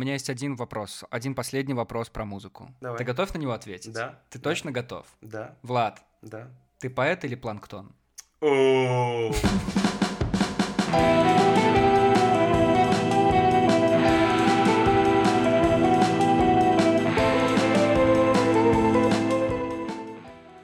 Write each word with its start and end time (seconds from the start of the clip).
меня 0.00 0.14
есть 0.14 0.30
один 0.30 0.56
вопрос, 0.56 1.04
один 1.10 1.34
последний 1.34 1.74
вопрос 1.74 2.08
про 2.08 2.24
музыку. 2.24 2.74
Давай. 2.80 2.96
Ты 2.98 3.04
готов 3.04 3.34
на 3.34 3.38
него 3.38 3.52
ответить? 3.52 3.92
Да. 3.92 4.18
Ты 4.30 4.38
да, 4.38 4.50
точно 4.50 4.72
готов? 4.72 5.06
Да, 5.20 5.56
Влад, 5.62 6.02
да. 6.22 6.48
ты 6.78 6.88
поэт 6.88 7.24
или 7.24 7.34
планктон? 7.34 7.92
О, 8.40 9.30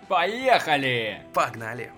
Поехали! 0.09 1.23
Погнали. 1.35 1.93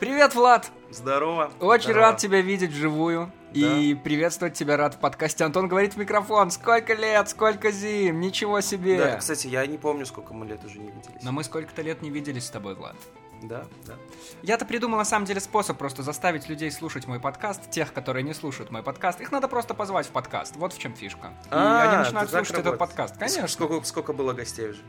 Привет, 0.00 0.34
Влад! 0.34 0.72
Здорово. 0.90 1.52
Очень 1.60 1.90
Здорово. 1.90 2.06
рад 2.06 2.16
тебя 2.18 2.40
видеть 2.40 2.70
вживую. 2.72 3.30
И 3.54 3.94
приветствовать 3.94 4.54
тебя 4.54 4.76
рад 4.76 4.94
в 4.94 4.98
подкасте. 4.98 5.44
Антон 5.44 5.68
говорит 5.68 5.94
в 5.94 5.96
микрофон. 5.96 6.50
Сколько 6.50 6.94
лет, 6.94 7.28
сколько 7.28 7.70
зим, 7.70 8.20
ничего 8.20 8.60
себе. 8.60 8.98
Да, 8.98 9.16
кстати, 9.16 9.46
я 9.46 9.66
не 9.66 9.78
помню, 9.78 10.06
сколько 10.06 10.34
мы 10.34 10.46
лет 10.46 10.64
уже 10.64 10.78
не 10.78 10.90
виделись. 10.90 11.22
Но 11.22 11.32
мы 11.32 11.44
сколько-то 11.44 11.82
лет 11.82 12.02
не 12.02 12.10
виделись 12.10 12.46
с 12.46 12.50
тобой, 12.50 12.74
Влад. 12.74 12.96
Да, 13.42 13.64
да. 13.86 13.94
Я-то 14.42 14.64
придумал 14.64 14.98
на 14.98 15.04
самом 15.04 15.26
деле 15.26 15.40
способ 15.40 15.76
просто 15.76 16.02
заставить 16.02 16.48
людей 16.48 16.70
слушать 16.70 17.06
мой 17.08 17.18
подкаст, 17.18 17.70
тех, 17.70 17.92
которые 17.92 18.22
не 18.22 18.34
слушают 18.34 18.70
мой 18.70 18.82
подкаст. 18.82 19.20
Их 19.20 19.32
надо 19.32 19.48
просто 19.48 19.74
позвать 19.74 20.06
в 20.06 20.10
подкаст. 20.10 20.54
Вот 20.56 20.72
в 20.72 20.78
чем 20.78 20.94
фишка. 20.94 21.32
И 21.46 21.48
А, 21.50 21.88
они 21.88 22.04
начинают 22.04 22.30
слушать 22.30 22.58
этот 22.58 22.78
подкаст. 22.78 23.18
Конечно. 23.18 23.48
Сколько, 23.48 23.84
сколько 23.84 24.12
было 24.12 24.32
гостей 24.32 24.70
уже? 24.70 24.80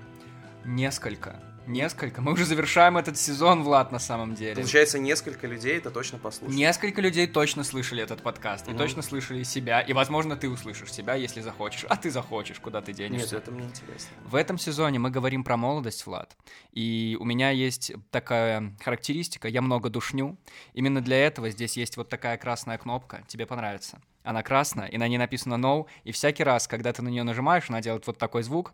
Несколько. 0.66 1.36
Несколько. 1.66 2.22
Мы 2.22 2.34
уже 2.34 2.46
завершаем 2.46 2.98
этот 2.98 3.18
сезон, 3.18 3.64
Влад, 3.64 3.92
на 3.92 4.00
самом 4.00 4.36
деле. 4.36 4.56
Получается, 4.56 5.00
несколько 5.00 5.48
людей 5.48 5.78
это 5.78 5.92
точно 5.92 6.18
послушали. 6.20 6.56
Несколько 6.58 7.02
людей 7.02 7.26
точно 7.26 7.64
слышали 7.64 8.04
этот 8.04 8.22
подкаст, 8.22 8.68
и 8.68 8.72
Мгм. 8.72 8.78
точно 8.78 9.02
слышали 9.02 9.44
себя, 9.44 9.80
и, 9.80 9.94
возможно, 9.94 10.36
ты 10.36 10.50
услышишь 10.50 10.92
себя, 10.92 11.16
если 11.16 11.40
захочешь, 11.42 11.86
а 11.88 11.96
ты 11.96 12.12
захочешь, 12.12 12.60
куда 12.60 12.82
ты 12.82 12.92
Нет, 12.92 12.98
денешься. 12.98 13.38
это 13.38 13.52
мне 13.52 13.66
интересно. 13.66 14.10
В 14.26 14.36
этом 14.36 14.58
сезоне 14.58 15.00
мы 15.00 15.10
говорим 15.10 15.44
про 15.44 15.56
молодость, 15.56 16.06
Влад, 16.06 16.36
и 16.74 17.16
у 17.20 17.24
меня 17.24 17.52
есть 17.52 17.94
такая 18.12 18.76
характеристика, 18.84 19.48
я 19.48 19.62
много 19.62 19.90
душню, 19.90 20.38
именно 20.74 21.02
для 21.02 21.26
этого 21.26 21.50
здесь 21.50 21.78
есть 21.78 21.96
вот 21.98 22.10
такая 22.10 22.38
красная 22.38 22.78
кнопка, 22.78 23.24
тебе 23.28 23.46
понравится. 23.46 24.02
Она 24.24 24.44
красная, 24.44 24.88
и 24.88 24.98
на 24.98 25.08
ней 25.08 25.18
написано 25.18 25.56
«No», 25.56 25.86
и 26.04 26.12
всякий 26.12 26.44
раз, 26.44 26.68
когда 26.68 26.94
ты 26.94 27.02
на 27.02 27.10
нее 27.10 27.24
нажимаешь, 27.24 27.70
она 27.70 27.82
делает 27.82 28.08
вот 28.08 28.18
такой 28.18 28.44
звук, 28.44 28.72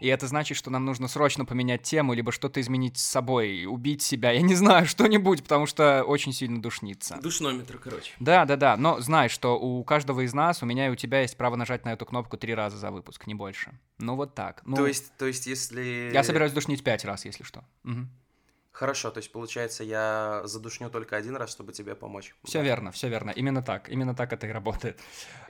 и 0.00 0.08
это 0.08 0.26
значит, 0.26 0.56
что 0.56 0.70
нам 0.70 0.84
нужно 0.84 1.08
срочно 1.08 1.44
поменять 1.44 1.82
тему, 1.82 2.12
либо 2.12 2.32
что-то 2.32 2.60
изменить 2.60 2.98
с 2.98 3.02
собой, 3.02 3.66
убить 3.66 4.02
себя, 4.02 4.30
я 4.30 4.42
не 4.42 4.54
знаю, 4.54 4.86
что-нибудь, 4.86 5.42
потому 5.42 5.66
что 5.66 6.04
очень 6.04 6.32
сильно 6.32 6.60
душнится. 6.60 7.18
Душнометр, 7.22 7.78
короче. 7.78 8.12
Да, 8.20 8.44
да, 8.44 8.56
да, 8.56 8.76
но 8.76 9.00
знай, 9.00 9.28
что 9.28 9.58
у 9.58 9.82
каждого 9.84 10.24
из 10.24 10.34
нас, 10.34 10.62
у 10.62 10.66
меня 10.66 10.86
и 10.86 10.90
у 10.90 10.96
тебя 10.96 11.20
есть 11.20 11.36
право 11.36 11.56
нажать 11.56 11.84
на 11.84 11.92
эту 11.92 12.06
кнопку 12.06 12.36
три 12.36 12.54
раза 12.54 12.76
за 12.76 12.90
выпуск, 12.90 13.26
не 13.26 13.34
больше. 13.34 13.72
Ну 13.98 14.16
вот 14.16 14.34
так. 14.34 14.62
Ну, 14.64 14.76
То 14.76 14.86
есть, 14.86 15.12
то 15.16 15.26
есть, 15.26 15.46
если... 15.46 16.10
я 16.12 16.22
собираюсь 16.22 16.52
душнить 16.52 16.82
пять 16.82 17.04
раз, 17.04 17.24
если 17.24 17.44
что. 17.44 17.64
Хорошо, 18.76 19.10
то 19.10 19.18
есть, 19.20 19.32
получается, 19.32 19.84
я 19.84 20.42
задушню 20.44 20.90
только 20.90 21.16
один 21.16 21.34
раз, 21.34 21.50
чтобы 21.50 21.72
тебе 21.72 21.94
помочь. 21.94 22.34
Все 22.44 22.62
верно, 22.62 22.92
все 22.92 23.08
верно. 23.08 23.30
Именно 23.30 23.62
так, 23.62 23.88
именно 23.88 24.14
так 24.14 24.34
это 24.34 24.46
и 24.46 24.50
работает. 24.50 25.00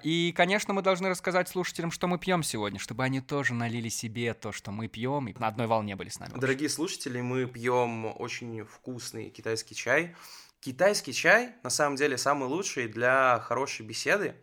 И, 0.05 0.32
конечно, 0.36 0.72
мы 0.72 0.80
должны 0.80 1.08
рассказать 1.08 1.48
слушателям, 1.48 1.91
что 1.91 2.06
мы 2.06 2.20
пьем 2.20 2.44
сегодня, 2.44 2.78
чтобы 2.78 3.02
они 3.02 3.20
тоже 3.20 3.52
налили 3.52 3.88
себе 3.88 4.32
то, 4.32 4.52
что 4.52 4.70
мы 4.70 4.86
пьем, 4.86 5.27
и 5.27 5.36
на 5.41 5.48
одной 5.48 5.66
волне 5.66 5.97
были 5.97 6.08
с 6.08 6.20
нами. 6.20 6.38
Дорогие 6.38 6.69
слушатели, 6.69 7.20
мы 7.20 7.47
пьем 7.47 8.14
очень 8.16 8.64
вкусный 8.64 9.30
китайский 9.30 9.74
чай. 9.74 10.14
Китайский 10.60 11.12
чай, 11.12 11.56
на 11.64 11.70
самом 11.70 11.97
деле, 11.97 12.19
самый 12.19 12.48
лучший 12.48 12.86
для 12.86 13.41
хорошей 13.41 13.84
беседы. 13.84 14.36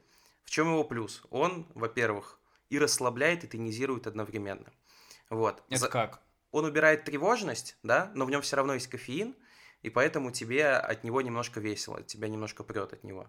В 0.44 0.50
чем 0.50 0.68
его 0.68 0.84
плюс? 0.84 1.24
Он, 1.30 1.66
во-первых, 1.74 2.38
и 2.70 2.78
расслабляет, 2.80 3.46
и 3.46 3.48
тонизирует 3.48 4.08
одновременно. 4.08 4.74
Вот. 5.30 5.64
Это 5.70 5.80
За- 5.80 5.88
как? 5.88 6.23
Он 6.54 6.66
убирает 6.66 7.04
тревожность, 7.04 7.78
да, 7.82 8.12
но 8.14 8.26
в 8.26 8.30
нем 8.30 8.44
все 8.44 8.56
равно 8.56 8.76
есть 8.76 8.88
кофеин, 8.88 9.36
и 9.82 9.90
поэтому 9.90 10.32
тебе 10.32 10.70
от 10.70 11.04
него 11.04 11.20
немножко 11.22 11.60
весело, 11.60 12.04
тебя 12.04 12.28
немножко 12.28 12.64
прет 12.64 12.94
от 12.94 13.04
него. 13.04 13.28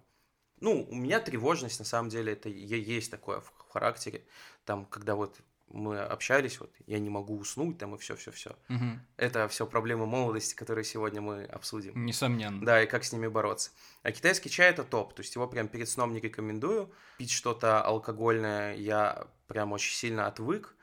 Ну, 0.60 0.86
у 0.88 0.94
меня 0.94 1.20
тревожность, 1.20 1.78
на 1.78 1.86
самом 1.86 2.10
деле, 2.10 2.34
это 2.34 2.50
есть 2.50 3.10
такое 3.10 3.40
в 3.40 3.52
характере. 3.70 4.26
Там, 4.66 4.84
когда 4.84 5.14
вот 5.14 5.40
мы 5.68 6.00
общались, 6.00 6.60
вот 6.60 6.70
я 6.86 6.98
не 6.98 7.08
могу 7.08 7.38
уснуть, 7.38 7.78
там 7.78 7.94
и 7.94 7.98
все-все-все. 7.98 8.56
Мгм. 8.68 9.00
Это 9.16 9.48
все 9.48 9.66
проблемы 9.66 10.04
молодости, 10.04 10.54
которые 10.54 10.84
сегодня 10.84 11.22
мы 11.22 11.44
обсудим. 11.44 12.04
Несомненно. 12.04 12.64
Да, 12.64 12.82
и 12.82 12.86
как 12.86 13.04
с 13.04 13.12
ними 13.12 13.26
бороться. 13.26 13.70
А 14.02 14.12
китайский 14.12 14.50
чай 14.50 14.68
это 14.68 14.84
топ, 14.84 15.14
то 15.14 15.22
есть 15.22 15.34
его 15.34 15.48
прям 15.48 15.68
перед 15.68 15.88
сном 15.88 16.12
не 16.12 16.20
рекомендую. 16.20 16.92
Пить 17.16 17.30
что-то 17.30 17.82
алкогольное 17.82 18.76
я 18.76 19.26
прям 19.46 19.72
очень 19.72 19.94
сильно 19.94 20.26
отвык. 20.26 20.76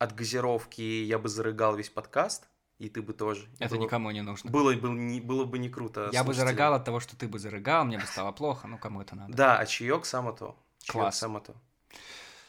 От 0.00 0.14
газировки 0.14 0.80
я 0.80 1.18
бы 1.18 1.28
зарыгал 1.28 1.76
весь 1.76 1.90
подкаст, 1.90 2.48
и 2.78 2.88
ты 2.88 3.02
бы 3.02 3.12
тоже. 3.12 3.46
Это 3.58 3.74
было, 3.74 3.84
никому 3.84 4.10
не 4.10 4.22
нужно. 4.22 4.50
Было, 4.50 4.72
бы 4.72 4.88
не, 4.88 5.20
было 5.20 5.44
бы 5.44 5.58
не 5.58 5.68
круто. 5.68 6.08
Я 6.10 6.24
бы 6.24 6.32
слушателям. 6.32 6.46
зарыгал 6.48 6.74
от 6.74 6.84
того, 6.86 7.00
что 7.00 7.16
ты 7.16 7.28
бы 7.28 7.38
зарыгал, 7.38 7.84
мне 7.84 7.98
бы 7.98 8.06
стало 8.06 8.32
плохо, 8.32 8.66
ну 8.66 8.78
кому 8.78 9.02
это 9.02 9.14
надо. 9.14 9.34
Да, 9.34 9.58
а 9.58 9.66
чаек 9.66 10.06
само 10.06 10.32
то. 10.32 10.56
Класс. 10.88 11.18
само 11.18 11.40
то. 11.40 11.54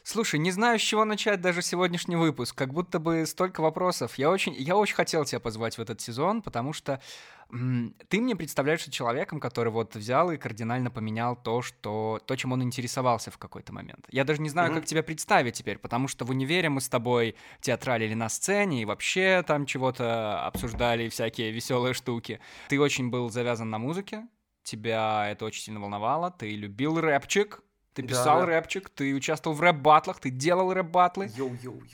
Слушай, 0.04 0.40
не 0.40 0.52
знаю, 0.52 0.80
с 0.80 0.82
чего 0.82 1.04
начать 1.04 1.42
даже 1.42 1.62
сегодняшний 1.62 2.16
выпуск. 2.16 2.56
Как 2.58 2.74
будто 2.74 3.00
бы 3.00 3.26
столько 3.28 3.62
вопросов. 3.62 4.18
Я 4.18 4.32
очень, 4.32 4.54
я 4.54 4.76
очень 4.78 4.96
хотел 4.96 5.26
тебя 5.26 5.40
позвать 5.40 5.78
в 5.78 5.82
этот 5.82 6.02
сезон, 6.02 6.42
потому 6.42 6.74
что 6.74 7.02
ты 8.08 8.22
мне 8.22 8.36
представляешься 8.36 8.92
человеком, 8.92 9.40
который 9.40 9.72
вот 9.72 9.96
взял 9.96 10.32
и 10.32 10.38
кардинально 10.38 10.90
поменял 10.90 11.36
то, 11.36 11.62
что, 11.62 12.20
то, 12.26 12.36
чем 12.36 12.54
он 12.54 12.64
интересовался 12.64 13.30
в 13.32 13.38
какой-то 13.38 13.74
момент. 13.74 14.06
Я 14.10 14.24
даже 14.24 14.42
не 14.42 14.50
знаю, 14.50 14.72
Мгм. 14.72 14.80
как 14.80 14.86
тебя 14.88 15.04
представить 15.04 15.56
теперь, 15.56 15.78
потому 15.78 16.08
что 16.08 16.26
в 16.26 16.30
универе 16.30 16.70
мы 16.70 16.80
с 16.82 16.90
тобой 16.90 17.36
театралили 17.60 18.14
на 18.14 18.30
сцене 18.30 18.82
и 18.82 18.86
вообще 18.86 19.44
там 19.46 19.66
чего-то 19.66 20.46
обсуждали, 20.46 21.10
всякие 21.10 21.52
веселые 21.52 21.94
штуки. 21.94 22.40
Ты 22.70 22.80
очень 22.80 23.10
был 23.10 23.30
завязан 23.30 23.70
на 23.70 23.78
музыке, 23.80 24.28
тебя 24.64 25.28
это 25.30 25.46
очень 25.46 25.64
сильно 25.64 25.80
волновало, 25.80 26.32
ты 26.32 26.56
любил 26.56 27.00
рэпчик, 27.00 27.62
ты 27.94 28.02
Да, 28.04 28.08
писал 28.08 28.40
да. 28.42 28.46
рэпчик, 28.46 28.90
ты 28.90 29.14
участвовал 29.14 29.56
в 29.58 29.62
рэп-батлах, 29.62 30.20
ты 30.20 30.30
делал 30.30 30.74
рэп-батлы, 30.74 31.32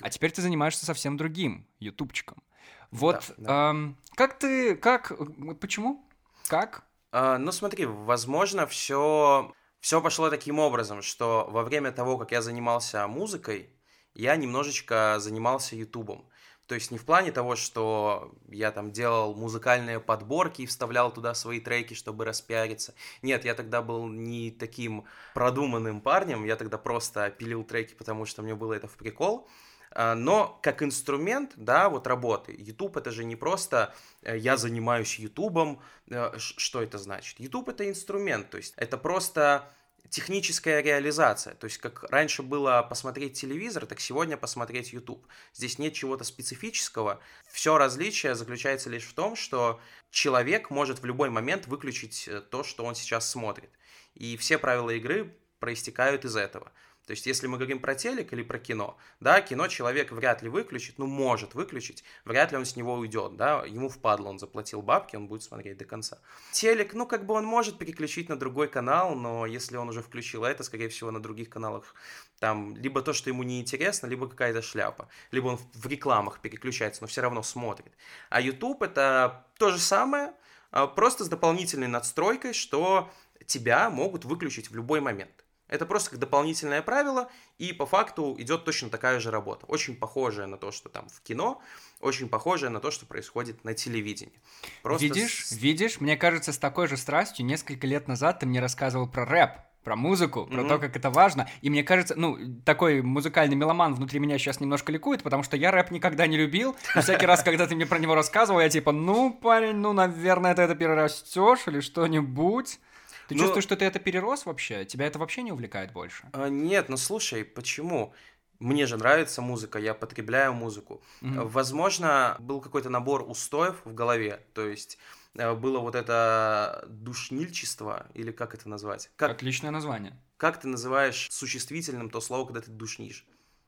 а 0.01 0.09
теперь 0.09 0.31
ты 0.31 0.41
занимаешься 0.41 0.85
совсем 0.85 1.17
другим, 1.17 1.65
ютубчиком. 1.79 2.43
Вот, 2.91 3.33
да. 3.37 3.71
эм, 3.71 3.97
как 4.17 4.39
ты, 4.39 4.75
как, 4.75 5.13
почему? 5.61 6.03
Как? 6.47 6.83
А, 7.11 7.37
ну 7.37 7.51
смотри, 7.51 7.85
возможно, 7.85 8.65
все, 8.65 9.53
все 9.79 10.01
пошло 10.01 10.31
таким 10.31 10.57
образом, 10.57 11.03
что 11.03 11.47
во 11.51 11.63
время 11.63 11.91
того, 11.91 12.17
как 12.17 12.31
я 12.31 12.41
занимался 12.41 13.07
музыкой, 13.07 13.69
я 14.15 14.35
немножечко 14.35 15.17
занимался 15.19 15.75
ютубом. 15.75 16.27
То 16.65 16.73
есть 16.73 16.89
не 16.89 16.97
в 16.97 17.05
плане 17.05 17.31
того, 17.31 17.55
что 17.55 18.33
я 18.49 18.71
там 18.71 18.91
делал 18.91 19.35
музыкальные 19.35 19.99
подборки 19.99 20.63
и 20.63 20.65
вставлял 20.65 21.13
туда 21.13 21.35
свои 21.35 21.59
треки, 21.59 21.93
чтобы 21.93 22.25
распиариться. 22.25 22.95
Нет, 23.21 23.45
я 23.45 23.53
тогда 23.53 23.83
был 23.83 24.07
не 24.07 24.49
таким 24.49 25.05
продуманным 25.35 26.01
парнем, 26.01 26.43
я 26.43 26.55
тогда 26.55 26.79
просто 26.79 27.29
пилил 27.29 27.63
треки, 27.63 27.93
потому 27.93 28.25
что 28.25 28.41
мне 28.41 28.55
было 28.55 28.73
это 28.73 28.87
в 28.87 28.97
прикол. 28.97 29.47
А, 29.91 30.15
Но 30.15 30.59
как 30.61 30.83
инструмент, 30.83 31.53
да, 31.55 31.89
вот 31.89 32.07
работы. 32.07 32.55
YouTube 32.57 32.97
это 32.97 33.11
же 33.11 33.23
не 33.23 33.35
просто 33.35 33.93
э, 34.21 34.37
я 34.37 34.57
занимаюсь 34.57 35.19
Ютубом, 35.19 35.81
э, 36.09 36.31
что 36.37 36.81
это 36.81 36.97
значит? 36.97 37.39
YouTube 37.39 37.69
это 37.69 37.87
инструмент, 37.87 38.49
то 38.49 38.57
есть 38.57 38.73
это 38.77 38.97
просто 38.97 39.69
техническая 40.09 40.81
реализация. 40.81 41.55
То 41.55 41.65
есть 41.65 41.77
как 41.79 42.03
раньше 42.03 42.43
было 42.43 42.85
посмотреть 42.87 43.39
телевизор, 43.39 43.85
так 43.85 43.99
сегодня 43.99 44.37
посмотреть 44.37 44.93
YouTube. 44.93 45.25
Здесь 45.53 45.79
нет 45.79 45.93
чего-то 45.93 46.23
специфического. 46.23 47.19
Все 47.51 47.77
различие 47.77 48.35
заключается 48.35 48.89
лишь 48.89 49.05
в 49.05 49.13
том, 49.13 49.35
что 49.35 49.79
человек 50.11 50.69
может 50.69 50.99
в 51.01 51.05
любой 51.05 51.29
момент 51.29 51.67
выключить 51.67 52.27
э, 52.27 52.41
то, 52.41 52.63
что 52.63 52.85
он 52.85 52.95
сейчас 52.95 53.29
смотрит. 53.29 53.69
И 54.15 54.37
все 54.37 54.57
правила 54.57 54.91
игры 54.91 55.35
проистекают 55.59 56.25
из 56.25 56.35
этого. 56.35 56.71
То 57.07 57.11
есть, 57.11 57.25
если 57.25 57.47
мы 57.47 57.57
говорим 57.57 57.79
про 57.79 57.95
телек 57.95 58.33
или 58.33 58.43
про 58.43 58.59
кино, 58.59 58.97
да, 59.21 59.39
кино 59.39 59.69
человек 59.69 60.11
вряд 60.11 60.41
ли 60.41 60.49
выключит, 60.49 60.99
ну, 60.99 61.07
может 61.07 61.55
выключить, 61.55 62.03
вряд 62.25 62.51
ли 62.51 62.57
он 62.57 62.65
с 62.65 62.75
него 62.75 62.95
уйдет, 62.95 63.37
да, 63.37 63.63
ему 63.65 63.87
впадло, 63.87 64.27
он 64.27 64.39
заплатил 64.39 64.81
бабки, 64.81 65.15
он 65.15 65.27
будет 65.27 65.41
смотреть 65.41 65.77
до 65.77 65.85
конца. 65.85 66.19
Телек, 66.51 66.93
ну, 66.93 67.07
как 67.07 67.25
бы 67.25 67.33
он 67.33 67.45
может 67.45 67.77
переключить 67.77 68.27
на 68.27 68.35
другой 68.35 68.67
канал, 68.67 69.15
но 69.15 69.45
если 69.45 69.77
он 69.77 69.87
уже 69.87 70.01
включил 70.01 70.43
это, 70.43 70.63
скорее 70.63 70.89
всего, 70.89 71.09
на 71.09 71.21
других 71.21 71.49
каналах 71.49 71.95
там 72.39 72.75
либо 72.75 73.01
то, 73.01 73.13
что 73.13 73.29
ему 73.29 73.43
неинтересно, 73.43 74.07
либо 74.07 74.27
какая-то 74.27 74.61
шляпа, 74.61 75.07
либо 75.31 75.47
он 75.47 75.59
в 75.73 75.87
рекламах 75.87 76.41
переключается, 76.41 77.01
но 77.03 77.07
все 77.07 77.21
равно 77.21 77.41
смотрит. 77.41 77.93
А 78.29 78.41
YouTube 78.41 78.83
это 78.83 79.45
то 79.57 79.71
же 79.71 79.79
самое, 79.79 80.33
а, 80.71 80.87
просто 80.87 81.23
с 81.23 81.29
дополнительной 81.29 81.87
надстройкой, 81.87 82.51
что 82.51 83.09
тебя 83.45 83.89
могут 83.89 84.25
выключить 84.25 84.69
в 84.69 84.75
любой 84.75 84.99
момент. 84.99 85.46
Это 85.67 85.85
просто 85.85 86.11
как 86.11 86.19
дополнительное 86.19 86.81
правило, 86.81 87.29
и 87.57 87.73
по 87.73 87.85
факту 87.85 88.35
идет 88.37 88.63
точно 88.63 88.89
такая 88.89 89.19
же 89.19 89.31
работа. 89.31 89.65
Очень 89.65 89.95
похожая 89.95 90.47
на 90.47 90.57
то, 90.57 90.71
что 90.71 90.89
там 90.89 91.07
в 91.09 91.21
кино, 91.21 91.61
очень 91.99 92.29
похожая 92.29 92.69
на 92.69 92.79
то, 92.79 92.91
что 92.91 93.05
происходит 93.05 93.63
на 93.63 93.73
телевидении. 93.73 94.39
Просто 94.81 95.05
видишь, 95.05 95.47
с- 95.47 95.51
видишь, 95.51 95.99
мне 95.99 96.15
кажется, 96.15 96.53
с 96.53 96.57
такой 96.57 96.87
же 96.87 96.95
страстью 96.95 97.45
несколько 97.45 97.85
лет 97.85 98.07
назад 98.07 98.39
ты 98.39 98.45
мне 98.45 98.61
рассказывал 98.61 99.07
про 99.07 99.25
рэп, 99.25 99.51
про 99.83 99.95
музыку, 99.95 100.45
про 100.45 100.63
mm-hmm. 100.63 100.67
то, 100.67 100.79
как 100.79 100.95
это 100.97 101.09
важно. 101.09 101.49
И 101.61 101.69
мне 101.69 101.81
кажется, 101.81 102.13
ну, 102.17 102.37
такой 102.65 103.01
музыкальный 103.01 103.55
меломан 103.55 103.93
внутри 103.93 104.19
меня 104.19 104.37
сейчас 104.37 104.59
немножко 104.59 104.91
ликует, 104.91 105.23
потому 105.23 105.43
что 105.43 105.55
я 105.55 105.71
рэп 105.71 105.91
никогда 105.91 106.27
не 106.27 106.35
любил. 106.35 106.75
И 106.95 106.99
всякий 106.99 107.25
раз, 107.25 107.41
когда 107.41 107.67
ты 107.67 107.75
мне 107.75 107.85
про 107.85 107.97
него 107.97 108.13
рассказывал, 108.13 108.59
я 108.59 108.69
типа, 108.69 108.91
ну, 108.91 109.31
парень, 109.31 109.77
ну, 109.77 109.93
наверное, 109.93 110.53
ты 110.55 110.63
это 110.63 110.75
перерастешь 110.75 111.67
или 111.67 111.79
что-нибудь. 111.79 112.79
Ты 113.27 113.35
ну, 113.35 113.41
чувствуешь, 113.41 113.63
что 113.63 113.75
ты 113.75 113.85
это 113.85 113.99
перерос 113.99 114.45
вообще? 114.45 114.85
Тебя 114.85 115.07
это 115.07 115.19
вообще 115.19 115.43
не 115.43 115.51
увлекает 115.51 115.91
больше? 115.91 116.29
А, 116.33 116.49
нет, 116.49 116.89
ну 116.89 116.97
слушай, 116.97 117.43
почему? 117.43 118.13
Мне 118.59 118.87
же 118.87 118.97
нравится 118.97 119.41
музыка, 119.41 119.77
я 119.77 119.93
потребляю 119.93 120.53
музыку. 120.53 121.03
Mm-hmm. 121.21 121.47
Возможно, 121.47 122.37
был 122.39 122.59
какой-то 122.59 122.89
набор 122.89 123.23
устоев 123.27 123.75
в 123.85 123.93
голове, 123.93 124.41
то 124.53 124.67
есть 124.67 124.97
Э, 125.37 125.53
было 125.53 125.79
вот 125.79 125.95
это 125.95 126.85
душнильчество, 126.89 128.07
или 128.13 128.31
как 128.31 128.53
это 128.53 128.67
назвать? 128.67 129.09
Как, 129.15 129.31
Отличное 129.31 129.71
название. 129.71 130.19
Как 130.37 130.59
ты 130.59 130.67
называешь 130.67 131.27
существительным 131.31 132.09
то 132.09 132.21
слово, 132.21 132.45
когда 132.45 132.61
ты 132.61 132.71
душнишь? 132.71 133.25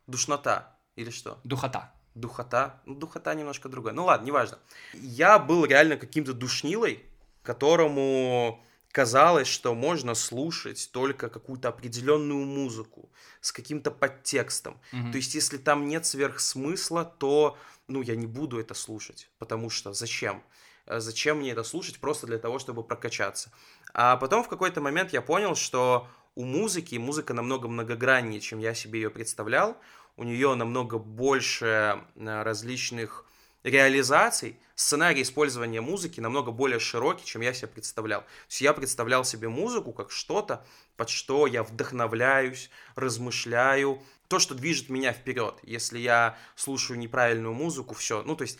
Душнота 0.08 0.76
или 0.96 1.12
что? 1.12 1.40
Духота. 1.44 1.94
Духота? 2.16 2.82
Ну, 2.86 2.96
духота 2.96 3.34
немножко 3.34 3.70
другая. 3.70 3.94
Ну 3.94 4.06
ладно, 4.06 4.26
неважно. 4.26 4.60
Я 4.94 5.40
был 5.40 5.66
реально 5.66 5.98
каким-то 5.98 6.34
душнилой, 6.34 7.06
которому 7.44 8.64
казалось, 8.92 9.48
что 9.48 9.76
можно 9.76 10.16
слушать 10.16 10.90
только 10.92 11.30
какую-то 11.30 11.70
определенную 11.70 12.46
музыку 12.46 13.10
с 13.42 13.52
каким-то 13.52 13.92
подтекстом. 13.92 14.80
Угу. 14.92 15.12
То 15.12 15.18
есть, 15.18 15.36
если 15.36 15.58
там 15.58 15.88
нет 15.88 16.06
сверхсмысла, 16.06 17.06
то, 17.06 17.58
ну, 17.88 18.02
я 18.02 18.16
не 18.16 18.28
буду 18.28 18.60
это 18.60 18.74
слушать, 18.74 19.30
потому 19.38 19.70
что 19.70 19.94
зачем? 19.94 20.44
Э, 20.86 21.00
зачем 21.00 21.38
мне 21.40 21.52
это 21.52 21.64
слушать 21.64 22.00
просто 22.00 22.28
для 22.28 22.40
того, 22.40 22.60
чтобы 22.60 22.84
прокачаться. 22.84 23.52
А 23.94 24.18
потом 24.18 24.44
в 24.44 24.50
какой-то 24.50 24.82
момент 24.82 25.14
я 25.14 25.22
понял, 25.22 25.56
что 25.56 26.08
у 26.36 26.46
музыки 26.46 26.96
музыка 26.96 27.34
намного 27.34 27.68
многограннее, 27.68 28.40
чем 28.40 28.60
я 28.60 28.74
себе 28.74 29.02
ее 29.02 29.10
представлял. 29.10 29.78
У 30.18 30.24
нее 30.24 30.56
намного 30.56 30.98
больше 30.98 32.02
э, 32.16 32.44
различных 32.44 33.26
реализаций. 33.64 34.60
Сценарий 34.76 35.24
использования 35.24 35.82
музыки 35.82 36.22
намного 36.22 36.52
более 36.52 36.80
широкий, 36.80 37.26
чем 37.26 37.42
я 37.42 37.54
себе 37.54 37.68
представлял. 37.68 38.22
То 38.22 38.28
есть 38.50 38.62
я 38.62 38.74
представлял 38.74 39.26
себе 39.26 39.50
музыку 39.50 39.92
как 39.92 40.10
что-то, 40.10 40.66
под 40.96 41.10
что 41.10 41.48
я 41.48 41.64
вдохновляюсь, 41.64 42.70
размышляю, 42.96 44.02
то, 44.30 44.40
что 44.40 44.56
движет 44.56 44.90
меня 44.90 45.12
вперед. 45.12 45.60
Если 45.64 46.00
я 46.00 46.38
слушаю 46.56 46.98
неправильную 47.00 47.54
музыку, 47.54 47.94
все. 47.96 48.22
Ну, 48.22 48.36
то 48.36 48.44
есть 48.44 48.60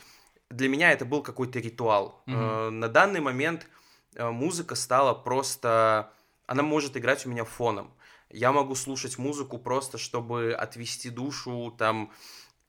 для 0.50 0.68
меня 0.68 0.92
это 0.92 1.06
был 1.06 1.22
какой-то 1.22 1.60
ритуал. 1.60 2.24
Mm-hmm. 2.26 2.70
На 2.72 2.88
данный 2.90 3.22
момент 3.22 3.68
э, 4.16 4.30
музыка 4.30 4.76
стала 4.76 5.14
просто... 5.14 6.12
Она 6.48 6.64
может 6.64 6.98
играть 6.98 7.26
у 7.26 7.30
меня 7.30 7.46
фоном. 7.46 7.94
Я 8.32 8.52
могу 8.52 8.76
слушать 8.76 9.18
музыку 9.18 9.60
просто, 9.60 9.98
чтобы 9.98 10.54
отвести 10.54 11.10
душу, 11.12 11.74
там, 11.78 12.12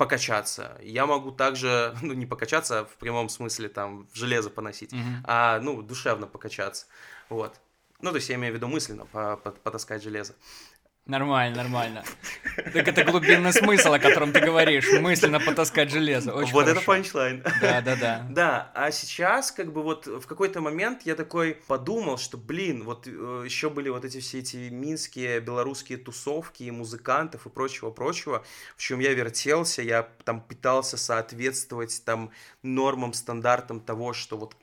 покачаться. 0.01 0.79
Я 0.81 1.05
могу 1.05 1.31
также, 1.31 1.95
ну, 2.03 2.15
не 2.15 2.25
покачаться 2.25 2.87
в 2.87 2.97
прямом 2.97 3.29
смысле, 3.29 3.69
там, 3.69 4.07
в 4.07 4.17
железо 4.17 4.49
поносить, 4.49 4.95
mm-hmm. 4.95 5.25
а, 5.25 5.61
ну, 5.61 5.83
душевно 5.83 6.27
покачаться. 6.27 6.87
Вот. 7.29 7.61
Ну, 8.01 8.09
то 8.09 8.17
есть 8.17 8.31
я 8.31 8.37
имею 8.37 8.55
в 8.55 8.57
виду 8.57 8.67
мысленно 8.67 9.05
потаскать 9.05 10.03
железо. 10.03 10.35
Нормально, 11.11 11.57
нормально. 11.57 12.05
Так 12.73 12.87
это 12.87 13.03
глубинный 13.03 13.53
смысл, 13.53 13.95
о 13.95 13.99
котором 13.99 14.33
ты 14.33 14.39
говоришь. 14.39 14.87
Мысленно 15.01 15.41
потаскать 15.41 15.91
железо. 15.91 16.33
Очень 16.33 16.53
вот 16.53 16.67
хорошо. 16.67 16.79
это 16.79 16.87
панчлайн. 16.87 17.43
Да, 17.61 17.81
да, 17.81 17.97
да. 17.97 18.27
Да, 18.31 18.71
а 18.75 18.93
сейчас 18.93 19.51
как 19.51 19.73
бы 19.73 19.83
вот 19.83 20.07
в 20.07 20.25
какой-то 20.27 20.61
момент 20.61 21.03
я 21.03 21.17
такой 21.17 21.57
подумал, 21.67 22.17
что, 22.17 22.39
блин, 22.39 22.85
вот 22.85 23.09
э, 23.09 23.43
еще 23.45 23.71
были 23.71 23.89
вот 23.89 24.05
эти 24.05 24.21
все 24.21 24.39
эти 24.39 24.69
минские 24.71 25.41
белорусские 25.41 25.99
тусовки 25.99 26.63
и 26.63 26.71
музыкантов 26.71 27.45
и 27.45 27.51
прочего-прочего, 27.51 28.45
в 28.77 28.81
чем 28.81 29.01
я 29.01 29.13
вертелся, 29.13 29.83
я 29.83 30.09
там 30.25 30.41
пытался 30.41 30.97
соответствовать 30.97 32.03
там 32.05 32.31
нормам, 32.63 33.15
стандартам 33.15 33.81
того, 33.81 34.13
что 34.13 34.37
вот 34.37 34.55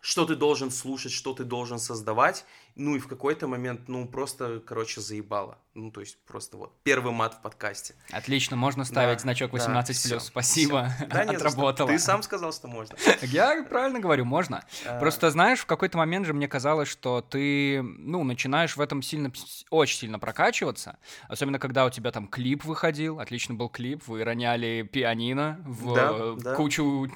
что 0.00 0.24
ты 0.24 0.36
должен 0.36 0.70
слушать, 0.70 1.12
что 1.12 1.34
ты 1.34 1.44
должен 1.44 1.78
создавать, 1.78 2.44
ну 2.78 2.94
и 2.94 3.00
в 3.00 3.08
какой-то 3.08 3.48
момент, 3.48 3.88
ну, 3.88 4.06
просто, 4.06 4.62
короче, 4.64 5.00
заебало. 5.00 5.58
Ну, 5.74 5.90
то 5.90 6.00
есть 6.00 6.16
просто 6.26 6.56
вот 6.56 6.72
первый 6.82 7.12
мат 7.12 7.34
в 7.34 7.42
подкасте. 7.42 7.94
Отлично, 8.10 8.56
можно 8.56 8.84
ставить 8.84 9.18
да, 9.18 9.22
значок 9.22 9.52
18+. 9.52 9.72
Да, 9.72 9.82
все, 9.82 10.20
Спасибо, 10.20 10.92
все. 10.96 11.06
Да, 11.06 11.20
отработала. 11.28 11.88
Ты 11.88 11.98
сам 11.98 12.22
сказал, 12.22 12.52
что 12.52 12.68
можно. 12.68 12.96
Я 13.22 13.64
правильно 13.64 13.98
говорю, 14.00 14.24
можно. 14.24 14.64
А. 14.86 14.98
Просто, 14.98 15.30
знаешь, 15.30 15.60
в 15.60 15.66
какой-то 15.66 15.98
момент 15.98 16.26
же 16.26 16.34
мне 16.34 16.48
казалось, 16.48 16.88
что 16.88 17.20
ты, 17.20 17.82
ну, 17.82 18.22
начинаешь 18.22 18.76
в 18.76 18.80
этом 18.80 19.02
сильно, 19.02 19.32
очень 19.70 19.98
сильно 19.98 20.18
прокачиваться. 20.18 20.98
Особенно, 21.28 21.58
когда 21.58 21.84
у 21.84 21.90
тебя 21.90 22.12
там 22.12 22.28
клип 22.28 22.64
выходил, 22.64 23.18
отлично 23.18 23.54
был 23.54 23.68
клип, 23.68 24.06
вы 24.06 24.22
роняли 24.22 24.88
пианино 24.90 25.60
в 25.64 26.54
кучу 26.56 27.10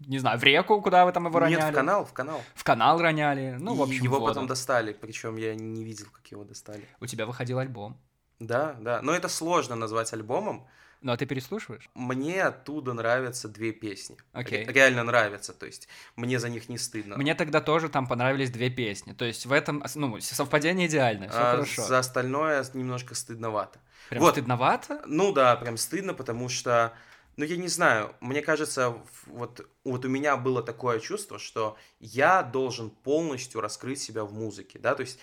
не 0.00 0.18
знаю, 0.18 0.38
в 0.38 0.44
реку, 0.44 0.80
куда 0.82 1.06
вы 1.06 1.12
там 1.12 1.26
его 1.26 1.38
роняли? 1.38 1.60
Нет, 1.60 1.70
в 1.70 1.74
канал, 1.74 2.04
в 2.04 2.12
канал. 2.12 2.42
В 2.54 2.64
канал 2.64 3.00
роняли, 3.00 3.56
ну, 3.58 3.74
в 3.74 3.82
общем, 3.82 4.04
Его 4.04 4.18
воду. 4.18 4.32
потом 4.32 4.46
достали, 4.46 4.92
причем 4.92 5.36
я 5.36 5.54
не 5.54 5.84
видел, 5.84 6.06
как 6.12 6.26
его 6.28 6.44
достали. 6.44 6.84
У 7.00 7.06
тебя 7.06 7.26
выходил 7.26 7.58
альбом. 7.58 7.98
Да, 8.38 8.76
да, 8.80 9.00
но 9.02 9.14
это 9.14 9.28
сложно 9.28 9.76
назвать 9.76 10.12
альбомом. 10.12 10.68
Ну, 11.02 11.12
а 11.12 11.16
ты 11.16 11.26
переслушиваешь? 11.26 11.88
Мне 11.94 12.42
оттуда 12.42 12.92
нравятся 12.92 13.48
две 13.48 13.72
песни. 13.72 14.16
Окей. 14.32 14.64
Okay. 14.64 14.72
Реально 14.72 15.04
нравятся, 15.04 15.52
то 15.52 15.66
есть 15.66 15.88
мне 16.16 16.38
за 16.38 16.48
них 16.48 16.68
не 16.68 16.78
стыдно. 16.78 17.16
Мне 17.16 17.34
тогда 17.34 17.60
тоже 17.60 17.88
там 17.88 18.06
понравились 18.06 18.50
две 18.50 18.70
песни. 18.70 19.12
То 19.12 19.24
есть 19.24 19.46
в 19.46 19.52
этом, 19.52 19.84
ну, 19.94 20.20
совпадение 20.20 20.88
идеальное, 20.88 21.28
все 21.28 21.38
а 21.38 21.50
хорошо. 21.52 21.82
За 21.82 21.98
остальное 21.98 22.64
немножко 22.74 23.14
стыдновато. 23.14 23.78
Прям 24.08 24.22
вот. 24.22 24.32
стыдновато? 24.32 25.02
Ну 25.06 25.32
да, 25.32 25.56
прям 25.56 25.76
стыдно, 25.76 26.14
потому 26.14 26.48
что 26.48 26.92
ну, 27.36 27.44
я 27.44 27.56
не 27.56 27.68
знаю, 27.68 28.14
мне 28.20 28.40
кажется, 28.40 28.96
вот, 29.26 29.68
вот 29.84 30.04
у 30.04 30.08
меня 30.08 30.36
было 30.36 30.62
такое 30.62 31.00
чувство, 31.00 31.38
что 31.38 31.76
я 32.00 32.42
должен 32.42 32.90
полностью 32.90 33.60
раскрыть 33.60 34.00
себя 34.00 34.24
в 34.24 34.32
музыке, 34.32 34.78
да, 34.78 34.94
то 34.94 35.02
есть 35.02 35.18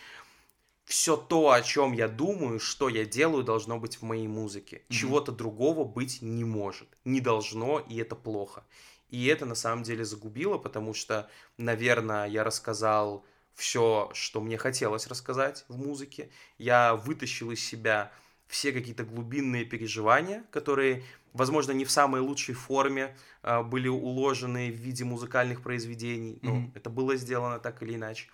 все 0.86 1.15
то, 1.15 1.51
о 1.51 1.62
чем 1.62 1.94
я 1.94 2.07
думаю, 2.07 2.60
что 2.60 2.89
я 2.89 3.06
делаю, 3.06 3.44
должно 3.44 3.80
быть 3.80 3.98
в 3.98 4.01
моей 4.04 4.27
музыке. 4.27 4.77
Mm-hmm. 4.77 4.94
Чего-то 4.94 5.31
другого 5.31 5.86
быть 5.86 6.21
не 6.21 6.44
может, 6.44 6.89
не 7.06 7.21
должно, 7.21 7.80
и 7.80 7.98
это 7.98 8.15
плохо. 8.15 8.63
И 9.10 9.27
это 9.27 9.45
на 9.45 9.56
самом 9.56 9.83
деле 9.83 10.04
загубило, 10.04 10.57
потому 10.57 10.94
что, 10.94 11.30
наверное, 11.57 12.27
я 12.27 12.44
рассказал 12.44 13.25
все, 13.54 14.10
что 14.13 14.42
мне 14.42 14.57
хотелось 14.57 15.07
рассказать 15.07 15.65
в 15.68 15.77
музыке. 15.77 16.31
Я 16.57 16.95
вытащил 16.95 17.51
из 17.51 17.63
себя 17.63 18.12
все 18.48 18.71
какие-то 18.71 19.04
глубинные 19.04 19.65
переживания, 19.65 20.44
которые 20.51 21.04
возможно, 21.34 21.72
не 21.72 21.86
в 21.86 21.92
самой 21.92 22.22
лучшей 22.22 22.56
форме 22.56 23.16
э, 23.42 23.62
были 23.63 23.88
уложены 23.88 24.72
в 24.72 24.75
виде 24.75 25.04
музыкальных 25.04 25.62
произведений, 25.62 26.40
но 26.42 26.58
mm-hmm. 26.58 26.72
это 26.75 26.90
было 26.90 27.16
сделано 27.16 27.60
так 27.60 27.82
или 27.84 27.96
иначе. 27.96 28.30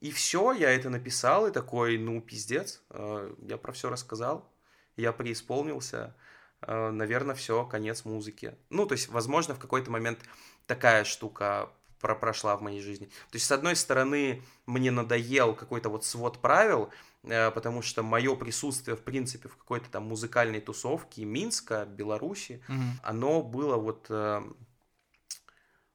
И 0.00 0.10
все, 0.10 0.52
я 0.52 0.70
это 0.70 0.90
написал, 0.90 1.46
и 1.46 1.52
такой, 1.52 1.98
ну, 1.98 2.20
пиздец, 2.20 2.82
э, 2.90 3.34
я 3.42 3.56
про 3.56 3.72
все 3.72 3.90
рассказал, 3.90 4.50
я 4.96 5.12
преисполнился, 5.12 6.14
э, 6.62 6.90
наверное, 6.90 7.34
все, 7.34 7.64
конец 7.64 8.04
музыки. 8.04 8.54
Ну, 8.70 8.86
то 8.86 8.92
есть, 8.92 9.08
возможно, 9.08 9.54
в 9.54 9.58
какой-то 9.58 9.90
момент 9.90 10.20
такая 10.66 11.04
штука 11.04 11.70
про 12.00 12.14
прошла 12.14 12.56
в 12.56 12.62
моей 12.62 12.82
жизни. 12.82 13.06
То 13.06 13.36
есть, 13.36 13.46
с 13.46 13.52
одной 13.52 13.74
стороны, 13.74 14.42
мне 14.66 14.90
надоел 14.90 15.54
какой-то 15.54 15.88
вот 15.88 16.04
свод 16.04 16.40
правил, 16.40 16.90
потому 17.26 17.82
что 17.82 18.02
мое 18.02 18.34
присутствие, 18.36 18.96
в 18.96 19.02
принципе, 19.02 19.48
в 19.48 19.56
какой-то 19.56 19.90
там 19.90 20.04
музыкальной 20.04 20.60
тусовке 20.60 21.24
Минска, 21.24 21.84
Беларуси, 21.84 22.62
угу. 22.68 22.82
оно 23.02 23.42
было 23.42 23.76
вот 23.76 24.06
э, 24.08 24.42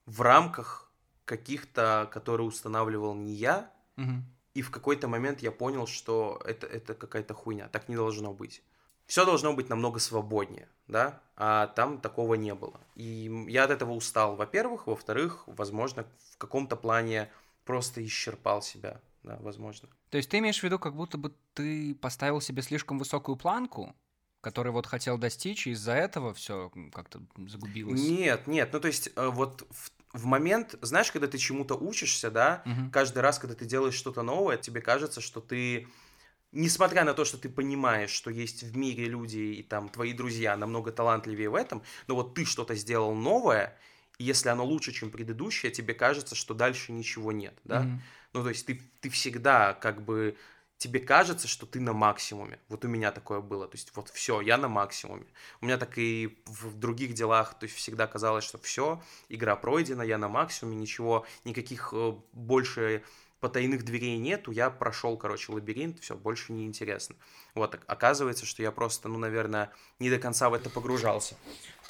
в 0.06 0.22
рамках 0.22 0.92
каких-то, 1.26 2.10
которые 2.12 2.48
устанавливал 2.48 3.16
не 3.16 3.34
я, 3.34 3.72
угу. 3.98 4.24
и 4.54 4.62
в 4.62 4.72
какой-то 4.72 5.08
момент 5.08 5.42
я 5.42 5.52
понял, 5.52 5.88
что 5.88 6.42
это, 6.46 6.68
это 6.68 6.94
какая-то 6.94 7.34
хуйня, 7.34 7.68
так 7.70 7.88
не 7.88 7.96
должно 7.96 8.34
быть. 8.34 8.62
Все 9.06 9.26
должно 9.26 9.54
быть 9.54 9.70
намного 9.70 10.00
свободнее, 10.00 10.70
да, 10.88 11.22
а 11.36 11.68
там 11.68 12.00
такого 12.00 12.36
не 12.36 12.54
было. 12.54 12.80
И 12.96 13.46
я 13.48 13.66
от 13.66 13.72
этого 13.72 13.92
устал, 13.92 14.36
во-первых, 14.36 14.88
во-вторых, 14.88 15.44
возможно, 15.48 16.06
в 16.32 16.38
каком-то 16.38 16.76
плане 16.76 17.30
просто 17.66 18.06
исчерпал 18.06 18.62
себя, 18.62 19.02
да, 19.24 19.38
возможно. 19.42 19.90
То 20.10 20.18
есть 20.18 20.30
ты 20.30 20.40
имеешь 20.40 20.60
в 20.60 20.64
виду, 20.64 20.80
как 20.80 20.96
будто 20.96 21.18
бы 21.18 21.34
ты 21.54 21.96
поставил 21.96 22.42
себе 22.42 22.62
слишком 22.62 22.98
высокую 22.98 23.36
планку, 23.36 23.96
который 24.42 24.72
вот 24.72 24.88
хотел 24.88 25.18
достичь, 25.18 25.68
и 25.68 25.72
из-за 25.72 25.94
этого 25.94 26.34
все 26.34 26.72
как-то 26.94 27.22
загубилось? 27.48 28.02
Нет, 28.02 28.48
нет, 28.48 28.70
ну 28.74 28.80
то 28.80 28.88
есть 28.88 29.12
э, 29.16 29.28
вот 29.28 29.68
в, 29.70 29.92
в 30.14 30.26
момент, 30.26 30.76
знаешь, 30.82 31.12
когда 31.12 31.28
ты 31.28 31.38
чему-то 31.38 31.76
учишься, 31.76 32.32
да, 32.32 32.64
угу. 32.66 32.92
каждый 32.92 33.20
раз, 33.20 33.40
когда 33.40 33.56
ты 33.56 33.66
делаешь 33.66 33.94
что-то 33.94 34.24
новое, 34.24 34.58
тебе 34.58 34.82
кажется, 34.82 35.22
что 35.22 35.40
ты 35.40 35.88
несмотря 36.52 37.04
на 37.04 37.14
то, 37.14 37.24
что 37.24 37.38
ты 37.38 37.50
понимаешь, 37.50 38.10
что 38.10 38.30
есть 38.30 38.64
в 38.64 38.76
мире 38.76 39.06
люди 39.06 39.38
и 39.38 39.64
там 39.64 39.90
твои 39.90 40.14
друзья 40.14 40.58
намного 40.58 40.92
талантливее 40.92 41.50
в 41.50 41.56
этом, 41.56 41.82
но 42.08 42.16
вот 42.16 42.34
ты 42.34 42.46
что-то 42.46 42.76
сделал 42.76 43.16
новое, 43.16 43.78
и 44.18 44.24
если 44.24 44.50
оно 44.50 44.66
лучше, 44.66 44.92
чем 44.92 45.12
предыдущее, 45.12 45.72
тебе 45.72 45.94
кажется, 45.94 46.36
что 46.36 46.54
дальше 46.54 46.92
ничего 46.92 47.32
нет, 47.32 47.58
да? 47.64 47.84
Mm-hmm. 47.84 48.00
Ну, 48.34 48.44
то 48.44 48.50
есть 48.50 48.66
ты, 48.66 48.82
ты 49.02 49.10
всегда 49.10 49.74
как 49.74 50.02
бы 50.04 50.38
тебе 50.78 51.00
кажется, 51.00 51.48
что 51.48 51.68
ты 51.68 51.80
на 51.80 51.94
максимуме. 51.94 52.58
Вот 52.68 52.84
у 52.86 52.88
меня 52.88 53.12
такое 53.12 53.40
было. 53.40 53.68
То 53.68 53.78
есть 53.78 53.96
вот 53.96 54.10
все, 54.10 54.42
я 54.42 54.58
на 54.58 54.68
максимуме. 54.68 55.28
У 55.62 55.66
меня 55.66 55.78
так 55.78 55.98
и 56.00 56.42
в 56.46 56.76
других 56.76 57.14
делах, 57.14 57.54
то 57.60 57.66
есть 57.66 57.76
всегда 57.76 58.08
казалось, 58.08 58.44
что 58.44 58.58
все, 58.58 59.00
игра 59.30 59.56
пройдена, 59.56 60.02
я 60.02 60.18
на 60.18 60.28
максимуме, 60.28 60.78
ничего, 60.78 61.28
никаких 61.44 61.90
э, 61.94 62.14
больше 62.34 63.04
потайных 63.42 63.84
дверей 63.84 64.18
нету, 64.18 64.52
я 64.52 64.72
прошел, 64.72 65.18
короче, 65.18 65.52
лабиринт, 65.52 66.00
все, 66.00 66.16
больше 66.16 66.52
не 66.52 66.66
интересно. 66.66 67.16
Вот, 67.54 67.78
оказывается, 67.86 68.48
что 68.48 68.64
я 68.64 68.72
просто, 68.72 69.08
ну, 69.08 69.20
наверное, 69.20 69.72
не 70.00 70.10
до 70.10 70.18
конца 70.18 70.50
в 70.50 70.54
это 70.56 70.72
погружался. 70.72 71.36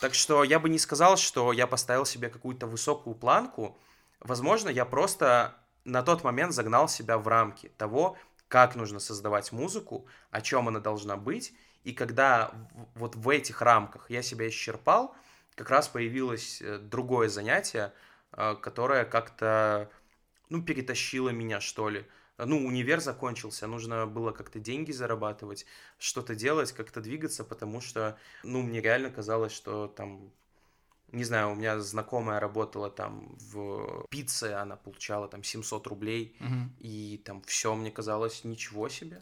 Так 0.02 0.14
что 0.16 0.44
я 0.44 0.60
бы 0.60 0.70
не 0.70 0.80
сказал, 0.80 1.16
что 1.16 1.54
я 1.54 1.66
поставил 1.66 2.06
себе 2.06 2.30
какую-то 2.30 2.68
высокую 2.68 3.16
планку. 3.16 3.78
Возможно, 4.20 4.68
я 4.68 4.84
просто 4.84 5.56
на 5.86 6.04
тот 6.04 6.24
момент 6.24 6.54
загнал 6.54 6.88
себя 6.88 7.18
в 7.18 7.28
рамки 7.28 7.72
того, 7.78 8.18
как 8.48 8.76
нужно 8.76 9.00
создавать 9.00 9.52
музыку, 9.52 10.06
о 10.30 10.42
чем 10.42 10.68
она 10.68 10.80
должна 10.80 11.18
быть. 11.18 11.54
И 11.84 11.94
когда 11.94 12.52
вот 12.96 13.16
в 13.16 13.30
этих 13.30 13.62
рамках 13.62 14.10
я 14.10 14.22
себя 14.22 14.48
исчерпал, 14.50 15.16
как 15.56 15.70
раз 15.70 15.88
появилось 15.88 16.62
э, 16.62 16.78
другое 16.78 17.30
занятие, 17.30 17.94
э, 18.34 18.56
которое 18.62 19.06
как-то, 19.06 19.90
ну, 20.50 20.62
перетащило 20.62 21.30
меня, 21.30 21.60
что 21.60 21.90
ли. 21.90 22.06
Ну, 22.38 22.66
универ 22.66 23.00
закончился, 23.00 23.68
нужно 23.68 24.08
было 24.08 24.32
как-то 24.32 24.60
деньги 24.60 24.92
зарабатывать, 24.92 25.66
что-то 26.00 26.34
делать, 26.36 26.72
как-то 26.72 27.00
двигаться, 27.00 27.44
потому 27.44 27.82
что, 27.82 28.18
ну, 28.44 28.62
мне 28.62 28.82
реально 28.82 29.12
казалось, 29.12 29.52
что 29.52 29.88
там 29.88 30.32
не 31.12 31.24
знаю, 31.24 31.52
у 31.52 31.56
меня 31.56 31.80
знакомая 31.80 32.40
работала 32.40 32.90
там 32.90 33.36
в 33.52 34.06
пицце, 34.10 34.54
она 34.54 34.76
получала 34.76 35.28
там 35.28 35.44
700 35.44 35.88
рублей, 35.88 36.36
Мгм. 36.40 36.74
и 36.80 37.22
там 37.26 37.42
все 37.44 37.76
мне 37.76 37.92
казалось 37.92 38.44
ничего 38.44 38.90
себе. 38.90 39.22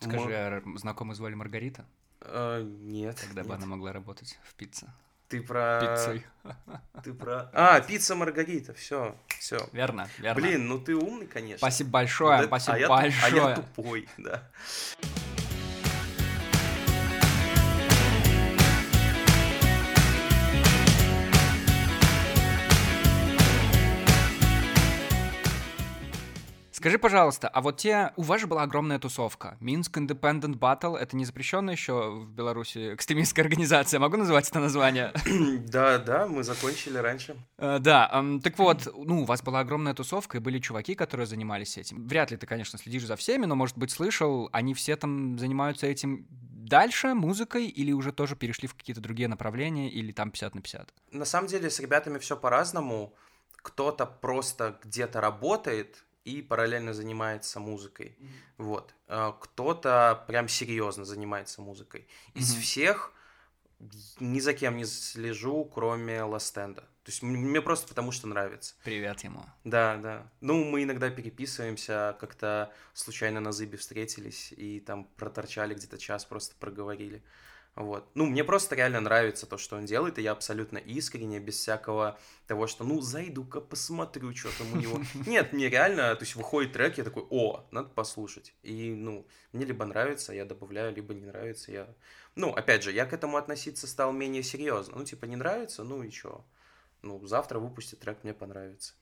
Скажи, 0.00 0.18
Мы- 0.26 0.34
а 0.34 0.62
знакомую 0.78 1.14
звали 1.16 1.34
Маргарита? 1.34 1.84
Э, 2.22 2.62
нет. 2.62 3.16
Тогда 3.16 3.44
бы 3.44 3.54
она 3.54 3.66
могла 3.66 3.92
работать 3.92 4.38
в 4.44 4.54
пицце. 4.54 4.86
Ты 5.28 5.40
про... 5.42 5.80
Пиццей. 5.80 6.26
Ты 7.04 7.14
про... 7.14 7.48
А, 7.54 7.80
пицца 7.80 8.14
Маргарита, 8.16 8.74
все, 8.74 9.14
все. 9.38 9.58
Верно, 9.72 10.08
верно. 10.18 10.42
Блин, 10.42 10.66
ну 10.68 10.78
ты 10.80 10.96
умный, 10.96 11.26
конечно. 11.26 11.58
Спасибо 11.58 11.90
большое, 11.90 12.36
Вот 12.38 12.38
это- 12.40 12.48
спасибо 12.48 12.74
а 12.74 12.78
я, 12.78 12.86
туп- 12.86 12.96
большое. 12.96 13.42
А 13.44 13.48
я 13.50 13.54
тупой, 13.56 14.08
да. 14.18 14.50
Скажи, 26.80 26.98
пожалуйста, 26.98 27.46
а 27.46 27.60
вот 27.60 27.76
те, 27.76 28.14
у 28.16 28.22
вас 28.22 28.40
же 28.40 28.46
была 28.46 28.62
огромная 28.62 28.98
тусовка. 28.98 29.58
Минск 29.60 29.98
Independent 29.98 30.58
Battle, 30.58 30.96
это 30.96 31.14
не 31.14 31.26
запрещенная 31.26 31.74
еще 31.74 32.10
в 32.10 32.30
Беларуси 32.30 32.94
экстремистская 32.94 33.44
организация, 33.44 34.00
могу 34.00 34.16
называть 34.16 34.48
это 34.48 34.60
название? 34.60 35.12
Да, 35.70 35.98
да, 35.98 36.26
мы 36.26 36.42
закончили 36.42 36.96
раньше. 36.96 37.36
Э, 37.58 37.78
Да, 37.80 38.24
так 38.42 38.58
вот, 38.58 38.88
ну, 38.96 39.20
у 39.20 39.24
вас 39.26 39.42
была 39.42 39.60
огромная 39.60 39.92
тусовка, 39.92 40.38
и 40.38 40.40
были 40.40 40.58
чуваки, 40.58 40.94
которые 40.94 41.26
занимались 41.26 41.76
этим. 41.76 42.08
Вряд 42.08 42.30
ли 42.30 42.38
ты, 42.38 42.46
конечно, 42.46 42.78
следишь 42.78 43.04
за 43.04 43.16
всеми, 43.16 43.44
но, 43.44 43.54
может 43.54 43.76
быть, 43.76 43.90
слышал, 43.90 44.48
они 44.50 44.72
все 44.72 44.96
там 44.96 45.38
занимаются 45.38 45.86
этим 45.86 46.26
дальше, 46.30 47.12
музыкой, 47.12 47.66
или 47.66 47.92
уже 47.92 48.10
тоже 48.10 48.36
перешли 48.36 48.68
в 48.68 48.74
какие-то 48.74 49.02
другие 49.02 49.28
направления, 49.28 49.90
или 49.90 50.12
там 50.12 50.30
50 50.30 50.54
на 50.54 50.62
50? 50.62 50.94
На 51.10 51.26
самом 51.26 51.46
деле 51.46 51.68
с 51.68 51.78
ребятами 51.78 52.16
все 52.16 52.38
по-разному. 52.38 53.12
Кто-то 53.56 54.06
просто 54.06 54.78
где-то 54.82 55.20
работает 55.20 56.04
и 56.24 56.42
параллельно 56.42 56.92
занимается 56.94 57.60
музыкой. 57.60 58.16
Вот. 58.58 58.94
А 59.08 59.32
Кто-то 59.32 60.24
прям 60.26 60.48
серьезно 60.48 61.04
занимается 61.04 61.62
музыкой. 61.62 62.06
Из 62.34 62.52
Мгм. 62.52 62.60
всех 62.62 63.12
ни 64.20 64.40
за 64.40 64.52
кем 64.52 64.76
не 64.76 64.84
слежу, 64.84 65.64
кроме 65.64 66.22
Ластенда. 66.22 66.82
То 67.02 67.10
есть 67.10 67.22
мне 67.22 67.62
просто 67.62 67.88
потому 67.88 68.12
что 68.12 68.28
нравится. 68.28 68.74
Привет 68.84 69.24
ему. 69.24 69.42
Да, 69.64 69.96
да. 69.96 70.30
Ну, 70.40 70.64
мы 70.64 70.82
иногда 70.82 71.08
переписываемся, 71.08 72.14
как-то 72.20 72.70
случайно 72.92 73.40
на 73.40 73.52
Зыбе 73.52 73.78
встретились 73.78 74.52
и 74.52 74.80
там 74.80 75.04
проторчали 75.16 75.74
где-то 75.74 75.96
час, 75.96 76.26
просто 76.26 76.54
проговорили. 76.56 77.22
Вот. 77.76 78.10
Ну, 78.14 78.26
мне 78.26 78.42
просто 78.42 78.74
реально 78.74 79.00
нравится 79.00 79.46
то, 79.46 79.56
что 79.56 79.76
он 79.76 79.86
делает, 79.86 80.18
и 80.18 80.22
я 80.22 80.32
абсолютно 80.32 80.78
искренне, 80.78 81.38
без 81.38 81.56
всякого 81.56 82.18
того, 82.46 82.66
что, 82.66 82.84
ну, 82.84 83.00
зайду-ка 83.00 83.60
посмотрю, 83.60 84.34
что 84.34 84.50
там 84.58 84.72
у 84.72 84.76
него. 84.76 85.00
Нет, 85.26 85.52
мне 85.52 85.68
реально, 85.68 86.14
то 86.16 86.22
есть 86.22 86.34
выходит 86.34 86.72
трек, 86.72 86.98
я 86.98 87.04
такой, 87.04 87.24
о, 87.30 87.64
надо 87.70 87.88
послушать. 87.88 88.54
И, 88.62 88.92
ну, 88.92 89.26
мне 89.52 89.64
либо 89.64 89.84
нравится, 89.84 90.32
я 90.34 90.44
добавляю, 90.44 90.94
либо 90.94 91.14
не 91.14 91.24
нравится, 91.24 91.70
я... 91.72 91.94
Ну, 92.34 92.50
опять 92.50 92.82
же, 92.82 92.92
я 92.92 93.06
к 93.06 93.12
этому 93.12 93.36
относиться 93.36 93.86
стал 93.86 94.12
менее 94.12 94.42
серьезно. 94.42 94.98
Ну, 94.98 95.04
типа, 95.04 95.26
не 95.26 95.36
нравится, 95.36 95.84
ну 95.84 96.02
и 96.02 96.10
чё? 96.10 96.44
Ну, 97.02 97.24
завтра 97.26 97.60
выпустит 97.60 98.00
трек, 98.00 98.18
мне 98.24 98.34
понравится. 98.34 98.94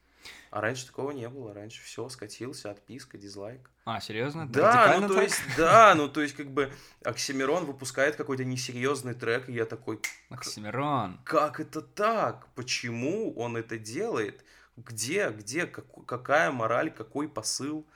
А 0.50 0.60
раньше 0.60 0.86
такого 0.86 1.10
не 1.10 1.28
было. 1.28 1.52
Раньше 1.52 1.82
все, 1.82 2.08
скатился, 2.08 2.70
отписка, 2.70 3.18
дизлайк. 3.18 3.70
А, 3.84 4.00
серьезно? 4.00 4.48
Да, 4.48 4.68
Радикально 4.86 5.00
ну 5.00 5.08
то 5.08 5.14
так? 5.14 5.24
есть, 5.24 5.40
да, 5.56 5.94
ну 5.94 6.08
то 6.08 6.20
есть 6.22 6.34
как 6.34 6.50
бы 6.50 6.72
Оксимирон 7.04 7.64
выпускает 7.66 8.16
какой-то 8.16 8.44
несерьезный 8.44 9.14
трек, 9.14 9.48
и 9.48 9.52
я 9.52 9.64
такой, 9.66 10.00
Оксимирон. 10.30 11.18
как 11.24 11.60
это 11.60 11.80
так? 11.82 12.48
Почему 12.54 13.34
он 13.34 13.56
это 13.56 13.78
делает? 13.78 14.44
Где, 14.76 15.30
где, 15.30 15.66
как- 15.66 16.06
какая 16.06 16.50
мораль, 16.50 16.90
какой 16.90 17.28
посыл? 17.28 17.86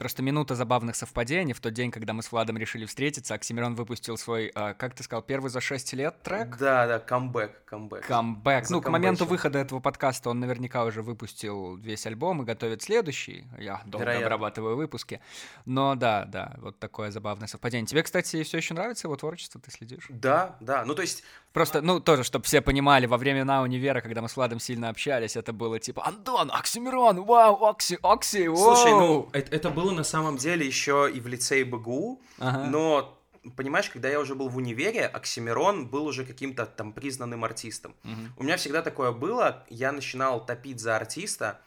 Просто 0.00 0.22
минута 0.22 0.54
забавных 0.54 0.96
совпадений. 0.96 1.52
В 1.52 1.60
тот 1.60 1.74
день, 1.74 1.90
когда 1.90 2.14
мы 2.14 2.22
с 2.22 2.32
Владом 2.32 2.56
решили 2.56 2.86
встретиться, 2.86 3.34
Оксимирон 3.34 3.74
выпустил 3.74 4.16
свой, 4.16 4.50
а, 4.54 4.72
как 4.72 4.94
ты 4.94 5.02
сказал, 5.02 5.20
первый 5.20 5.50
за 5.50 5.60
6 5.60 5.92
лет 5.92 6.22
трек? 6.22 6.56
Да, 6.56 6.86
да, 6.86 6.98
камбэк, 7.00 7.66
камбэк. 7.66 8.06
Камбэк. 8.06 8.70
Ну, 8.70 8.80
к 8.80 8.88
моменту 8.88 9.26
выхода 9.26 9.58
этого 9.58 9.78
подкаста 9.80 10.30
он 10.30 10.40
наверняка 10.40 10.84
уже 10.84 11.02
выпустил 11.02 11.76
весь 11.76 12.06
альбом 12.06 12.40
и 12.40 12.46
готовит 12.46 12.80
следующий. 12.80 13.44
Я 13.58 13.82
долго 13.84 14.06
Вероятно. 14.06 14.26
обрабатываю 14.28 14.76
выпуски. 14.78 15.20
Но 15.66 15.94
да, 15.96 16.24
да, 16.24 16.54
вот 16.62 16.78
такое 16.78 17.10
забавное 17.10 17.46
совпадение. 17.46 17.86
Тебе, 17.86 18.02
кстати, 18.02 18.42
все 18.42 18.56
еще 18.56 18.72
нравится 18.72 19.06
его 19.06 19.16
творчество? 19.16 19.60
Ты 19.60 19.70
следишь? 19.70 20.06
Да, 20.08 20.56
да, 20.60 20.86
ну 20.86 20.94
то 20.94 21.02
есть, 21.02 21.24
Просто, 21.52 21.82
ну, 21.82 21.98
тоже, 21.98 22.22
чтобы 22.22 22.44
все 22.44 22.60
понимали, 22.60 23.06
во 23.06 23.16
времена 23.16 23.62
универа, 23.62 24.00
когда 24.00 24.22
мы 24.22 24.28
с 24.28 24.36
Владом 24.36 24.60
сильно 24.60 24.88
общались, 24.88 25.34
это 25.34 25.52
было 25.52 25.80
типа 25.80 26.06
«Антон, 26.06 26.48
Оксимирон, 26.52 27.24
вау, 27.24 27.64
Окси, 27.64 27.98
Окси, 28.02 28.46
вау!» 28.46 28.56
слушай, 28.56 28.92
ну 28.92 29.28
это, 29.32 29.56
это 29.56 29.70
было 29.70 29.89
на 29.92 30.04
самом 30.04 30.36
деле 30.36 30.66
еще 30.66 31.10
и 31.12 31.20
в 31.20 31.26
лицее 31.26 31.64
БГУ, 31.64 32.20
Ага. 32.38 32.64
но 32.64 33.18
понимаешь, 33.56 33.88
когда 33.90 34.08
я 34.08 34.20
уже 34.20 34.34
был 34.34 34.48
в 34.48 34.56
универе, 34.56 35.06
Оксимирон 35.06 35.86
был 35.88 36.06
уже 36.06 36.24
каким-то 36.24 36.66
там 36.66 36.92
признанным 36.92 37.44
артистом. 37.44 37.94
Мгм. 38.02 38.34
У 38.36 38.42
меня 38.42 38.56
всегда 38.56 38.82
такое 38.82 39.12
было, 39.12 39.64
я 39.70 39.92
начинал 39.92 40.44
топить 40.44 40.80
за 40.80 40.96
артиста 40.96 41.60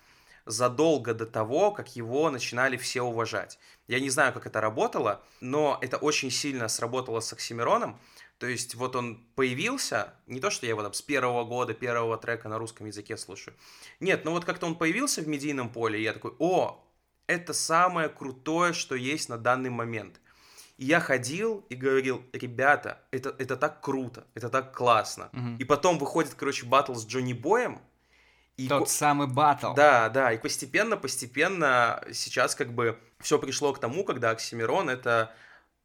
задолго 0.45 1.13
до 1.13 1.25
того, 1.25 1.71
как 1.71 1.95
его 1.95 2.29
начинали 2.29 2.77
все 2.77 3.01
уважать. 3.01 3.59
Я 3.87 3.99
не 3.99 4.09
знаю, 4.09 4.33
как 4.33 4.45
это 4.45 4.59
работало, 4.61 5.21
но 5.41 5.77
это 5.81 5.97
очень 5.97 6.31
сильно 6.31 6.67
сработало 6.67 7.21
с 7.21 7.31
Оксимироном. 7.31 7.97
То 8.39 8.47
есть 8.47 8.75
вот 8.75 8.95
он 8.97 9.23
появился, 9.35 10.13
не 10.27 10.41
то, 10.41 10.49
что 10.49 10.65
я 10.65 10.71
его 10.71 10.83
там 10.83 10.93
с 10.93 11.01
первого 11.01 11.45
года, 11.45 11.73
первого 11.73 12.17
трека 12.17 12.49
на 12.49 12.57
русском 12.57 12.87
языке 12.87 13.15
слушаю. 13.15 13.55
Нет, 14.01 14.25
ну 14.25 14.31
вот 14.31 14.43
как-то 14.43 14.65
он 14.65 14.75
появился 14.75 15.21
в 15.21 15.27
медийном 15.29 15.69
поле, 15.69 15.97
и 15.99 16.03
я 16.03 16.11
такой, 16.11 16.33
о, 16.39 16.82
это 17.27 17.53
самое 17.53 18.09
крутое, 18.09 18.73
что 18.73 18.95
есть 18.95 19.29
на 19.29 19.37
данный 19.37 19.69
момент. 19.69 20.19
И 20.77 20.85
я 20.85 20.99
ходил 20.99 21.65
и 21.69 21.75
говорил, 21.75 22.23
ребята, 22.33 22.99
это, 23.11 23.35
это 23.37 23.55
так 23.55 23.81
круто, 23.81 24.25
это 24.33 24.49
так 24.49 24.75
классно. 24.75 25.29
Мгм. 25.31 25.57
И 25.57 25.63
потом 25.63 25.97
выходит, 25.99 26.33
короче, 26.33 26.65
батл 26.65 26.93
с 26.95 27.05
Джонни 27.05 27.33
Боем. 27.33 27.79
И 28.57 28.67
Тот 28.67 28.83
ко- 28.83 28.89
самый 28.89 29.27
батл. 29.27 29.73
Да, 29.73 30.09
да, 30.09 30.31
и 30.31 30.37
постепенно, 30.37 30.97
постепенно 30.97 32.03
сейчас 32.11 32.55
как 32.55 32.73
бы 32.73 32.99
все 33.19 33.39
пришло 33.39 33.73
к 33.73 33.79
тому, 33.79 34.03
когда 34.03 34.31
Оксимирон 34.31 34.89
это, 34.89 35.33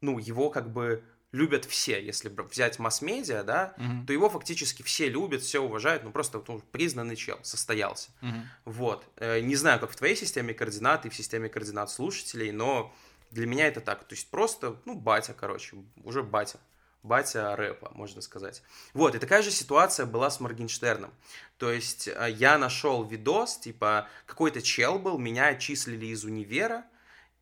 ну, 0.00 0.18
его 0.18 0.50
как 0.50 0.70
бы 0.72 1.02
любят 1.32 1.64
все, 1.66 2.02
если 2.02 2.28
взять 2.30 2.78
масс-медиа, 2.78 3.42
да, 3.42 3.74
Мгм. 3.76 4.06
то 4.06 4.12
его 4.12 4.30
фактически 4.30 4.82
все 4.82 5.08
любят, 5.08 5.42
все 5.42 5.60
уважают, 5.60 6.02
ну, 6.04 6.10
просто 6.10 6.42
ну, 6.48 6.60
признанный 6.72 7.16
чел, 7.16 7.38
состоялся. 7.42 8.10
Мгм. 8.22 8.48
Вот. 8.64 9.04
Э, 9.16 9.40
Не 9.40 9.56
знаю, 9.56 9.78
как 9.80 9.90
в 9.90 9.96
твоей 9.96 10.16
системе 10.16 10.54
координат 10.54 11.04
и 11.06 11.10
в 11.10 11.14
системе 11.14 11.48
координат 11.48 11.90
слушателей, 11.90 12.50
но 12.50 12.94
для 13.30 13.46
меня 13.46 13.66
это 13.66 13.80
так. 13.82 14.04
То 14.04 14.14
есть 14.14 14.30
просто, 14.30 14.76
ну, 14.86 14.94
батя, 14.94 15.34
короче, 15.34 15.76
уже 16.04 16.22
батя. 16.22 16.58
Батя 17.02 17.54
рэпа, 17.54 17.92
можно 17.94 18.20
сказать. 18.22 18.62
Вот, 18.92 19.14
и 19.14 19.18
такая 19.18 19.42
же 19.42 19.50
ситуация 19.52 20.04
была 20.04 20.30
с 20.30 20.40
Моргенштерном. 20.40 21.12
То 21.56 21.70
есть 21.70 22.08
э, 22.08 22.28
я 22.30 22.58
нашел 22.58 23.04
видос, 23.04 23.58
типа, 23.58 24.08
какой-то 24.26 24.62
чел 24.62 24.98
был, 24.98 25.16
меня 25.18 25.46
отчислили 25.48 26.06
из 26.06 26.24
универа, 26.24 26.84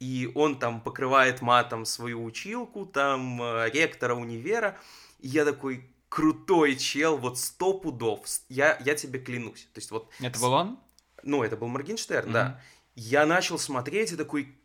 и 0.00 0.30
он 0.34 0.58
там 0.58 0.80
покрывает 0.80 1.40
матом 1.42 1.84
свою 1.84 2.24
училку, 2.24 2.86
там, 2.86 3.40
э, 3.42 3.70
ректора 3.70 4.14
универа, 4.14 4.76
и 5.20 5.28
я 5.28 5.44
такой, 5.44 5.90
крутой 6.08 6.76
чел, 6.76 7.16
вот 7.16 7.38
сто 7.38 7.74
пудов, 7.74 8.20
я, 8.48 8.78
я 8.84 8.94
тебе 8.94 9.18
клянусь. 9.18 9.68
То 9.72 9.78
есть 9.80 9.90
вот 9.90 10.10
Это 10.20 10.38
был 10.38 10.52
он? 10.52 10.78
ну, 11.22 11.42
это 11.42 11.56
был 11.56 11.68
Моргенштерн, 11.68 12.24
Мгм. 12.26 12.32
да. 12.32 12.60
Я 12.94 13.26
начал 13.26 13.58
смотреть 13.58 14.12
и 14.12 14.16
такой, 14.16 14.56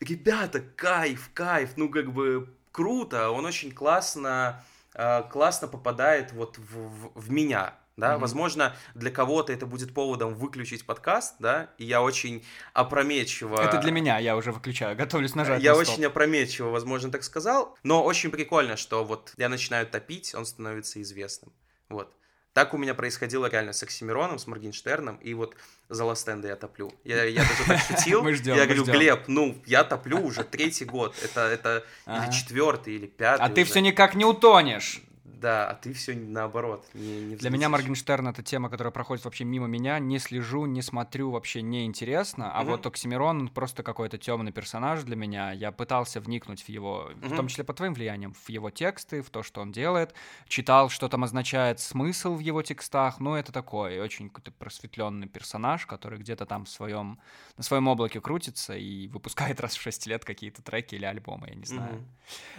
ребята, 0.00 0.60
кайф, 0.60 1.30
кайф, 1.34 1.70
ну, 1.76 1.88
как 1.88 2.12
бы 2.12 2.54
круто, 2.70 3.30
он 3.30 3.44
очень 3.46 3.72
классно, 3.72 4.62
э, 4.94 5.22
классно 5.30 5.66
попадает 5.68 6.32
вот 6.32 6.58
в, 6.58 6.76
в, 6.76 7.12
в 7.14 7.30
меня, 7.30 7.74
да, 7.98 8.14
mm-hmm. 8.14 8.18
возможно, 8.18 8.76
для 8.94 9.10
кого-то 9.10 9.52
это 9.52 9.66
будет 9.66 9.92
поводом 9.92 10.34
выключить 10.34 10.86
подкаст, 10.86 11.34
да, 11.40 11.70
и 11.78 11.84
я 11.84 12.00
очень 12.00 12.44
опрометчиво... 12.72 13.60
Это 13.60 13.78
для 13.78 13.90
меня, 13.90 14.18
я 14.18 14.36
уже 14.36 14.52
выключаю, 14.52 14.96
готовлюсь 14.96 15.34
нажать 15.34 15.60
Я 15.62 15.72
на 15.72 15.78
очень 15.78 16.04
опрометчиво, 16.04 16.70
возможно, 16.70 17.10
так 17.10 17.24
сказал, 17.24 17.76
но 17.82 18.04
очень 18.04 18.30
прикольно, 18.30 18.76
что 18.76 19.04
вот 19.04 19.32
я 19.36 19.48
начинаю 19.48 19.86
топить, 19.86 20.34
он 20.34 20.46
становится 20.46 21.02
известным, 21.02 21.52
вот. 21.88 22.14
Так 22.52 22.74
у 22.74 22.76
меня 22.76 22.94
происходило 22.94 23.46
реально 23.46 23.72
с 23.72 23.82
Оксимироном, 23.82 24.38
с 24.38 24.46
Моргенштерном, 24.46 25.16
и 25.16 25.34
вот 25.34 25.54
за 25.88 26.04
Ластенда 26.04 26.48
я 26.48 26.56
топлю. 26.56 26.92
Я, 27.04 27.22
я 27.24 27.42
даже 27.42 27.64
так 27.66 27.78
шутил. 27.88 28.22
Мы 28.22 28.34
ждем, 28.34 28.56
я 28.56 28.64
говорю, 28.64 28.82
ждем. 28.82 28.94
Глеб, 28.94 29.24
ну, 29.28 29.56
я 29.64 29.84
топлю 29.84 30.20
уже 30.20 30.42
третий 30.42 30.84
год. 30.84 31.14
Это, 31.22 31.42
это 31.42 31.84
Ага. 32.04 32.24
или 32.24 32.32
четвертый, 32.32 32.94
или 32.94 33.06
пятый. 33.06 33.42
А 33.42 33.48
ты 33.48 33.62
уже. 33.62 33.70
все 33.70 33.80
никак 33.80 34.16
не 34.16 34.24
утонешь. 34.24 35.02
Да, 35.34 35.68
а 35.70 35.74
ты 35.74 35.92
все 35.92 36.14
наоборот. 36.14 36.86
Не, 36.94 37.20
не 37.20 37.36
Для 37.36 37.50
меня. 37.50 37.68
Моргенштерн 37.68 38.28
это 38.28 38.42
тема, 38.42 38.68
которая 38.70 38.90
проходит 38.92 39.24
вообще 39.24 39.44
мимо 39.44 39.66
меня, 39.66 39.98
не 39.98 40.18
слежу, 40.18 40.66
не 40.66 40.82
смотрю, 40.82 41.30
вообще 41.30 41.62
не 41.62 41.84
интересно. 41.84 42.52
А 42.52 42.62
Мгм. 42.62 42.70
вот 42.70 42.86
Оксимирон 42.86 43.40
он 43.42 43.48
просто 43.48 43.82
какой-то 43.82 44.18
темный 44.18 44.52
персонаж 44.52 45.02
для 45.04 45.14
меня. 45.16 45.52
Я 45.52 45.70
пытался 45.70 46.20
вникнуть 46.20 46.62
в 46.62 46.68
его, 46.68 47.10
в 47.14 47.26
Мгм. 47.26 47.36
том 47.36 47.48
числе 47.48 47.64
по 47.64 47.74
твоим 47.74 47.94
влияниям, 47.94 48.32
в 48.34 48.48
его 48.48 48.70
тексты, 48.70 49.22
в 49.22 49.30
то, 49.30 49.42
что 49.42 49.60
он 49.60 49.70
делает, 49.70 50.14
читал, 50.48 50.88
что 50.88 51.08
там 51.08 51.24
означает 51.24 51.78
смысл 51.80 52.34
в 52.34 52.40
его 52.40 52.62
текстах. 52.62 53.20
Ну, 53.20 53.34
это 53.34 53.52
такой 53.52 54.00
очень 54.00 54.28
какой-то 54.30 54.50
просветленный 54.52 55.28
персонаж, 55.28 55.86
который 55.86 56.18
где-то 56.18 56.46
там 56.46 56.64
в 56.64 56.68
своем, 56.68 57.20
на 57.56 57.62
своем 57.62 57.86
облаке 57.88 58.20
крутится 58.20 58.76
и 58.76 59.08
выпускает 59.08 59.60
раз 59.60 59.76
в 59.76 59.80
6 59.80 60.06
лет 60.06 60.24
какие-то 60.24 60.62
треки 60.62 60.94
или 60.96 61.04
альбомы, 61.04 61.48
я 61.48 61.54
не 61.54 61.66
знаю. 61.66 61.98
Мгм. 61.98 62.08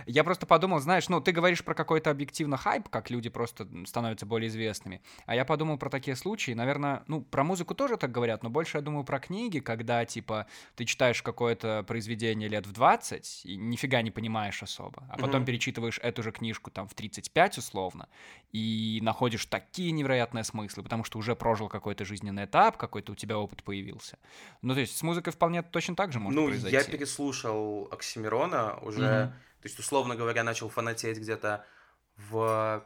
Я 0.06 0.24
просто 0.24 0.46
подумал, 0.46 0.80
знаешь, 0.80 1.10
ну, 1.10 1.22
ты 1.22 1.32
говоришь 1.32 1.64
про 1.64 1.74
какой-то 1.76 2.10
объективно 2.12 2.58
хайп, 2.60 2.90
как 2.90 3.10
люди 3.10 3.30
просто 3.30 3.68
становятся 3.86 4.26
более 4.26 4.50
известными. 4.50 5.02
А 5.26 5.36
я 5.36 5.46
подумал 5.46 5.78
про 5.78 5.90
такие 5.90 6.16
случаи, 6.16 6.52
наверное, 6.52 7.04
ну, 7.08 7.22
про 7.22 7.44
музыку 7.44 7.74
тоже 7.74 7.98
так 7.98 8.12
говорят, 8.12 8.44
но 8.44 8.50
больше 8.50 8.78
я 8.78 8.82
думаю 8.82 9.04
про 9.04 9.20
книги, 9.20 9.60
когда, 9.60 10.06
типа, 10.06 10.46
ты 10.76 10.86
читаешь 10.86 11.22
какое-то 11.24 11.84
произведение 11.88 12.50
лет 12.50 12.68
в 12.68 12.72
20 12.72 13.42
и 13.46 13.56
нифига 13.56 14.02
не 14.02 14.12
понимаешь 14.12 14.62
особо, 14.62 15.06
а 15.10 15.18
потом 15.18 15.42
Мгм. 15.42 15.46
перечитываешь 15.46 16.00
эту 16.04 16.22
же 16.24 16.32
книжку 16.32 16.70
там 16.72 16.88
в 16.88 16.94
35 16.94 17.58
условно 17.58 18.08
и 18.52 19.00
находишь 19.02 19.46
такие 19.46 19.92
невероятные 19.92 20.44
смыслы, 20.44 20.84
потому 20.84 21.04
что 21.04 21.18
уже 21.20 21.36
прожил 21.36 21.70
какой-то 21.70 22.06
жизненный 22.06 22.46
этап, 22.46 22.78
какой-то 22.78 23.12
у 23.12 23.16
тебя 23.16 23.38
опыт 23.38 23.64
появился. 23.64 24.18
Ну, 24.62 24.74
то 24.74 24.80
есть 24.80 24.98
с 24.98 25.04
музыкой 25.04 25.34
вполне 25.34 25.62
точно 25.62 25.96
так 25.96 26.12
же 26.12 26.20
может 26.20 26.40
ну, 26.40 26.48
произойти. 26.48 26.76
я 26.76 26.84
переслушал 26.84 27.88
Оксимирона 27.92 28.78
уже, 28.82 29.02
Мгм. 29.02 29.32
то 29.62 29.66
есть, 29.66 29.80
условно 29.80 30.16
говоря, 30.16 30.44
начал 30.44 30.70
фанатеть 30.70 31.18
где-то 31.20 31.66
в 32.30 32.86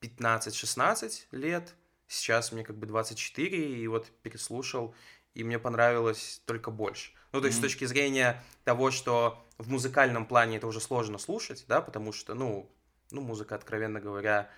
15-16 0.00 1.26
лет. 1.32 1.74
Сейчас 2.06 2.52
мне 2.52 2.64
как 2.64 2.76
бы 2.76 2.86
24, 2.86 3.78
и 3.80 3.86
вот 3.88 4.06
переслушал, 4.22 4.94
и 5.34 5.42
мне 5.42 5.58
понравилось 5.58 6.42
только 6.44 6.70
больше. 6.70 7.12
Ну, 7.32 7.40
то 7.40 7.46
есть, 7.46 7.58
Мгм. 7.58 7.68
с 7.68 7.72
точки 7.72 7.84
зрения 7.86 8.42
того, 8.64 8.90
что 8.90 9.44
в 9.58 9.70
музыкальном 9.70 10.26
плане 10.26 10.58
это 10.58 10.66
уже 10.66 10.80
сложно 10.80 11.18
слушать, 11.18 11.64
да, 11.66 11.80
потому 11.80 12.12
что, 12.12 12.34
ну, 12.34 12.70
ну, 13.10 13.22
музыка, 13.22 13.54
откровенно 13.54 14.00
говоря, 14.00 14.50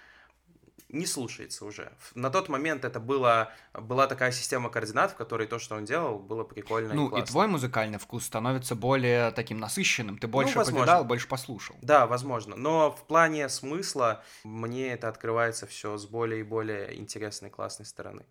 не 0.89 1.07
слушается 1.07 1.65
уже. 1.65 1.93
На 2.15 2.31
тот 2.31 2.49
момент 2.49 2.85
это 2.85 3.01
было, 3.01 3.53
была 3.75 4.07
такая 4.07 4.31
система 4.31 4.71
координат, 4.71 5.13
в 5.13 5.17
которой 5.17 5.47
то, 5.47 5.59
что 5.59 5.75
он 5.75 5.85
делал, 5.85 6.19
было 6.19 6.45
прикольно 6.45 6.93
и 6.93 6.95
Ну, 6.97 7.07
и 7.07 7.11
классно. 7.11 7.27
твой 7.27 7.47
музыкальный 7.49 7.99
вкус 7.99 8.25
становится 8.25 8.75
более 8.77 9.31
таким 9.33 9.59
насыщенным. 9.59 10.19
Ты 10.19 10.29
больше 10.29 10.55
Ну, 10.55 10.59
возможно. 10.61 10.79
повидал, 10.87 11.05
больше 11.05 11.29
послушал. 11.29 11.77
Да, 11.83 12.07
возможно. 12.07 12.55
Но 12.57 12.91
в 12.93 13.07
плане 13.07 13.49
смысла 13.49 14.23
мне 14.45 14.93
это 14.93 15.09
открывается 15.09 15.67
все 15.67 15.97
с 15.99 16.07
более 16.07 16.41
и 16.41 16.45
более 16.45 16.97
интересной, 16.99 17.51
классной 17.51 17.87
стороны. 17.87 18.25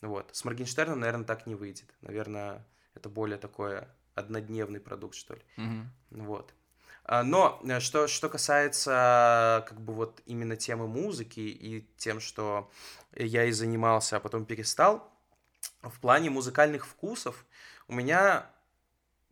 Вот. 0.00 0.30
С 0.32 0.44
Моргенштерном, 0.44 1.00
наверное, 1.00 1.24
так 1.26 1.46
не 1.46 1.56
выйдет. 1.56 1.92
Наверное, 2.02 2.64
это 2.94 3.08
более 3.08 3.38
такой 3.38 3.80
однодневный 4.14 4.80
продукт, 4.80 5.16
что 5.16 5.34
ли. 5.34 5.42
Мгм. 5.56 5.90
Вот. 6.10 6.54
А, 7.08 7.24
Но 7.24 7.58
э, 7.64 7.80
что, 7.80 8.06
что 8.06 8.28
касается 8.28 9.64
как 9.66 9.80
бы 9.80 9.94
вот 9.94 10.20
именно 10.26 10.56
темы 10.56 10.86
музыки 10.86 11.40
и 11.40 11.88
тем, 11.96 12.20
что 12.20 12.70
я 13.16 13.44
и 13.46 13.52
занимался, 13.52 14.18
а 14.18 14.20
потом 14.20 14.44
перестал, 14.44 15.10
в 15.80 15.98
плане 16.00 16.28
музыкальных 16.28 16.86
вкусов 16.86 17.46
у 17.88 17.94
меня 17.94 18.50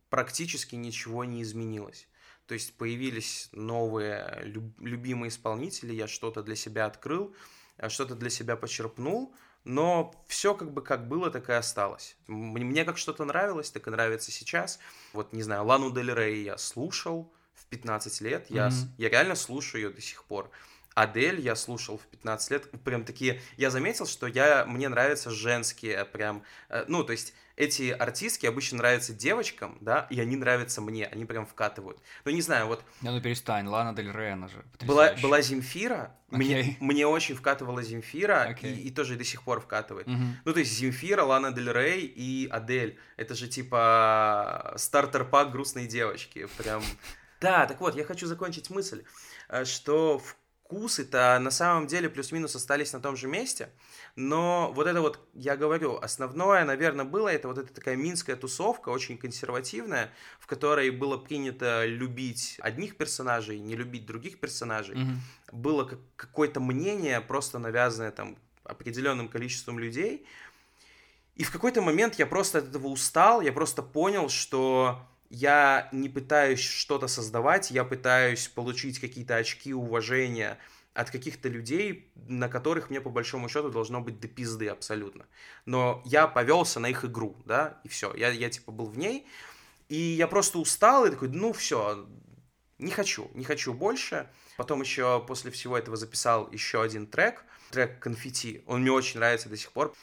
практически 0.09 0.75
ничего 0.75 1.25
не 1.25 1.43
изменилось. 1.43 2.09
То 2.47 2.55
есть 2.55 2.79
появились 2.79 3.51
новые 3.53 4.41
люб- 4.45 4.81
любимые 4.81 5.29
исполнители, 5.29 5.93
я 5.93 6.07
что-то 6.07 6.43
для 6.43 6.57
себя 6.57 6.87
открыл, 6.87 7.37
а 7.77 7.91
что-то 7.91 8.15
для 8.15 8.31
себя 8.31 8.57
почерпнул, 8.57 9.35
но 9.65 10.15
все 10.29 10.55
как 10.55 10.73
бы 10.73 10.81
как 10.81 11.09
было, 11.09 11.31
так 11.31 11.51
и 11.51 11.53
осталось. 11.53 12.17
Мне 12.27 12.87
как 12.87 12.97
что-то 12.97 13.27
нравилось, 13.27 13.71
так 13.71 13.87
и 13.87 13.91
нравится 13.91 14.31
сейчас. 14.31 14.79
Вот, 15.13 15.35
не 15.35 15.43
знаю, 15.43 15.67
Лану 15.67 15.91
Дель 15.91 16.15
Рей 16.15 16.43
я 16.45 16.57
слушал 16.57 17.35
в 17.57 17.67
15 17.67 18.21
лет, 18.21 18.47
я, 18.51 18.69
Мгм. 18.69 18.93
я 18.99 19.09
реально 19.09 19.35
слушаю 19.35 19.85
ее 19.85 19.91
до 19.91 20.01
сих 20.01 20.25
пор. 20.25 20.51
Адель 20.95 21.41
я 21.41 21.57
слушал 21.57 21.99
в 21.99 22.07
15 22.07 22.51
лет, 22.53 22.71
прям 22.83 23.05
такие, 23.05 23.43
я 23.59 23.69
заметил, 23.71 24.07
что 24.07 24.27
я, 24.27 24.65
мне 24.65 24.89
нравятся 24.89 25.31
женские 25.31 26.07
прям, 26.07 26.43
э, 26.71 26.87
ну, 26.89 27.05
то 27.05 27.13
есть 27.13 27.35
эти 27.57 27.91
артистки 27.91 28.47
обычно 28.47 28.79
нравятся 28.79 29.13
девочкам, 29.13 29.77
да, 29.83 30.07
и 30.09 30.19
они 30.21 30.37
нравятся 30.37 30.81
мне, 30.81 31.07
они 31.07 31.27
прям 31.27 31.45
вкатывают. 31.47 31.99
Ну, 32.25 32.31
не 32.31 32.41
знаю, 32.41 32.67
вот 32.67 32.83
Да 33.03 33.11
ну 33.11 33.21
перестань, 33.21 33.67
Лана 33.67 33.95
Дель 33.95 34.11
Рей, 34.11 34.33
она 34.33 34.49
же 34.49 34.65
была, 34.87 35.13
была 35.23 35.43
Земфира, 35.43 36.15
мне, 36.31 36.61
Окей. 36.61 36.77
мне 36.81 37.07
очень 37.07 37.35
вкатывала 37.35 37.83
Земфира, 37.83 38.45
Окей. 38.45 38.75
и, 38.75 38.89
и 38.89 38.91
тоже 38.91 39.17
до 39.17 39.25
сих 39.25 39.43
пор 39.43 39.61
вкатывает. 39.61 40.07
Мгм. 40.07 40.37
Ну, 40.47 40.53
то 40.55 40.61
есть 40.61 40.73
Земфира, 40.73 41.25
Лана 41.25 41.53
Дель 41.53 41.73
Рей 41.73 42.07
и 42.07 42.49
Адель. 42.51 42.99
Это 43.19 43.35
же 43.35 43.49
типа 43.49 44.73
стартер-пак 44.79 45.51
грустной 45.53 45.87
девочки. 45.87 46.47
Прям... 46.57 46.83
Да, 47.41 47.67
так 47.67 47.81
вот, 47.81 47.95
я 47.97 48.05
хочу 48.05 48.27
закончить 48.27 48.71
мысль, 48.71 49.05
э, 49.49 49.65
что 49.65 50.19
вкусы-то 50.67 51.39
на 51.39 51.51
самом 51.51 51.87
деле 51.87 52.09
плюс-минус 52.09 52.57
остались 52.57 52.93
на 52.93 53.01
том 53.01 53.17
же 53.17 53.29
месте, 53.29 53.71
но 54.17 54.73
вот 54.75 54.87
это 54.87 55.01
вот, 55.01 55.21
я 55.35 55.57
говорю, 55.57 55.97
основное, 55.97 56.65
наверное, 56.65 57.05
было, 57.05 57.29
это 57.29 57.47
вот 57.49 57.59
эта 57.59 57.73
такая 57.73 57.95
минская 57.97 58.37
тусовка, 58.37 58.89
очень 58.89 59.19
консервативная, 59.19 60.11
в 60.41 60.47
которой 60.47 60.91
было 60.91 61.19
принято 61.19 61.85
любить 61.87 62.57
одних 62.61 62.97
персонажей, 62.97 63.61
не 63.61 63.77
любить 63.77 64.07
других 64.07 64.41
персонажей 64.41 64.97
Мгм. 64.97 65.21
было 65.53 65.85
как- 65.85 66.01
какое-то 66.17 66.59
мнение, 66.61 67.21
просто 67.21 67.59
навязанное 67.59 68.11
там 68.11 68.37
определенным 68.65 69.29
количеством 69.29 69.79
людей. 69.79 70.27
И 71.37 71.45
в 71.45 71.53
какой-то 71.53 71.83
момент 71.83 72.15
я 72.17 72.27
просто 72.27 72.59
от 72.59 72.69
этого 72.69 72.89
устал, 72.89 73.43
я 73.43 73.53
просто 73.53 73.83
понял, 73.83 74.29
что 74.31 74.99
я 75.31 75.89
не 75.93 76.09
пытаюсь 76.09 76.61
что-то 76.61 77.09
создавать, 77.09 77.71
я 77.71 77.85
пытаюсь 77.85 78.49
получить 78.49 78.99
какие-то 78.99 79.37
очки 79.37 79.75
уважения 79.75 80.59
от 80.95 81.11
каких-то 81.11 81.49
людей, 81.49 82.11
на 82.15 82.49
которых 82.49 82.89
мне 82.89 83.01
по 83.01 83.11
большому 83.11 83.49
счету 83.49 83.71
должно 83.71 84.01
быть 84.01 84.19
до 84.19 84.29
пизды 84.29 84.69
абсолютно. 84.69 85.27
Но 85.67 86.03
я 86.07 86.27
повелся 86.27 86.81
на 86.81 86.89
их 86.89 87.05
игру, 87.05 87.37
да, 87.45 87.81
и 87.85 87.89
все. 87.89 88.15
Я, 88.15 88.31
я 88.31 88.49
типа 88.49 88.73
был 88.73 88.87
в 88.87 88.97
ней, 88.97 89.27
и 89.89 89.97
я 89.97 90.27
просто 90.27 90.59
устал 90.59 91.05
и 91.05 91.11
такой, 91.11 91.29
ну 91.29 91.53
все, 91.53 92.07
не 92.79 92.91
хочу, 92.91 93.31
не 93.35 93.45
хочу 93.45 93.75
больше. 93.75 94.29
Потом 94.57 94.81
еще 94.81 95.25
после 95.27 95.51
всего 95.51 95.77
этого 95.77 95.97
записал 95.97 96.51
еще 96.51 96.83
один 96.83 97.07
трек, 97.07 97.45
трек 97.71 97.99
«Конфетти». 97.99 98.63
Он 98.67 98.81
мне 98.81 98.91
очень 98.91 99.19
нравится 99.19 99.49
до 99.49 99.57
сих 99.57 99.73
пор. 99.73 99.95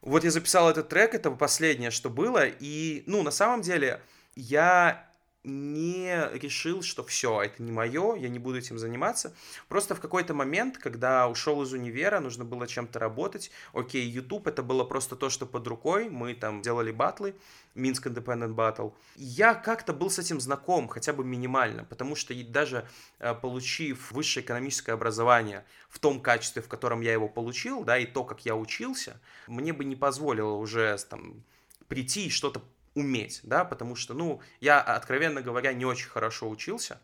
Вот 0.00 0.24
я 0.24 0.32
записал 0.32 0.68
этот 0.68 0.88
трек, 0.88 1.14
это 1.14 1.30
последнее, 1.30 1.92
что 1.92 2.10
было, 2.10 2.44
и, 2.46 3.04
ну, 3.06 3.22
на 3.22 3.30
самом 3.30 3.62
деле, 3.62 4.02
я 4.34 5.08
не 5.44 6.28
решил, 6.34 6.82
что 6.82 7.02
все, 7.02 7.42
это 7.42 7.62
не 7.62 7.72
мое, 7.72 8.14
я 8.14 8.28
не 8.28 8.38
буду 8.38 8.58
этим 8.58 8.78
заниматься. 8.78 9.34
Просто 9.68 9.96
в 9.96 10.00
какой-то 10.00 10.34
момент, 10.34 10.78
когда 10.78 11.28
ушел 11.28 11.62
из 11.62 11.72
универа, 11.72 12.20
нужно 12.20 12.44
было 12.44 12.68
чем-то 12.68 13.00
работать. 13.00 13.50
Окей, 13.72 14.06
YouTube 14.06 14.46
это 14.46 14.62
было 14.62 14.84
просто 14.84 15.16
то, 15.16 15.30
что 15.30 15.46
под 15.46 15.66
рукой. 15.66 16.08
Мы 16.08 16.34
там 16.34 16.62
делали 16.62 16.92
батлы, 16.92 17.34
Минск 17.74 18.06
Independent 18.06 18.54
Battle. 18.54 18.94
Я 19.16 19.54
как-то 19.54 19.92
был 19.92 20.10
с 20.10 20.20
этим 20.20 20.40
знаком, 20.40 20.86
хотя 20.86 21.12
бы 21.12 21.24
минимально, 21.24 21.84
потому 21.84 22.14
что 22.14 22.32
даже 22.44 22.86
э, 23.18 23.34
получив 23.34 24.12
высшее 24.12 24.44
экономическое 24.44 24.92
образование 24.92 25.64
в 25.88 25.98
том 25.98 26.20
качестве, 26.20 26.62
в 26.62 26.68
котором 26.68 27.00
я 27.00 27.12
его 27.12 27.28
получил, 27.28 27.82
да, 27.82 27.98
и 27.98 28.06
то, 28.06 28.22
как 28.22 28.44
я 28.46 28.54
учился, 28.54 29.20
мне 29.48 29.72
бы 29.72 29.84
не 29.84 29.96
позволило 29.96 30.52
уже 30.52 30.96
там 31.10 31.42
прийти 31.88 32.26
и 32.26 32.30
что-то 32.30 32.62
уметь, 32.94 33.40
да, 33.42 33.64
потому 33.64 33.94
что, 33.94 34.14
ну, 34.14 34.40
я, 34.60 34.80
откровенно 34.80 35.42
говоря, 35.42 35.72
не 35.72 35.84
очень 35.84 36.08
хорошо 36.08 36.48
учился, 36.48 37.00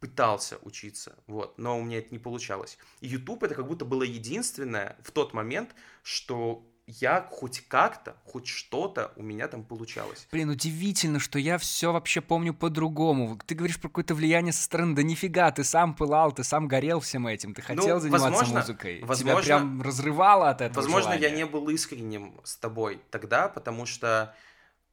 пытался 0.00 0.58
учиться, 0.62 1.16
вот, 1.26 1.58
но 1.58 1.78
у 1.78 1.82
меня 1.82 1.98
это 1.98 2.08
не 2.10 2.18
получалось. 2.18 2.78
И 3.00 3.08
YouTube 3.08 3.44
это 3.44 3.54
как 3.54 3.66
будто 3.66 3.84
было 3.84 4.02
единственное 4.02 4.96
в 5.02 5.10
тот 5.10 5.32
момент, 5.32 5.74
что 6.02 6.66
я 6.86 7.26
хоть 7.30 7.66
как-то, 7.66 8.14
хоть 8.24 8.46
что-то 8.46 9.12
у 9.16 9.22
меня 9.22 9.48
там 9.48 9.64
получалось. 9.64 10.28
Блин, 10.30 10.50
удивительно, 10.50 11.18
что 11.18 11.38
я 11.38 11.58
все 11.58 11.92
вообще 11.92 12.20
помню 12.20 12.54
по-другому. 12.54 13.38
Ты 13.44 13.56
говоришь 13.56 13.80
про 13.80 13.88
какое-то 13.88 14.14
влияние 14.14 14.52
со 14.52 14.62
стороны, 14.62 14.94
да 14.94 15.02
нифига, 15.02 15.50
ты 15.50 15.64
сам 15.64 15.94
пылал, 15.94 16.30
ты 16.30 16.44
сам 16.44 16.68
горел 16.68 17.00
всем 17.00 17.26
этим, 17.26 17.54
ты 17.54 17.62
хотел 17.62 17.96
ну, 17.96 18.00
заниматься 18.00 18.28
возможно, 18.28 18.60
музыкой. 18.60 19.02
Возможно, 19.02 19.42
Тебя 19.42 19.58
прям 19.58 19.82
разрывало 19.82 20.48
от 20.48 20.60
этого 20.60 20.82
Возможно, 20.82 21.14
желания. 21.14 21.28
я 21.28 21.30
не 21.30 21.44
был 21.44 21.68
искренним 21.70 22.40
с 22.44 22.56
тобой 22.56 23.00
тогда, 23.10 23.48
потому 23.48 23.84
что, 23.84 24.36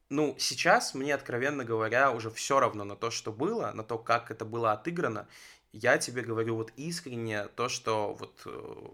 ну, 0.08 0.36
сейчас 0.38 0.94
мне, 0.94 1.14
откровенно 1.14 1.64
говоря, 1.64 2.10
уже 2.10 2.30
все 2.30 2.60
равно 2.60 2.84
на 2.84 2.96
то, 2.96 3.10
что 3.10 3.32
было, 3.32 3.72
на 3.72 3.82
то, 3.82 3.98
как 3.98 4.30
это 4.30 4.44
было 4.44 4.72
отыграно. 4.72 5.26
Я 5.72 5.98
тебе 5.98 6.22
говорю 6.22 6.56
вот 6.56 6.72
искренне 6.76 7.48
то, 7.48 7.68
что 7.68 8.14
вот 8.14 8.42
э, 8.46 8.86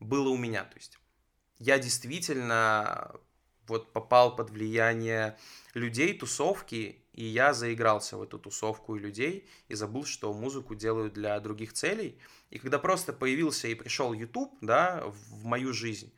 было 0.00 0.28
у 0.28 0.36
меня, 0.36 0.64
то 0.64 0.76
есть 0.76 0.98
я 1.58 1.78
действительно 1.78 3.12
вот 3.66 3.92
попал 3.92 4.34
под 4.34 4.50
влияние 4.50 5.38
людей, 5.74 6.18
тусовки, 6.18 6.98
и 7.12 7.24
я 7.24 7.54
заигрался 7.54 8.16
в 8.16 8.22
эту 8.22 8.38
тусовку 8.38 8.96
и 8.96 8.98
людей, 8.98 9.48
и 9.68 9.74
забыл, 9.74 10.04
что 10.04 10.32
музыку 10.32 10.74
делаю 10.74 11.10
для 11.10 11.38
других 11.40 11.72
целей. 11.72 12.18
И 12.50 12.58
когда 12.58 12.78
просто 12.78 13.12
появился 13.12 13.68
и 13.68 13.74
пришел 13.74 14.12
YouTube, 14.12 14.52
да, 14.60 15.04
в 15.06 15.44
мою 15.44 15.72
жизнь, 15.72 16.12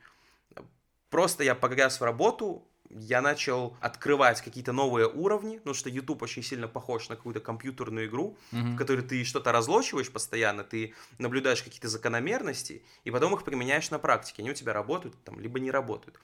просто 1.10 1.44
я 1.44 1.54
погряз 1.54 2.00
в 2.00 2.04
работу, 2.04 2.66
я 2.94 3.20
начал 3.20 3.76
открывать 3.80 4.40
какие-то 4.40 4.72
новые 4.72 5.08
уровни, 5.08 5.58
потому 5.58 5.74
что 5.74 5.90
YouTube 5.90 6.22
очень 6.22 6.42
сильно 6.42 6.68
похож 6.68 7.08
на 7.08 7.16
какую-то 7.16 7.40
компьютерную 7.40 8.06
игру, 8.06 8.36
mm-hmm. 8.52 8.74
в 8.74 8.76
которой 8.76 9.02
ты 9.02 9.24
что-то 9.24 9.52
разлочиваешь 9.52 10.10
постоянно, 10.10 10.64
ты 10.64 10.94
наблюдаешь 11.18 11.62
какие-то 11.62 11.88
закономерности, 11.88 12.82
и 13.04 13.10
потом 13.10 13.34
их 13.34 13.44
применяешь 13.44 13.90
на 13.90 13.98
практике. 13.98 14.42
Они 14.42 14.50
у 14.50 14.54
тебя 14.54 14.72
работают, 14.72 15.16
там, 15.24 15.40
либо 15.40 15.58
не 15.58 15.70
работают. 15.70 16.18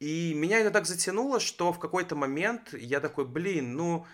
И 0.00 0.34
меня 0.34 0.58
это 0.58 0.70
так 0.70 0.86
затянуло, 0.86 1.38
что 1.38 1.72
в 1.72 1.78
какой-то 1.78 2.16
момент 2.16 2.74
я 2.74 3.00
такой, 3.00 3.24
блин, 3.24 3.76
ну, 3.76 4.06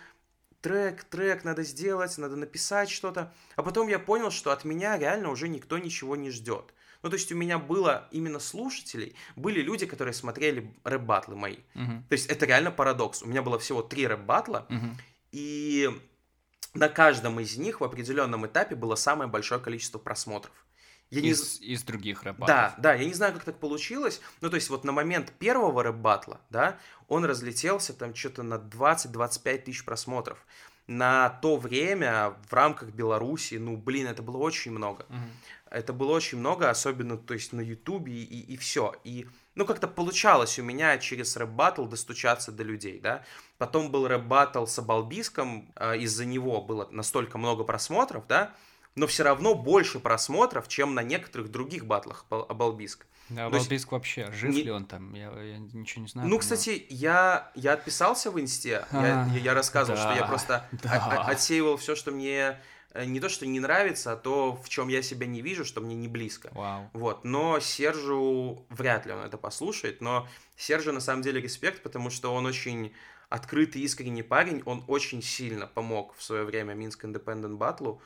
трек, 0.61 1.03
трек 1.03 1.43
надо 1.43 1.63
сделать, 1.63 2.17
надо 2.17 2.35
написать 2.35 2.89
что-то. 2.89 3.33
А 3.55 3.63
потом 3.63 3.87
я 3.87 3.99
понял, 3.99 4.31
что 4.31 4.51
от 4.51 4.63
меня 4.63 4.97
реально 4.97 5.29
уже 5.29 5.47
никто 5.47 5.77
ничего 5.77 6.15
не 6.15 6.29
ждет. 6.29 6.73
Ну, 7.03 7.09
то 7.09 7.15
есть 7.15 7.31
у 7.31 7.35
меня 7.35 7.57
было 7.57 8.07
именно 8.11 8.39
слушателей, 8.39 9.15
были 9.35 9.61
люди, 9.61 9.85
которые 9.87 10.13
смотрели 10.13 10.71
рэп-батлы 10.83 11.35
мои. 11.35 11.57
Uh-huh. 11.73 12.03
То 12.07 12.13
есть 12.13 12.27
это 12.27 12.45
реально 12.45 12.71
парадокс. 12.71 13.23
У 13.23 13.27
меня 13.27 13.41
было 13.41 13.57
всего 13.57 13.81
три 13.81 14.05
рэп-батла, 14.05 14.67
uh-huh. 14.69 14.91
и 15.31 15.89
на 16.75 16.89
каждом 16.89 17.39
из 17.39 17.57
них 17.57 17.81
в 17.81 17.83
определенном 17.83 18.45
этапе 18.45 18.75
было 18.75 18.95
самое 18.95 19.29
большое 19.29 19.59
количество 19.59 19.97
просмотров. 19.97 20.53
Я 21.11 21.19
из, 21.19 21.59
не... 21.59 21.67
из 21.67 21.83
других 21.83 22.23
рэп 22.23 22.37
Да, 22.47 22.73
да, 22.77 22.93
я 22.93 23.05
не 23.05 23.13
знаю, 23.13 23.33
как 23.33 23.43
так 23.43 23.59
получилось. 23.59 24.21
Ну, 24.39 24.49
то 24.49 24.55
есть 24.55 24.69
вот 24.69 24.85
на 24.85 24.93
момент 24.93 25.33
первого 25.37 25.83
рэп-батла, 25.83 26.39
да, 26.49 26.79
он 27.09 27.25
разлетелся 27.25 27.93
там 27.93 28.15
что-то 28.15 28.43
на 28.43 28.55
20-25 28.55 29.57
тысяч 29.59 29.83
просмотров. 29.83 30.45
На 30.87 31.29
то 31.29 31.57
время 31.57 32.35
в 32.49 32.53
рамках 32.53 32.89
Беларуси, 32.89 33.55
ну, 33.55 33.75
блин, 33.75 34.07
это 34.07 34.23
было 34.23 34.37
очень 34.37 34.71
много. 34.71 35.05
Угу. 35.09 35.17
Это 35.69 35.93
было 35.93 36.11
очень 36.11 36.37
много, 36.37 36.69
особенно, 36.69 37.17
то 37.17 37.33
есть, 37.33 37.53
на 37.53 37.61
Ютубе 37.61 38.13
и, 38.13 38.53
и 38.53 38.57
все. 38.57 38.95
И, 39.03 39.27
ну, 39.55 39.65
как-то 39.65 39.87
получалось 39.87 40.59
у 40.59 40.63
меня 40.63 40.97
через 40.97 41.35
рэп-баттл 41.35 41.85
достучаться 41.85 42.53
до 42.53 42.63
людей, 42.63 42.99
да. 42.99 43.23
Потом 43.57 43.91
был 43.91 44.07
рэп-баттл 44.07 44.65
с 44.65 44.79
Абалбиском, 44.79 45.71
э, 45.75 45.99
из-за 45.99 46.25
него 46.25 46.61
было 46.61 46.87
настолько 46.91 47.37
много 47.37 47.65
просмотров, 47.65 48.27
да, 48.27 48.53
но 48.95 49.07
все 49.07 49.23
равно 49.23 49.55
больше 49.55 49.99
просмотров, 49.99 50.67
чем 50.67 50.93
на 50.93 51.03
некоторых 51.03 51.49
других 51.49 51.85
батлах 51.85 52.25
Абалбиска. 52.29 53.05
Да, 53.29 53.45
Абалбиск 53.45 53.91
вообще, 53.91 54.31
жив 54.31 54.53
не... 54.53 54.63
ли 54.63 54.71
он 54.71 54.85
там? 54.85 55.13
Я, 55.13 55.31
я 55.41 55.57
ничего 55.57 56.03
не 56.03 56.07
знаю. 56.09 56.27
Ну, 56.27 56.37
кстати, 56.37 56.85
я, 56.89 57.51
я 57.55 57.73
отписался 57.73 58.31
в 58.31 58.39
инсте, 58.39 58.85
я, 58.91 59.27
я, 59.33 59.37
я 59.37 59.53
рассказывал, 59.53 59.97
да, 59.97 60.11
что 60.11 60.19
я 60.19 60.27
просто 60.27 60.67
да. 60.83 61.23
отсеивал 61.23 61.77
все, 61.77 61.95
что 61.95 62.11
мне 62.11 62.57
Э, 62.93 63.05
не 63.05 63.19
то, 63.19 63.29
что 63.29 63.45
не 63.45 63.59
нравится, 63.59 64.13
а 64.13 64.15
то, 64.15 64.55
в 64.55 64.69
чем 64.69 64.89
я 64.89 65.01
себя 65.01 65.25
не 65.25 65.41
вижу, 65.41 65.65
что 65.65 65.81
мне 65.81 65.95
не 65.95 66.07
близко. 66.07 66.49
Wow. 66.49 66.87
Вот. 66.93 67.23
Но 67.23 67.59
Сержу 67.59 68.65
вряд 68.69 69.05
ли 69.05 69.13
он 69.13 69.19
это 69.19 69.37
послушает, 69.37 70.01
но 70.01 70.27
Сержу 70.57 70.91
на 70.91 70.99
самом 70.99 71.21
деле 71.21 71.41
респект, 71.41 71.83
потому 71.83 72.09
что 72.09 72.33
он 72.33 72.45
очень 72.45 72.93
открытый, 73.29 73.81
искренний 73.81 74.23
парень, 74.23 74.61
он 74.65 74.83
очень 74.87 75.21
сильно 75.21 75.67
помог 75.67 76.13
в 76.17 76.23
свое 76.23 76.43
время 76.43 76.73
Минск 76.73 77.05
Independent 77.05 77.57
Battle. 77.57 77.99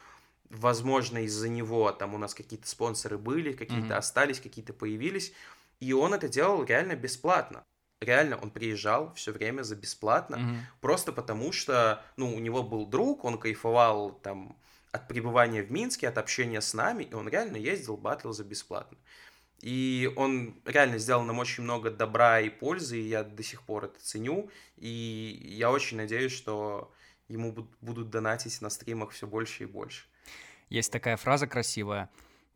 Возможно, 0.50 1.24
из-за 1.24 1.50
него 1.50 1.92
там 1.92 2.14
у 2.14 2.18
нас 2.18 2.34
какие-то 2.34 2.68
спонсоры 2.68 3.18
были, 3.18 3.54
какие-то 3.54 3.94
mm-hmm. 3.94 3.98
остались, 3.98 4.40
какие-то 4.40 4.74
появились. 4.74 5.34
И 5.80 5.94
он 5.94 6.14
это 6.14 6.28
делал 6.28 6.64
реально 6.64 6.96
бесплатно. 6.96 7.64
Реально, 8.02 8.38
он 8.38 8.52
приезжал 8.52 9.14
все 9.14 9.32
время 9.32 9.64
за 9.64 9.76
бесплатно, 9.76 10.36
mm-hmm. 10.36 10.58
просто 10.82 11.12
потому 11.12 11.52
что, 11.52 12.04
ну, 12.18 12.36
у 12.36 12.40
него 12.40 12.62
был 12.62 12.86
друг, 12.86 13.24
он 13.24 13.40
кайфовал 13.40 14.12
там 14.12 14.58
от 14.92 15.08
пребывания 15.08 15.64
в 15.64 15.72
Минске, 15.72 16.10
от 16.10 16.18
общения 16.18 16.62
с 16.62 16.74
нами, 16.74 17.04
и 17.04 17.14
он 17.14 17.28
реально 17.28 17.58
ездил 17.58 17.98
батл 17.98 18.32
за 18.32 18.44
бесплатно. 18.44 18.98
И 19.62 20.12
он 20.16 20.62
реально 20.66 20.98
сделал 21.00 21.24
нам 21.24 21.40
очень 21.40 21.64
много 21.64 21.90
добра 21.90 22.40
и 22.40 22.50
пользы, 22.50 23.00
и 23.00 23.08
я 23.08 23.24
до 23.24 23.42
сих 23.42 23.64
пор 23.64 23.86
это 23.86 24.00
ценю. 24.00 24.50
И 24.78 25.56
я 25.58 25.72
очень 25.72 25.98
надеюсь, 25.98 26.34
что 26.34 26.92
ему 27.28 27.68
будут 27.82 28.10
донатить 28.10 28.62
на 28.62 28.70
стримах 28.70 29.12
все 29.12 29.26
больше 29.26 29.64
и 29.64 29.66
больше. 29.66 30.06
Есть 30.70 30.92
такая 30.92 31.18
фраза 31.18 31.48
красивая. 31.48 32.10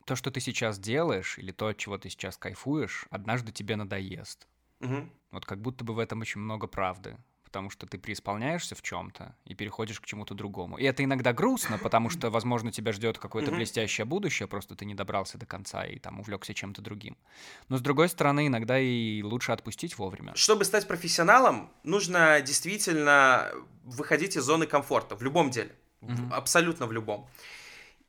То, 0.05 0.15
что 0.15 0.31
ты 0.31 0.39
сейчас 0.39 0.79
делаешь, 0.79 1.37
или 1.37 1.51
то, 1.51 1.67
от 1.67 1.77
чего 1.77 1.97
ты 1.97 2.09
сейчас 2.09 2.37
кайфуешь, 2.37 3.05
однажды 3.09 3.51
тебе 3.51 3.75
надоест. 3.75 4.47
Угу. 4.81 5.09
Вот 5.31 5.45
как 5.45 5.61
будто 5.61 5.83
бы 5.83 5.93
в 5.93 5.99
этом 5.99 6.21
очень 6.21 6.41
много 6.41 6.67
правды 6.67 7.17
потому 7.49 7.71
что 7.71 7.87
ты 7.87 7.97
преисполняешься 7.97 8.75
в 8.75 8.83
чем-то 8.83 9.35
и 9.43 9.55
переходишь 9.55 9.99
к 9.99 10.05
чему-то 10.05 10.35
другому. 10.35 10.77
И 10.77 10.83
это 10.83 11.03
иногда 11.03 11.33
грустно, 11.33 11.79
потому 11.79 12.11
что, 12.11 12.29
возможно, 12.29 12.71
тебя 12.71 12.91
ждет 12.91 13.17
какое-то 13.17 13.51
блестящее 13.51 14.05
будущее, 14.05 14.47
просто 14.47 14.75
ты 14.75 14.85
не 14.85 14.93
добрался 14.93 15.39
до 15.39 15.47
конца 15.47 15.83
и 15.83 15.97
там 15.97 16.19
увлекся 16.19 16.53
чем-то 16.53 16.83
другим. 16.83 17.17
Но 17.67 17.77
с 17.77 17.81
другой 17.81 18.07
стороны, 18.07 18.45
иногда 18.45 18.79
и 18.79 19.23
лучше 19.23 19.51
отпустить 19.51 19.97
вовремя. 19.97 20.35
Чтобы 20.35 20.63
стать 20.63 20.87
профессионалом, 20.87 21.71
нужно 21.83 22.39
действительно 22.41 23.51
выходить 23.83 24.37
из 24.37 24.43
зоны 24.43 24.67
комфорта 24.67 25.15
в 25.15 25.23
любом 25.23 25.49
деле, 25.49 25.75
mm 26.01 26.31
абсолютно 26.31 26.85
в 26.85 26.91
любом. 26.91 27.27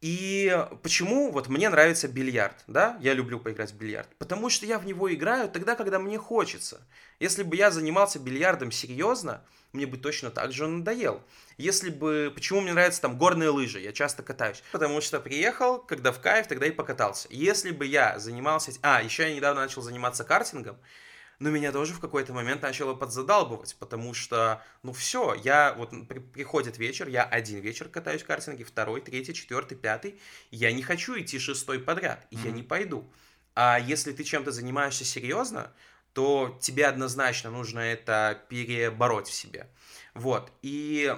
И 0.01 0.67
почему 0.83 1.31
вот 1.31 1.49
мне 1.49 1.69
нравится 1.69 2.09
бильярд, 2.09 2.65
да, 2.67 2.97
я 3.01 3.13
люблю 3.13 3.39
поиграть 3.39 3.73
в 3.73 3.77
бильярд, 3.77 4.09
потому 4.19 4.49
что 4.49 4.65
я 4.65 4.79
в 4.79 4.87
него 4.87 5.13
играю 5.13 5.51
тогда, 5.51 5.77
когда 5.77 5.99
мне 5.99 6.17
хочется. 6.17 6.81
Если 7.19 7.43
бы 7.43 7.55
я 7.55 7.71
занимался 7.71 8.19
бильярдом 8.19 8.73
серьезно, 8.73 9.45
мне 9.73 9.87
бы 9.87 9.99
точно 9.99 10.31
так 10.31 10.53
же 10.53 10.65
он 10.65 10.79
надоел. 10.79 11.23
Если 11.59 11.91
бы... 11.91 12.33
Почему 12.35 12.61
мне 12.61 12.73
нравятся 12.73 13.03
там 13.03 13.19
горные 13.19 13.51
лыжи? 13.51 13.79
Я 13.79 13.93
часто 13.93 14.23
катаюсь. 14.23 14.63
Потому 14.73 15.01
что 15.01 15.21
приехал, 15.21 15.79
когда 15.79 16.13
в 16.13 16.21
кайф, 16.21 16.49
тогда 16.49 16.67
и 16.67 16.71
покатался. 16.71 17.29
Если 17.31 17.71
бы 17.71 17.87
я 17.87 18.19
занимался... 18.19 18.73
А, 18.83 19.03
еще 19.03 19.29
я 19.29 19.35
недавно 19.35 19.61
начал 19.61 19.83
заниматься 19.83 20.25
картингом 20.25 20.77
но 21.41 21.49
меня 21.49 21.73
тоже 21.73 21.95
в 21.95 22.01
какой-то 22.01 22.35
момент 22.35 22.63
начало 22.63 22.95
подзадалбывать, 22.95 23.75
потому 23.79 24.13
что, 24.13 24.63
ну 24.83 24.93
все, 24.93 25.35
я 25.43 25.75
вот 25.77 25.91
при, 26.07 26.19
приходит 26.19 26.79
вечер, 26.79 27.09
я 27.09 27.25
один 27.25 27.61
вечер 27.61 27.89
катаюсь 27.89 28.23
в 28.23 28.27
картинге, 28.27 28.65
второй, 28.65 29.01
третий, 29.01 29.33
четвертый, 29.33 29.77
пятый, 29.77 30.21
я 30.51 30.71
не 30.71 30.83
хочу 30.83 31.19
идти 31.19 31.39
шестой 31.39 31.81
подряд, 31.81 32.27
и 32.31 32.37
mm-hmm. 32.37 32.45
я 32.45 32.51
не 32.51 32.63
пойду. 32.63 33.11
А 33.55 33.81
если 33.81 34.13
ты 34.13 34.23
чем-то 34.23 34.53
занимаешься 34.53 35.05
серьезно, 35.05 35.73
то 36.13 36.59
тебе 36.61 36.87
однозначно 36.87 37.51
нужно 37.51 37.81
это 37.81 38.43
перебороть 38.51 39.29
в 39.29 39.33
себе. 39.33 39.67
Вот, 40.13 40.53
и... 40.61 41.17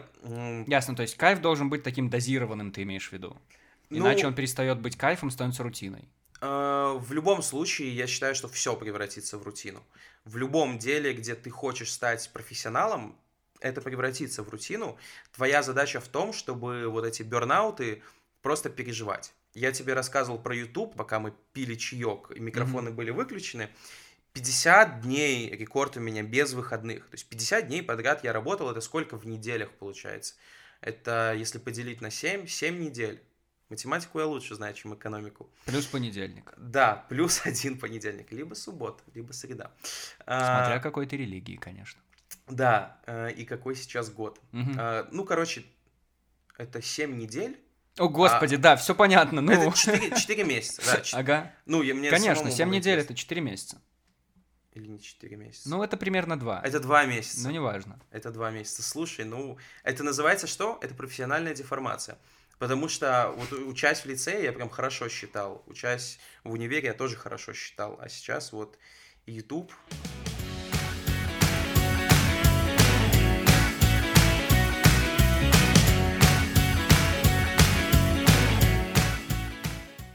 Ясно, 0.69 0.95
то 0.95 1.03
есть 1.03 1.17
кайф 1.17 1.41
должен 1.41 1.69
быть 1.69 1.83
таким 1.83 2.09
дозированным, 2.09 2.71
ты 2.71 2.83
имеешь 2.83 3.09
в 3.09 3.13
виду? 3.13 3.37
Иначе 3.91 4.23
ну, 4.23 4.29
он 4.29 4.35
перестает 4.35 4.81
быть 4.81 4.97
кайфом, 4.97 5.31
становится 5.31 5.65
рутиной. 5.65 6.09
Э, 6.41 6.97
в 6.99 7.13
любом 7.13 7.43
случае, 7.43 7.95
я 7.95 8.07
считаю, 8.07 8.35
что 8.35 8.49
все 8.49 8.77
превратится 8.77 9.39
в 9.39 9.43
рутину 9.43 9.83
в 10.25 10.37
любом 10.37 10.79
деле, 10.79 11.13
где 11.13 11.35
ты 11.35 11.51
хочешь 11.51 11.93
стать 11.93 12.31
профессионалом, 12.33 13.19
это 13.61 13.81
превратится 13.81 14.43
в 14.43 14.49
рутину. 14.49 14.99
Твоя 15.33 15.63
задача 15.63 16.01
в 16.01 16.09
том, 16.09 16.33
чтобы 16.33 16.89
вот 16.89 17.05
эти 17.05 17.23
бернауты 17.23 18.03
просто 18.43 18.71
переживать. 18.71 19.35
Я 19.55 19.73
тебе 19.73 19.95
рассказывал 19.95 20.39
про 20.39 20.55
YouTube, 20.55 20.97
пока 20.97 21.21
мы 21.21 21.35
пили 21.53 21.75
чаек, 21.75 22.31
и 22.35 22.41
микрофоны 22.41 22.89
mm-hmm. 22.89 22.95
были 22.95 23.11
выключены. 23.11 23.69
50 24.33 25.03
дней 25.03 25.51
рекорд 25.51 25.97
у 25.97 26.01
меня 26.01 26.23
без 26.23 26.55
выходных. 26.55 27.07
То 27.11 27.15
есть 27.15 27.29
50 27.29 27.69
дней 27.69 27.83
подряд 27.83 28.25
я 28.25 28.33
работал, 28.33 28.71
это 28.71 28.81
сколько 28.81 29.19
в 29.19 29.27
неделях 29.27 29.71
получается? 29.73 30.35
Это, 30.81 31.35
если 31.37 31.59
поделить 31.59 32.01
на 32.01 32.11
7, 32.11 32.47
7 32.47 32.81
недель. 32.81 33.23
Математику 33.73 34.19
я 34.19 34.27
лучше 34.27 34.55
знаю, 34.55 34.75
чем 34.75 34.95
экономику. 34.95 35.49
Плюс 35.65 35.87
понедельник. 35.87 36.53
Да, 36.59 37.07
плюс 37.09 37.41
один 37.47 37.79
понедельник. 37.79 38.31
Либо 38.31 38.53
суббота, 38.53 39.03
либо 39.15 39.33
среда. 39.33 39.71
Смотря 40.25 40.75
а, 40.75 40.79
какой 40.79 41.07
ты 41.07 41.17
религии, 41.17 41.57
конечно. 41.57 41.99
Да, 42.49 42.99
э, 43.07 43.33
и 43.33 43.47
какой 43.47 43.75
сейчас 43.75 44.11
год. 44.11 44.39
Угу. 44.53 44.73
А, 44.77 45.09
ну, 45.11 45.25
короче, 45.25 45.65
это 46.59 46.83
7 46.83 47.17
недель. 47.17 47.59
О, 47.97 48.11
господи, 48.11 48.57
а, 48.57 48.59
да, 48.59 48.77
все 48.77 48.95
понятно. 48.95 49.41
Ну... 49.41 49.51
Это 49.51 49.75
4, 49.75 50.17
4 50.17 50.45
месяца, 50.45 50.83
да. 50.85 51.01
4... 51.01 51.23
Ага. 51.23 51.55
Ну, 51.65 51.81
я, 51.81 51.95
мне 51.95 52.11
Конечно, 52.11 52.51
7 52.51 52.69
недель— 52.69 52.99
это 53.01 53.15
4 53.15 53.41
месяца. 53.41 53.81
Или 54.75 54.87
не 54.87 55.01
4 55.01 55.35
месяца? 55.37 55.67
Ну, 55.71 55.83
это 55.83 55.97
примерно 55.97 56.39
два. 56.39 56.61
Это 56.63 56.79
два 56.79 57.07
месяца. 57.07 57.43
Ну, 57.47 57.51
неважно. 57.51 57.99
Это 58.11 58.31
два 58.31 58.51
месяца. 58.51 58.83
Слушай, 58.83 59.25
ну, 59.25 59.57
это 59.83 60.05
называется 60.05 60.47
что? 60.47 60.79
Это 60.83 60.95
профессиональная 60.95 61.55
деформация. 61.55 62.19
Потому 62.63 62.89
что 62.89 63.35
вот 63.37 63.53
учась 63.53 64.03
в 64.03 64.07
лицее, 64.07 64.45
я 64.45 64.53
прям 64.53 64.71
хорошо 64.71 65.09
считал. 65.09 65.65
Учась 65.67 66.21
в 66.45 66.53
универе, 66.53 66.87
я 66.87 66.95
тоже 66.95 67.17
хорошо 67.17 67.53
считал. 67.53 67.99
А 68.01 68.09
сейчас 68.09 68.53
вот 68.53 68.79
YouTube... 69.27 69.73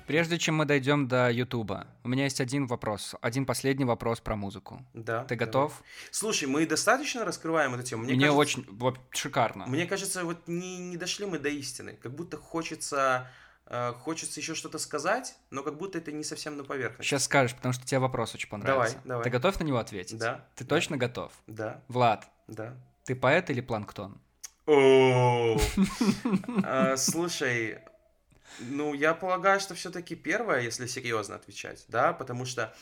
Прежде 0.08 0.38
чем 0.38 0.56
мы 0.56 0.66
дойдем 0.66 1.10
до 1.10 1.30
Ютуба, 1.30 1.86
у 2.06 2.08
меня 2.08 2.24
есть 2.24 2.40
один 2.40 2.66
вопрос, 2.66 3.14
один 3.20 3.46
последний 3.46 3.84
вопрос 3.84 4.22
про 4.22 4.38
музыку. 4.38 4.82
Да. 4.94 5.26
Ты 5.26 5.36
давай. 5.36 5.46
готов? 5.46 5.84
Слушай, 6.12 6.48
мы 6.48 6.66
достаточно 6.66 7.26
раскрываем 7.26 7.74
эту 7.74 7.84
тему? 7.84 8.04
Мне, 8.04 8.14
кажется, 8.14 8.38
очень 8.38 8.66
вот, 8.70 8.98
шикарно. 9.12 9.66
Мне 9.68 9.86
кажется, 9.86 10.24
вот 10.24 10.48
не, 10.48 10.78
не 10.78 10.96
дошли 10.96 11.26
мы 11.26 11.40
до 11.40 11.50
истины. 11.50 12.00
Как 12.02 12.16
будто 12.16 12.38
хочется, 12.38 13.28
э, 13.66 13.92
хочется 14.00 14.40
еще 14.40 14.56
что-то 14.56 14.80
сказать, 14.80 15.36
но 15.50 15.62
как 15.62 15.78
будто 15.78 15.98
это 15.98 16.14
не 16.14 16.24
совсем 16.24 16.56
на 16.56 16.64
поверхности. 16.64 17.10
Сейчас 17.10 17.26
скажешь, 17.26 17.54
потому 17.54 17.74
что 17.74 17.86
тебе 17.86 18.00
вопрос 18.00 18.34
очень 18.34 18.48
понравился. 18.48 18.94
Давай, 18.94 19.08
давай. 19.08 19.24
Ты 19.26 19.30
готов 19.30 19.60
на 19.60 19.66
него 19.66 19.78
ответить? 19.78 20.18
Да. 20.18 20.48
Ты 20.56 20.64
да, 20.64 20.70
точно 20.70 20.96
готов? 20.96 21.34
Да, 21.48 21.84
Влад, 21.90 22.30
да. 22.48 22.78
ты 23.04 23.14
поэт 23.14 23.50
или 23.50 23.60
планктон? 23.60 24.22
О, 24.68 25.58
А, 26.64 26.96
Слушай, 26.98 27.80
ну, 28.60 28.94
я 28.94 29.14
полагаю, 29.14 29.60
что 29.60 29.76
все-таки 29.76 30.16
первое, 30.16 30.62
если 30.62 30.88
серьезно 30.88 31.36
отвечать, 31.36 31.86
да, 31.88 32.14
потому 32.14 32.46
что 32.46 32.76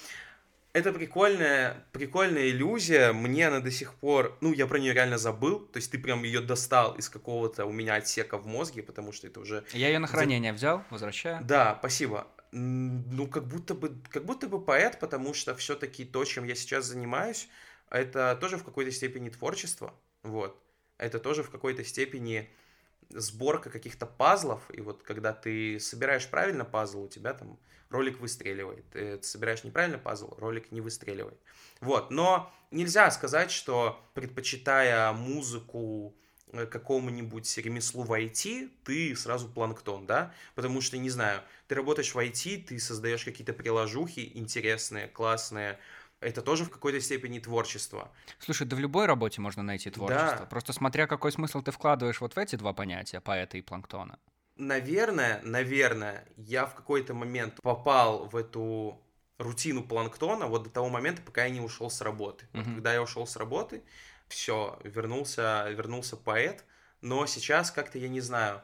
это 0.75 0.91
прикольная, 0.91 1.85
прикольная 1.93 2.49
иллюзия, 2.49 3.13
мне 3.13 3.47
она 3.47 3.61
до 3.61 3.71
сих 3.71 3.93
пор, 3.93 4.37
ну, 4.41 4.51
я 4.51 4.67
про 4.67 4.77
нее 4.77 4.93
реально 4.93 5.17
забыл, 5.17 5.59
то 5.61 5.77
есть 5.77 5.89
ты 5.89 5.97
прям 5.97 6.23
ее 6.23 6.41
достал 6.41 6.95
из 6.95 7.07
какого-то 7.07 7.65
у 7.65 7.71
меня 7.71 7.95
отсека 7.95 8.37
в 8.37 8.45
мозге, 8.45 8.83
потому 8.83 9.13
что 9.13 9.27
это 9.27 9.39
уже... 9.39 9.63
Я 9.71 9.87
ее 9.87 9.99
на 9.99 10.07
хранение 10.07 10.51
взял, 10.51 10.83
возвращаю. 10.89 11.39
Да, 11.45 11.77
спасибо. 11.79 12.27
Ну, 12.51 13.27
как 13.27 13.47
будто 13.47 13.73
бы, 13.73 13.95
как 14.09 14.25
будто 14.25 14.49
бы 14.49 14.59
поэт, 14.61 14.99
потому 14.99 15.33
что 15.33 15.55
все-таки 15.55 16.03
то, 16.03 16.25
чем 16.25 16.43
я 16.43 16.55
сейчас 16.55 16.85
занимаюсь, 16.85 17.47
это 17.89 18.37
тоже 18.41 18.57
в 18.57 18.63
какой-то 18.65 18.91
степени 18.91 19.29
творчество, 19.29 19.93
вот. 20.23 20.61
Это 20.97 21.19
тоже 21.19 21.43
в 21.43 21.49
какой-то 21.49 21.85
степени 21.85 22.49
сборка 23.09 23.69
каких-то 23.69 24.05
пазлов, 24.05 24.61
и 24.73 24.81
вот 24.81 25.03
когда 25.03 25.33
ты 25.33 25.79
собираешь 25.79 26.27
правильно 26.27 26.65
пазл, 26.65 27.03
у 27.03 27.07
тебя 27.07 27.33
там 27.33 27.59
ролик 27.89 28.19
выстреливает. 28.19 28.89
Ты 28.89 29.21
собираешь 29.23 29.63
неправильно 29.63 29.97
пазл, 29.97 30.33
ролик 30.37 30.71
не 30.71 30.81
выстреливает. 30.81 31.39
Вот, 31.81 32.11
но 32.11 32.51
нельзя 32.71 33.09
сказать, 33.11 33.51
что 33.51 33.99
предпочитая 34.13 35.11
музыку 35.13 36.15
э, 36.51 36.65
какому-нибудь 36.65 37.57
ремеслу 37.57 38.03
в 38.03 38.11
IT, 38.11 38.69
ты 38.83 39.15
сразу 39.15 39.47
планктон, 39.47 40.05
да? 40.05 40.33
Потому 40.55 40.81
что, 40.81 40.97
не 40.97 41.09
знаю, 41.09 41.41
ты 41.67 41.75
работаешь 41.75 42.13
в 42.13 42.17
IT, 42.17 42.65
ты 42.65 42.79
создаешь 42.79 43.23
какие-то 43.23 43.53
приложухи 43.53 44.31
интересные, 44.33 45.07
классные, 45.07 45.79
это 46.19 46.41
тоже 46.41 46.65
в 46.65 46.69
какой-то 46.69 46.99
степени 47.01 47.39
творчество. 47.39 48.11
Слушай, 48.39 48.67
да 48.67 48.75
в 48.75 48.79
любой 48.79 49.05
работе 49.05 49.41
можно 49.41 49.63
найти 49.63 49.89
творчество. 49.89 50.39
Да. 50.39 50.45
Просто 50.45 50.73
смотря 50.73 51.07
какой 51.07 51.31
смысл 51.31 51.61
ты 51.61 51.71
вкладываешь 51.71 52.21
вот 52.21 52.35
в 52.35 52.37
эти 52.37 52.55
два 52.55 52.73
понятия, 52.73 53.19
поэта 53.21 53.57
и 53.57 53.61
планктона. 53.61 54.19
Наверное, 54.57 55.41
наверное, 55.43 56.25
я 56.37 56.65
в 56.65 56.75
какой-то 56.75 57.13
момент 57.13 57.59
попал 57.61 58.27
в 58.27 58.35
эту 58.35 59.01
рутину 59.37 59.83
планктона 59.83 60.47
вот 60.47 60.63
до 60.63 60.69
того 60.69 60.89
момента, 60.89 61.21
пока 61.21 61.43
я 61.43 61.49
не 61.49 61.59
ушел 61.59 61.89
с 61.89 62.01
работы. 62.01 62.47
Вот 62.53 62.65
Мгм. 62.65 62.75
когда 62.75 62.93
я 62.93 63.01
ушел 63.01 63.27
с 63.27 63.35
работы, 63.35 63.83
все, 64.29 64.79
вернулся, 64.83 65.67
вернулся 65.69 66.15
поэт, 66.15 66.63
но 67.01 67.25
сейчас 67.25 67.69
как-то 67.69 67.99
я 67.99 68.07
не 68.07 68.21
знаю. 68.21 68.61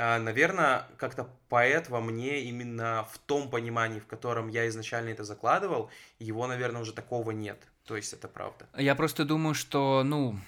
А, 0.00 0.18
Наверное, 0.20 0.86
как-то 0.96 1.28
поэт 1.48 1.88
во 1.88 2.00
мне 2.00 2.42
именно 2.42 3.06
в 3.12 3.18
том 3.18 3.50
понимании, 3.50 3.98
в 3.98 4.06
котором 4.06 4.48
я 4.48 4.68
изначально 4.68 5.08
это 5.08 5.24
закладывал, 5.24 5.90
его, 6.20 6.46
наверное, 6.46 6.82
уже 6.82 6.92
такого 6.92 7.32
нет. 7.32 7.58
То 7.84 7.96
есть 7.96 8.12
это 8.12 8.28
правда. 8.28 8.66
Я 8.76 8.94
просто 8.94 9.24
думаю, 9.24 9.54
что, 9.54 10.02
ну, 10.04 10.38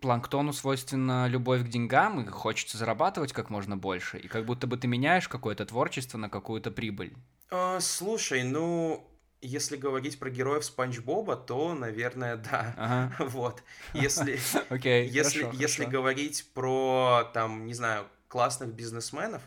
планктону 0.00 0.52
свойственна 0.52 1.28
любовь 1.28 1.62
к 1.62 1.68
деньгам, 1.68 2.20
и 2.20 2.26
хочется 2.26 2.78
зарабатывать 2.78 3.32
как 3.32 3.48
можно 3.48 3.76
больше, 3.76 4.18
и 4.18 4.26
как 4.26 4.44
будто 4.44 4.66
бы 4.66 4.76
ты 4.76 4.88
меняешь 4.88 5.28
какое-то 5.28 5.64
творчество 5.66 6.18
на 6.18 6.28
какую-то 6.28 6.72
прибыль. 6.72 7.14
А, 7.50 7.78
Слушай, 7.78 8.42
ну, 8.42 9.08
если 9.40 9.76
говорить 9.76 10.18
про 10.18 10.30
героев 10.30 10.64
Спанч 10.64 10.98
Боба, 10.98 11.36
то, 11.36 11.74
наверное, 11.74 12.36
да. 12.36 12.74
Ага, 12.76 13.14
Вот. 13.28 13.62
Если, 13.94 14.40
окей, 14.68 15.06
если, 15.06 15.42
хорошо, 15.42 15.58
если 15.58 15.84
хорошо. 15.84 15.90
говорить 15.98 16.46
про, 16.54 17.30
там, 17.32 17.66
не 17.66 17.74
знаю, 17.74 18.06
классных 18.28 18.74
бизнесменов, 18.74 19.42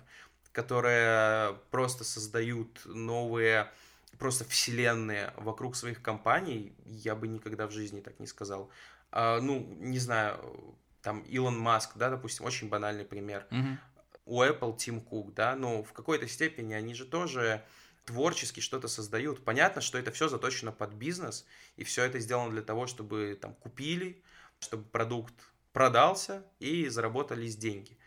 которые 0.51 1.57
просто 1.71 2.03
создают 2.03 2.81
новые 2.85 3.71
просто 4.17 4.43
вселенные 4.43 5.33
вокруг 5.37 5.75
своих 5.75 6.01
компаний, 6.01 6.73
я 6.85 7.15
бы 7.15 7.27
никогда 7.27 7.67
в 7.67 7.71
жизни 7.71 8.01
так 8.01 8.19
не 8.19 8.27
сказал. 8.27 8.69
А, 9.11 9.39
ну, 9.39 9.59
не 9.79 9.99
знаю, 9.99 10.75
там 11.01 11.21
Илон 11.21 11.57
Маск, 11.57 11.91
да, 11.95 12.09
допустим, 12.09 12.45
очень 12.45 12.69
банальный 12.69 13.05
пример. 13.05 13.47
Мгм. 13.49 13.79
У 14.25 14.43
Apple 14.43 14.75
Тим 14.77 15.01
Кук, 15.01 15.33
да, 15.33 15.55
ну, 15.55 15.83
в 15.83 15.93
какой-то 15.93 16.27
степени 16.27 16.73
они 16.73 16.93
же 16.93 17.05
тоже 17.05 17.63
творчески 18.05 18.59
что-то 18.59 18.87
создают. 18.87 19.43
Понятно, 19.43 19.81
что 19.81 19.97
это 19.97 20.11
все 20.11 20.27
заточено 20.27 20.71
под 20.71 20.93
бизнес, 20.93 21.45
и 21.77 21.83
все 21.83 22.03
это 22.03 22.19
сделано 22.19 22.51
для 22.51 22.61
того, 22.61 22.87
чтобы 22.87 23.37
там 23.39 23.53
купили, 23.53 24.21
чтобы 24.59 24.83
продукт 24.83 25.33
продался 25.73 26.43
и 26.59 26.87
заработались 26.87 27.55
деньги. 27.55 27.97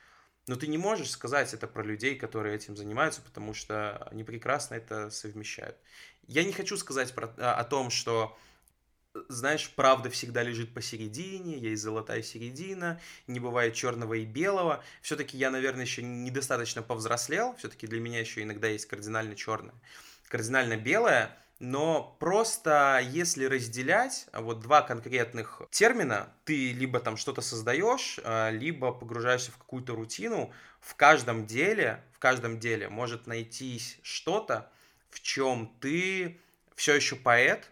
Но 0.48 0.56
ты 0.56 0.66
не 0.66 0.78
можешь 0.78 1.10
сказать 1.10 1.54
это 1.54 1.68
про 1.68 1.82
людей, 1.82 2.16
которые 2.16 2.56
этим 2.56 2.76
занимаются, 2.76 3.22
потому 3.22 3.54
что 3.54 4.08
они 4.10 4.24
прекрасно 4.24 4.74
это 4.74 5.10
совмещают. 5.10 5.76
Я 6.26 6.42
не 6.44 6.52
хочу 6.52 6.76
сказать 6.76 7.14
про, 7.14 7.28
о 7.38 7.54
о 7.54 7.64
том, 7.64 7.90
что 7.90 8.36
знаешь, 9.28 9.70
правда 9.76 10.10
всегда 10.10 10.42
лежит 10.42 10.72
посередине, 10.72 11.58
есть 11.58 11.82
золотая 11.82 12.22
середина, 12.22 13.00
не 13.26 13.40
бывает 13.40 13.74
черного 13.74 14.14
и 14.14 14.24
белого. 14.24 14.82
Все-таки 15.02 15.36
я, 15.36 15.50
наверное, 15.50 15.82
еще 15.84 16.02
недостаточно 16.02 16.82
повзрослел, 16.82 17.54
все-таки 17.56 17.86
для 17.86 18.00
меня 18.00 18.20
еще 18.20 18.42
иногда 18.42 18.68
есть 18.68 18.86
кардинально 18.86 19.36
черное, 19.36 19.74
кардинально 20.28 20.76
белое, 20.76 21.36
но 21.62 22.16
просто 22.18 23.00
если 23.04 23.44
разделять 23.44 24.26
а, 24.32 24.40
вот 24.40 24.58
два 24.58 24.82
конкретных 24.82 25.62
термина, 25.70 26.28
ты 26.44 26.72
либо 26.72 26.98
там 26.98 27.16
что-то 27.16 27.40
создаешь, 27.40 28.18
а, 28.24 28.50
либо 28.50 28.92
погружаешься 28.92 29.52
в 29.52 29.58
какую-то 29.58 29.94
рутину, 29.94 30.52
в 30.80 30.96
каждом 30.96 31.46
деле, 31.46 32.02
в 32.12 32.18
каждом 32.18 32.58
деле 32.58 32.88
может 32.88 33.28
найтись 33.28 34.00
что-то, 34.02 34.72
в 35.08 35.20
чем 35.20 35.72
ты 35.80 36.40
все 36.74 36.96
еще 36.96 37.14
поэт, 37.14 37.70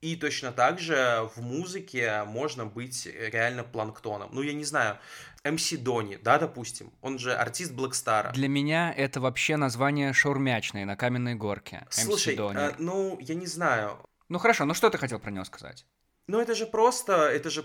и 0.00 0.16
точно 0.16 0.50
так 0.52 0.78
же 0.78 1.28
в 1.36 1.42
музыке 1.42 2.24
можно 2.24 2.64
быть 2.66 3.06
реально 3.06 3.64
планктоном. 3.64 4.30
Ну, 4.32 4.42
я 4.42 4.52
не 4.54 4.64
знаю, 4.64 4.98
МС 5.44 5.72
Дони, 5.72 6.16
да, 6.16 6.38
допустим, 6.38 6.92
он 7.02 7.18
же 7.18 7.34
артист 7.34 7.72
Блэкстара. 7.72 8.32
Для 8.32 8.48
меня 8.48 8.92
это 8.96 9.20
вообще 9.20 9.56
название 9.56 10.12
шаурмячной 10.12 10.84
на 10.84 10.96
каменной 10.96 11.34
горке. 11.34 11.86
MC 11.90 12.04
Слушай, 12.04 12.36
Донер. 12.36 12.60
э, 12.70 12.74
ну, 12.78 13.18
я 13.20 13.34
не 13.34 13.46
знаю. 13.46 13.98
Ну 14.28 14.38
хорошо, 14.38 14.64
ну 14.64 14.74
что 14.74 14.88
ты 14.90 14.98
хотел 14.98 15.18
про 15.18 15.30
него 15.30 15.44
сказать? 15.44 15.84
Ну, 16.28 16.40
это 16.40 16.54
же 16.54 16.66
просто, 16.66 17.28
это 17.28 17.50
же 17.50 17.64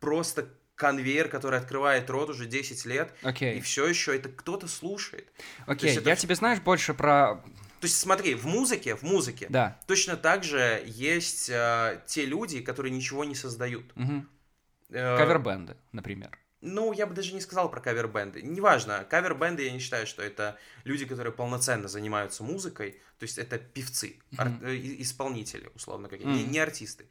просто 0.00 0.48
конвейер, 0.74 1.28
который 1.28 1.58
открывает 1.60 2.10
рот 2.10 2.30
уже 2.30 2.46
10 2.46 2.84
лет, 2.84 3.12
и 3.22 3.26
Окей, 3.26 3.60
все 3.60 3.86
еще 3.86 4.16
это 4.16 4.28
кто-то 4.28 4.66
слушает. 4.66 5.28
окей, 5.66 5.96
это 5.96 6.08
я 6.08 6.16
в- 6.16 6.18
тебе 6.18 6.34
знаешь 6.34 6.60
больше 6.60 6.94
про... 6.94 7.40
То 7.84 7.86
есть, 7.86 8.00
смотри, 8.00 8.34
в 8.34 8.46
музыке, 8.46 8.96
в 8.96 9.02
музыке 9.02 9.46
Да, 9.50 9.78
точно 9.86 10.16
так 10.16 10.42
же 10.42 10.82
есть 10.86 11.50
э, 11.50 12.00
те 12.06 12.24
люди, 12.24 12.62
которые 12.62 12.90
ничего 12.90 13.26
не 13.26 13.34
создают. 13.34 13.94
мгм. 13.94 14.26
Э, 14.88 15.18
кавербенды, 15.18 15.76
например. 15.92 16.30
Ну, 16.62 16.94
я 16.94 17.06
бы 17.06 17.12
даже 17.14 17.34
не 17.34 17.42
сказал 17.42 17.70
про 17.70 17.82
кавербенды. 17.82 18.40
Неважно, 18.40 19.04
кавербенды 19.10 19.64
я 19.66 19.70
не 19.70 19.80
считаю, 19.80 20.06
что 20.06 20.22
это 20.22 20.56
люди, 20.84 21.04
которые 21.04 21.34
полноценно 21.34 21.86
занимаются 21.86 22.42
музыкой. 22.42 22.92
То 23.18 23.24
есть 23.24 23.36
это 23.36 23.58
певцы, 23.58 24.16
ар- 24.38 24.48
Мгм. 24.48 24.64
э, 24.66 24.76
исполнители, 25.02 25.70
условно 25.74 26.08
говоря, 26.08 26.24
не, 26.24 26.42
Мгм. 26.42 26.52
не 26.52 26.58
артисты. 26.60 27.04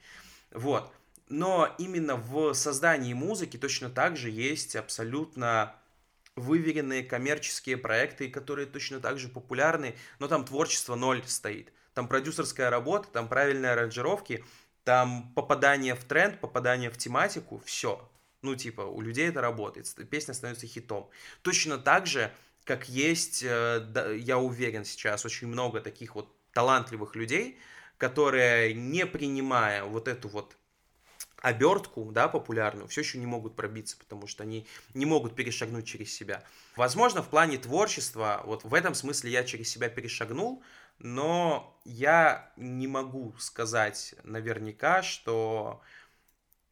Вот. 0.49 0.91
Но 1.29 1.71
именно 1.77 2.15
в 2.15 2.55
создании 2.55 3.13
музыки 3.13 3.57
точно 3.57 3.91
так 3.91 4.17
же 4.17 4.31
есть 4.31 4.75
абсолютно 4.75 5.75
выверенные 6.35 7.03
коммерческие 7.03 7.77
проекты, 7.77 8.29
которые 8.29 8.65
точно 8.65 8.99
так 8.99 9.19
же 9.19 9.27
популярны, 9.27 9.95
но 10.19 10.27
там 10.27 10.45
творчество 10.45 10.95
ноль 10.95 11.23
стоит. 11.25 11.71
Там 11.93 12.07
продюсерская 12.07 12.69
работа, 12.69 13.07
там 13.09 13.27
правильные 13.27 13.73
аранжировки, 13.73 14.43
там 14.83 15.31
попадание 15.35 15.95
в 15.95 16.03
тренд, 16.03 16.39
попадание 16.39 16.89
в 16.89 16.97
тематику, 16.97 17.61
все. 17.65 18.09
Ну, 18.41 18.55
типа, 18.55 18.81
у 18.81 18.99
людей 18.99 19.29
это 19.29 19.41
работает, 19.41 19.93
песня 20.09 20.33
становится 20.33 20.67
хитом. 20.67 21.09
Точно 21.43 21.77
так 21.77 22.07
же, 22.07 22.31
как 22.65 22.89
есть, 22.89 23.43
э, 23.43 24.17
я 24.19 24.37
уверен 24.37 24.83
сейчас, 24.83 25.23
очень 25.25 25.47
много 25.47 25.79
таких 25.79 26.15
вот 26.15 26.35
талантливых 26.51 27.15
людей, 27.15 27.57
которые, 27.97 28.73
не 28.73 29.05
принимая 29.05 29.83
вот 29.85 30.07
эту 30.07 30.27
вот 30.27 30.57
обертку, 31.43 32.09
да, 32.13 32.29
популярную, 32.29 32.87
все 32.87 33.01
еще 33.01 33.19
не 33.19 33.25
могут 33.25 33.55
пробиться, 33.55 33.97
потому 33.97 34.27
что 34.27 34.43
они 34.43 34.65
не 34.93 35.05
могут 35.05 35.35
перешагнуть 35.35 35.85
через 35.85 36.11
себя. 36.13 36.41
Возможно, 36.77 37.21
в 37.21 37.27
плане 37.27 37.57
творчества, 37.57 38.41
вот 38.45 38.63
в 38.63 38.73
этом 38.73 38.95
смысле 38.95 39.29
я 39.29 39.43
через 39.43 39.69
себя 39.69 39.89
перешагнул, 39.89 40.63
но 40.99 41.77
я 41.83 42.49
не 42.55 42.87
могу 42.87 43.35
сказать 43.37 44.15
наверняка, 44.23 45.03
что 45.03 45.81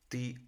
ты, 0.08 0.40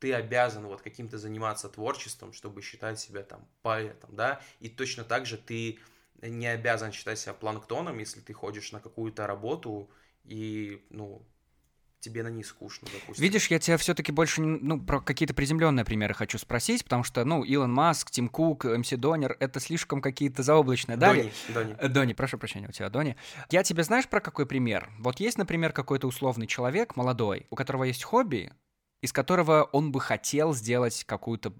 ты 0.00 0.14
обязан 0.14 0.66
вот 0.66 0.80
каким-то 0.80 1.18
заниматься 1.18 1.68
творчеством, 1.68 2.32
чтобы 2.32 2.62
считать 2.62 2.98
себя 2.98 3.22
там 3.22 3.46
поэтом, 3.60 4.16
да, 4.16 4.40
и 4.60 4.70
точно 4.70 5.04
так 5.04 5.26
же 5.26 5.36
ты 5.36 5.78
не 6.22 6.46
обязан 6.46 6.90
считать 6.90 7.18
себя 7.18 7.34
планктоном, 7.34 7.98
если 7.98 8.20
ты 8.20 8.32
ходишь 8.32 8.72
на 8.72 8.80
какую-то 8.80 9.26
работу 9.26 9.90
и, 10.24 10.82
ну, 10.88 11.22
тебе 12.00 12.22
на 12.22 12.28
ней 12.28 12.44
скучно, 12.44 12.88
допустим. 12.92 13.22
Видишь, 13.22 13.48
я 13.48 13.58
тебя 13.58 13.76
все-таки 13.76 14.12
больше, 14.12 14.40
ну, 14.40 14.80
про 14.80 15.00
какие-то 15.00 15.34
приземленные 15.34 15.84
примеры 15.84 16.14
хочу 16.14 16.38
спросить, 16.38 16.84
потому 16.84 17.04
что, 17.04 17.24
ну, 17.24 17.42
Илон 17.44 17.72
Маск, 17.72 18.10
Тим 18.10 18.28
Кук, 18.28 18.64
МС 18.64 18.90
Донер— 18.90 19.36
это 19.40 19.60
слишком 19.60 20.00
какие-то 20.00 20.42
заоблачные, 20.42 20.96
да? 20.96 21.14
Дони, 21.14 21.32
Дони. 21.48 21.76
Э, 21.78 21.88
Дони, 21.88 22.12
прошу 22.12 22.38
прощения, 22.38 22.68
у 22.68 22.72
тебя 22.72 22.88
Дони. 22.88 23.16
Я 23.50 23.62
тебе 23.62 23.82
знаешь 23.82 24.08
про 24.08 24.20
какой 24.20 24.46
пример? 24.46 24.90
Вот 24.98 25.20
есть, 25.20 25.38
например, 25.38 25.72
какой-то 25.72 26.06
условный 26.06 26.46
человек, 26.46 26.96
молодой, 26.96 27.46
у 27.50 27.56
которого 27.56 27.84
есть 27.84 28.04
хобби, 28.04 28.52
из 29.00 29.12
которого 29.12 29.64
он 29.72 29.92
бы 29.92 30.00
хотел 30.00 30.54
сделать 30.54 31.04
какую-то 31.04 31.52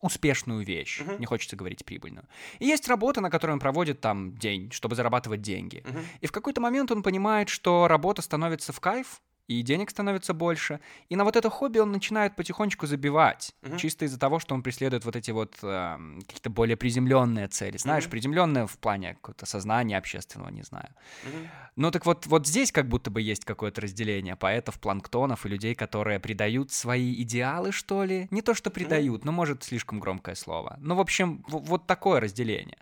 успешную 0.00 0.64
вещь, 0.64 1.00
uh-huh. 1.00 1.18
не 1.18 1.26
хочется 1.26 1.56
говорить 1.56 1.84
прибыльную. 1.84 2.26
И 2.58 2.66
есть 2.66 2.86
работа, 2.86 3.20
на 3.20 3.30
которой 3.30 3.52
он 3.52 3.58
проводит 3.58 4.00
там 4.00 4.36
день, 4.36 4.70
чтобы 4.70 4.94
зарабатывать 4.94 5.40
деньги. 5.40 5.82
Uh-huh. 5.84 6.04
И 6.20 6.26
в 6.26 6.32
какой-то 6.32 6.60
момент 6.60 6.90
он 6.92 7.02
понимает, 7.02 7.48
что 7.48 7.88
работа 7.88 8.22
становится 8.22 8.72
в 8.72 8.80
кайф, 8.80 9.20
и 9.48 9.62
денег 9.62 9.90
становится 9.90 10.34
больше. 10.34 10.80
И 11.08 11.16
на 11.16 11.24
вот 11.24 11.36
это 11.36 11.50
хобби 11.50 11.78
он 11.78 11.92
начинает 11.92 12.36
потихонечку 12.36 12.86
забивать, 12.86 13.54
uh-huh. 13.62 13.78
чисто 13.78 14.04
из-за 14.04 14.18
того, 14.18 14.38
что 14.38 14.54
он 14.54 14.62
преследует 14.62 15.04
вот 15.04 15.16
эти 15.16 15.30
вот 15.30 15.56
э, 15.62 15.98
какие-то 16.26 16.50
более 16.50 16.76
приземленные 16.76 17.48
цели. 17.48 17.76
Знаешь, 17.76 18.04
uh-huh. 18.04 18.10
приземленные 18.10 18.66
в 18.66 18.78
плане 18.78 19.14
какого-то 19.14 19.46
сознания 19.46 19.98
общественного, 19.98 20.50
не 20.50 20.62
знаю. 20.62 20.88
Uh-huh. 21.24 21.48
Ну 21.76 21.90
так 21.90 22.06
вот, 22.06 22.26
вот 22.26 22.46
здесь 22.46 22.72
как 22.72 22.88
будто 22.88 23.10
бы 23.10 23.20
есть 23.22 23.44
какое-то 23.44 23.80
разделение 23.80 24.36
поэтов, 24.36 24.80
планктонов 24.80 25.46
и 25.46 25.48
людей, 25.48 25.74
которые 25.74 26.18
предают 26.18 26.72
свои 26.72 27.14
идеалы, 27.22 27.72
что 27.72 28.04
ли. 28.04 28.28
Не 28.30 28.42
то, 28.42 28.54
что 28.54 28.70
предают, 28.70 29.22
uh-huh. 29.22 29.26
но 29.26 29.32
может 29.32 29.62
слишком 29.62 30.00
громкое 30.00 30.34
слово. 30.34 30.76
Ну, 30.80 30.96
в 30.96 31.00
общем, 31.00 31.44
вот 31.48 31.86
такое 31.86 32.20
разделение. 32.20 32.78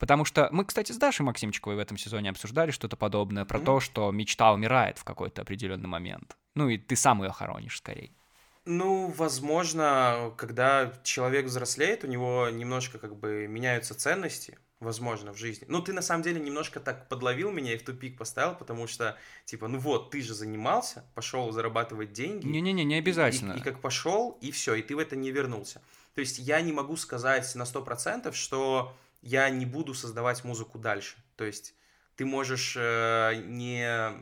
Потому 0.00 0.24
что 0.24 0.48
мы, 0.50 0.64
кстати, 0.64 0.92
с 0.92 0.96
Дашей 0.96 1.26
Максимчиковой 1.26 1.76
в 1.76 1.78
этом 1.78 1.98
сезоне 1.98 2.30
обсуждали 2.30 2.70
что-то 2.70 2.96
подобное 2.96 3.44
про 3.44 3.58
mm-hmm. 3.58 3.64
то, 3.64 3.80
что 3.80 4.10
мечта 4.10 4.50
умирает 4.52 4.98
в 4.98 5.04
какой-то 5.04 5.42
определенный 5.42 5.88
момент. 5.88 6.38
Ну 6.54 6.70
и 6.70 6.78
ты 6.78 6.96
сам 6.96 7.22
ее 7.22 7.30
хоронишь 7.30 7.76
скорее. 7.76 8.10
Ну, 8.64 9.08
возможно, 9.08 10.32
когда 10.38 10.92
человек 11.04 11.46
взрослеет, 11.46 12.02
у 12.04 12.06
него 12.06 12.48
немножко 12.48 12.98
как 12.98 13.14
бы 13.14 13.46
меняются 13.46 13.94
ценности, 13.94 14.58
возможно, 14.80 15.34
в 15.34 15.36
жизни. 15.36 15.66
Ну, 15.68 15.82
ты 15.82 15.92
на 15.92 16.02
самом 16.02 16.22
деле 16.22 16.40
немножко 16.40 16.80
так 16.80 17.06
подловил 17.08 17.50
меня 17.50 17.74
и 17.74 17.76
в 17.76 17.82
тупик 17.82 18.16
поставил, 18.16 18.54
потому 18.54 18.86
что, 18.86 19.18
типа, 19.44 19.68
ну 19.68 19.78
вот, 19.78 20.10
ты 20.10 20.22
же 20.22 20.32
занимался, 20.32 21.04
пошел 21.14 21.52
зарабатывать 21.52 22.14
деньги. 22.14 22.46
Не-не-не, 22.46 22.84
не 22.84 22.94
обязательно. 22.94 23.52
И, 23.52 23.56
и, 23.56 23.60
и 23.60 23.62
как 23.62 23.82
пошел, 23.82 24.38
и 24.40 24.50
все, 24.50 24.76
и 24.76 24.82
ты 24.82 24.96
в 24.96 24.98
это 24.98 25.14
не 25.14 25.30
вернулся. 25.30 25.82
То 26.14 26.22
есть 26.22 26.38
я 26.38 26.62
не 26.62 26.72
могу 26.72 26.96
сказать 26.96 27.54
на 27.54 27.64
100%, 27.64 28.32
что 28.32 28.94
я 29.22 29.48
не 29.50 29.66
буду 29.66 29.94
создавать 29.94 30.44
музыку 30.44 30.78
дальше. 30.78 31.16
То 31.36 31.44
есть 31.44 31.74
ты 32.16 32.24
можешь 32.24 32.74
э, 32.76 33.42
не 33.46 34.12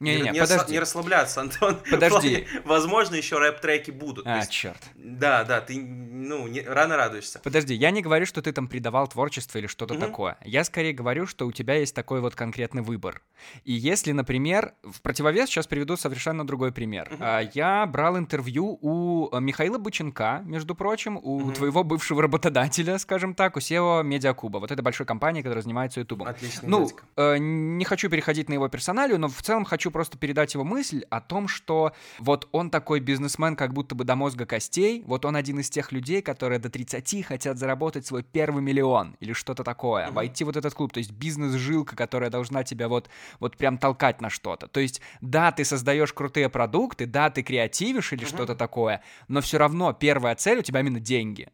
не, 0.00 0.16
не, 0.16 0.22
не, 0.22 0.30
не, 0.30 0.40
подожди. 0.40 0.72
не 0.72 0.78
расслабляться, 0.78 1.42
Антон. 1.42 1.78
Подожди. 1.90 2.46
Возможно, 2.64 3.16
еще 3.16 3.38
рэп-треки 3.38 3.90
будут. 3.90 4.26
А, 4.26 4.38
есть, 4.38 4.50
черт. 4.50 4.82
Да, 4.94 5.44
да, 5.44 5.60
ты, 5.60 5.78
ну, 5.78 6.46
не, 6.46 6.62
рано 6.62 6.96
радуешься. 6.96 7.38
Подожди, 7.38 7.74
я 7.74 7.90
не 7.90 8.00
говорю, 8.00 8.24
что 8.24 8.40
ты 8.40 8.52
там 8.52 8.66
предавал 8.66 9.08
творчество 9.08 9.58
или 9.58 9.66
что-то 9.66 9.92
угу. 9.92 10.00
такое. 10.00 10.38
Я 10.42 10.64
скорее 10.64 10.94
говорю, 10.94 11.26
что 11.26 11.46
у 11.46 11.52
тебя 11.52 11.74
есть 11.74 11.94
такой 11.94 12.22
вот 12.22 12.34
конкретный 12.34 12.80
выбор. 12.80 13.20
И 13.64 13.74
если, 13.74 14.12
например, 14.12 14.72
в 14.82 15.02
противовес 15.02 15.50
сейчас 15.50 15.66
приведу 15.66 15.98
совершенно 15.98 16.46
другой 16.46 16.72
пример. 16.72 17.10
Угу. 17.12 17.50
Я 17.52 17.84
брал 17.84 18.16
интервью 18.16 18.78
у 18.80 19.28
э, 19.30 19.38
Михаила 19.40 19.76
Быченка, 19.76 20.40
между 20.46 20.74
прочим, 20.74 21.18
у 21.18 21.40
угу. 21.40 21.52
твоего 21.52 21.84
бывшего 21.84 22.22
работодателя, 22.22 22.96
скажем 22.96 23.34
так, 23.34 23.56
у 23.56 23.58
SEO 23.58 24.02
Медиакуба, 24.02 24.60
вот 24.60 24.70
этой 24.70 24.80
большой 24.80 25.04
компании, 25.04 25.42
которая 25.42 25.62
занимается 25.62 26.00
Ютубом. 26.00 26.28
Отлично. 26.28 26.66
Ну, 26.66 26.88
э, 27.16 27.36
не 27.38 27.84
хочу 27.84 28.08
переходить 28.08 28.48
на 28.48 28.54
его 28.54 28.66
персоналию, 28.68 29.18
но 29.18 29.28
в 29.28 29.42
целом 29.42 29.66
хочу 29.66 29.89
просто 29.90 30.18
передать 30.18 30.54
его 30.54 30.64
мысль 30.64 31.04
о 31.10 31.20
том, 31.20 31.48
что 31.48 31.92
вот 32.18 32.48
он 32.52 32.70
такой 32.70 33.00
бизнесмен, 33.00 33.56
как 33.56 33.72
будто 33.72 33.94
бы 33.94 34.04
до 34.04 34.16
мозга 34.16 34.44
костей, 34.46 35.02
вот 35.06 35.24
он 35.24 35.36
один 35.36 35.60
из 35.60 35.70
тех 35.70 35.92
людей, 35.92 36.20
которые 36.20 36.58
до 36.58 36.68
30 36.68 37.24
хотят 37.24 37.58
заработать 37.58 38.06
свой 38.06 38.22
первый 38.22 38.62
миллион 38.62 39.16
или 39.20 39.32
что-то 39.32 39.64
такое, 39.64 40.08
mm-hmm. 40.08 40.12
войти 40.12 40.44
в 40.44 40.50
вот 40.50 40.56
этот 40.56 40.74
клуб, 40.74 40.92
то 40.92 40.98
есть 40.98 41.12
бизнес-жилка, 41.12 41.94
которая 41.94 42.28
должна 42.28 42.64
тебя 42.64 42.88
вот, 42.88 43.08
вот 43.38 43.56
прям 43.56 43.78
толкать 43.78 44.20
на 44.20 44.30
что-то. 44.30 44.66
То 44.66 44.80
есть, 44.80 45.00
да, 45.20 45.52
ты 45.52 45.64
создаешь 45.64 46.12
крутые 46.12 46.48
продукты, 46.48 47.06
да, 47.06 47.30
ты 47.30 47.42
креативишь 47.42 48.12
или 48.12 48.24
mm-hmm. 48.24 48.28
что-то 48.28 48.56
такое, 48.56 49.02
но 49.28 49.40
все 49.40 49.58
равно 49.58 49.92
первая 49.92 50.34
цель 50.34 50.58
у 50.58 50.62
тебя 50.62 50.80
именно 50.80 51.00
деньги. 51.00 51.48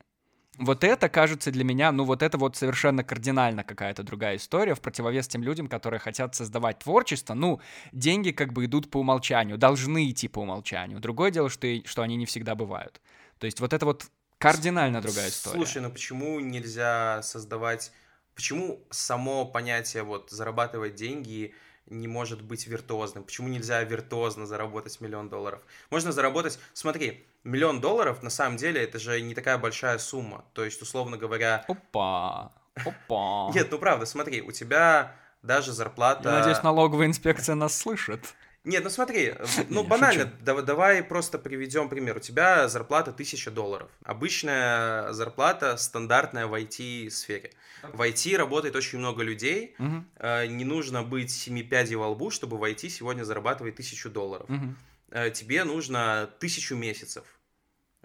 Вот 0.58 0.84
это 0.84 1.08
кажется 1.08 1.50
для 1.50 1.64
меня, 1.64 1.92
ну 1.92 2.04
вот 2.04 2.22
это 2.22 2.38
вот 2.38 2.56
совершенно 2.56 3.04
кардинально 3.04 3.62
какая-то 3.62 4.02
другая 4.02 4.36
история 4.36 4.74
в 4.74 4.80
противовес 4.80 5.28
тем 5.28 5.42
людям, 5.42 5.66
которые 5.68 6.00
хотят 6.00 6.34
создавать 6.34 6.78
творчество. 6.78 7.34
Ну, 7.34 7.60
деньги 7.92 8.30
как 8.30 8.52
бы 8.52 8.64
идут 8.64 8.90
по 8.90 8.98
умолчанию, 8.98 9.58
должны 9.58 10.10
идти 10.10 10.28
по 10.28 10.40
умолчанию. 10.40 10.98
Другое 10.98 11.30
дело, 11.30 11.50
что, 11.50 11.66
и, 11.66 11.86
что 11.86 12.02
они 12.02 12.16
не 12.16 12.24
всегда 12.26 12.54
бывают. 12.54 13.00
То 13.38 13.44
есть 13.44 13.60
вот 13.60 13.72
это 13.72 13.84
вот 13.84 14.06
кардинально 14.38 15.02
другая 15.02 15.28
история. 15.28 15.56
Слушай, 15.56 15.82
ну 15.82 15.90
почему 15.90 16.40
нельзя 16.40 17.22
создавать... 17.22 17.92
Почему 18.34 18.84
само 18.90 19.46
понятие 19.46 20.02
вот 20.02 20.30
зарабатывать 20.30 20.94
деньги 20.94 21.54
не 21.86 22.08
может 22.08 22.42
быть 22.42 22.66
виртуозным? 22.66 23.24
Почему 23.24 23.48
нельзя 23.48 23.82
виртуозно 23.82 24.46
заработать 24.46 25.00
миллион 25.00 25.28
долларов? 25.28 25.62
Можно 25.90 26.12
заработать... 26.12 26.58
Смотри, 26.74 27.26
миллион 27.46 27.80
долларов, 27.80 28.22
на 28.22 28.30
самом 28.30 28.56
деле, 28.56 28.82
это 28.82 28.98
же 28.98 29.20
не 29.20 29.34
такая 29.34 29.56
большая 29.58 29.98
сумма. 29.98 30.44
То 30.52 30.64
есть, 30.64 30.82
условно 30.82 31.16
говоря... 31.16 31.64
Опа! 31.68 32.52
Опа! 32.74 33.50
Нет, 33.54 33.68
ну 33.70 33.78
правда, 33.78 34.04
смотри, 34.04 34.42
у 34.42 34.52
тебя 34.52 35.16
даже 35.42 35.72
зарплата... 35.72 36.28
Я 36.28 36.38
надеюсь, 36.38 36.62
налоговая 36.62 37.06
инспекция 37.06 37.54
нас 37.54 37.76
слышит. 37.76 38.34
Нет, 38.64 38.82
ну 38.82 38.90
смотри, 38.90 39.34
ну 39.68 39.84
банально, 39.84 40.32
давай, 40.40 40.64
давай 40.64 41.02
просто 41.04 41.38
приведем 41.38 41.88
пример. 41.88 42.16
У 42.16 42.20
тебя 42.20 42.66
зарплата 42.68 43.12
1000 43.12 43.52
долларов. 43.52 43.88
Обычная 44.04 45.12
зарплата 45.12 45.76
стандартная 45.76 46.48
в 46.48 46.54
IT-сфере. 46.54 47.52
В 47.84 48.02
IT 48.02 48.36
работает 48.36 48.74
очень 48.74 48.98
много 48.98 49.22
людей. 49.22 49.76
Угу. 49.78 50.04
Не 50.48 50.64
нужно 50.64 51.04
быть 51.04 51.30
семи 51.30 51.62
пядей 51.62 51.94
во 51.94 52.08
лбу, 52.08 52.30
чтобы 52.30 52.58
в 52.58 52.64
IT 52.64 52.88
сегодня 52.88 53.22
зарабатывать 53.22 53.74
1000 53.74 54.10
долларов. 54.10 54.50
Угу. 54.50 55.30
Тебе 55.30 55.62
нужно 55.62 56.28
тысячу 56.40 56.74
месяцев. 56.74 57.22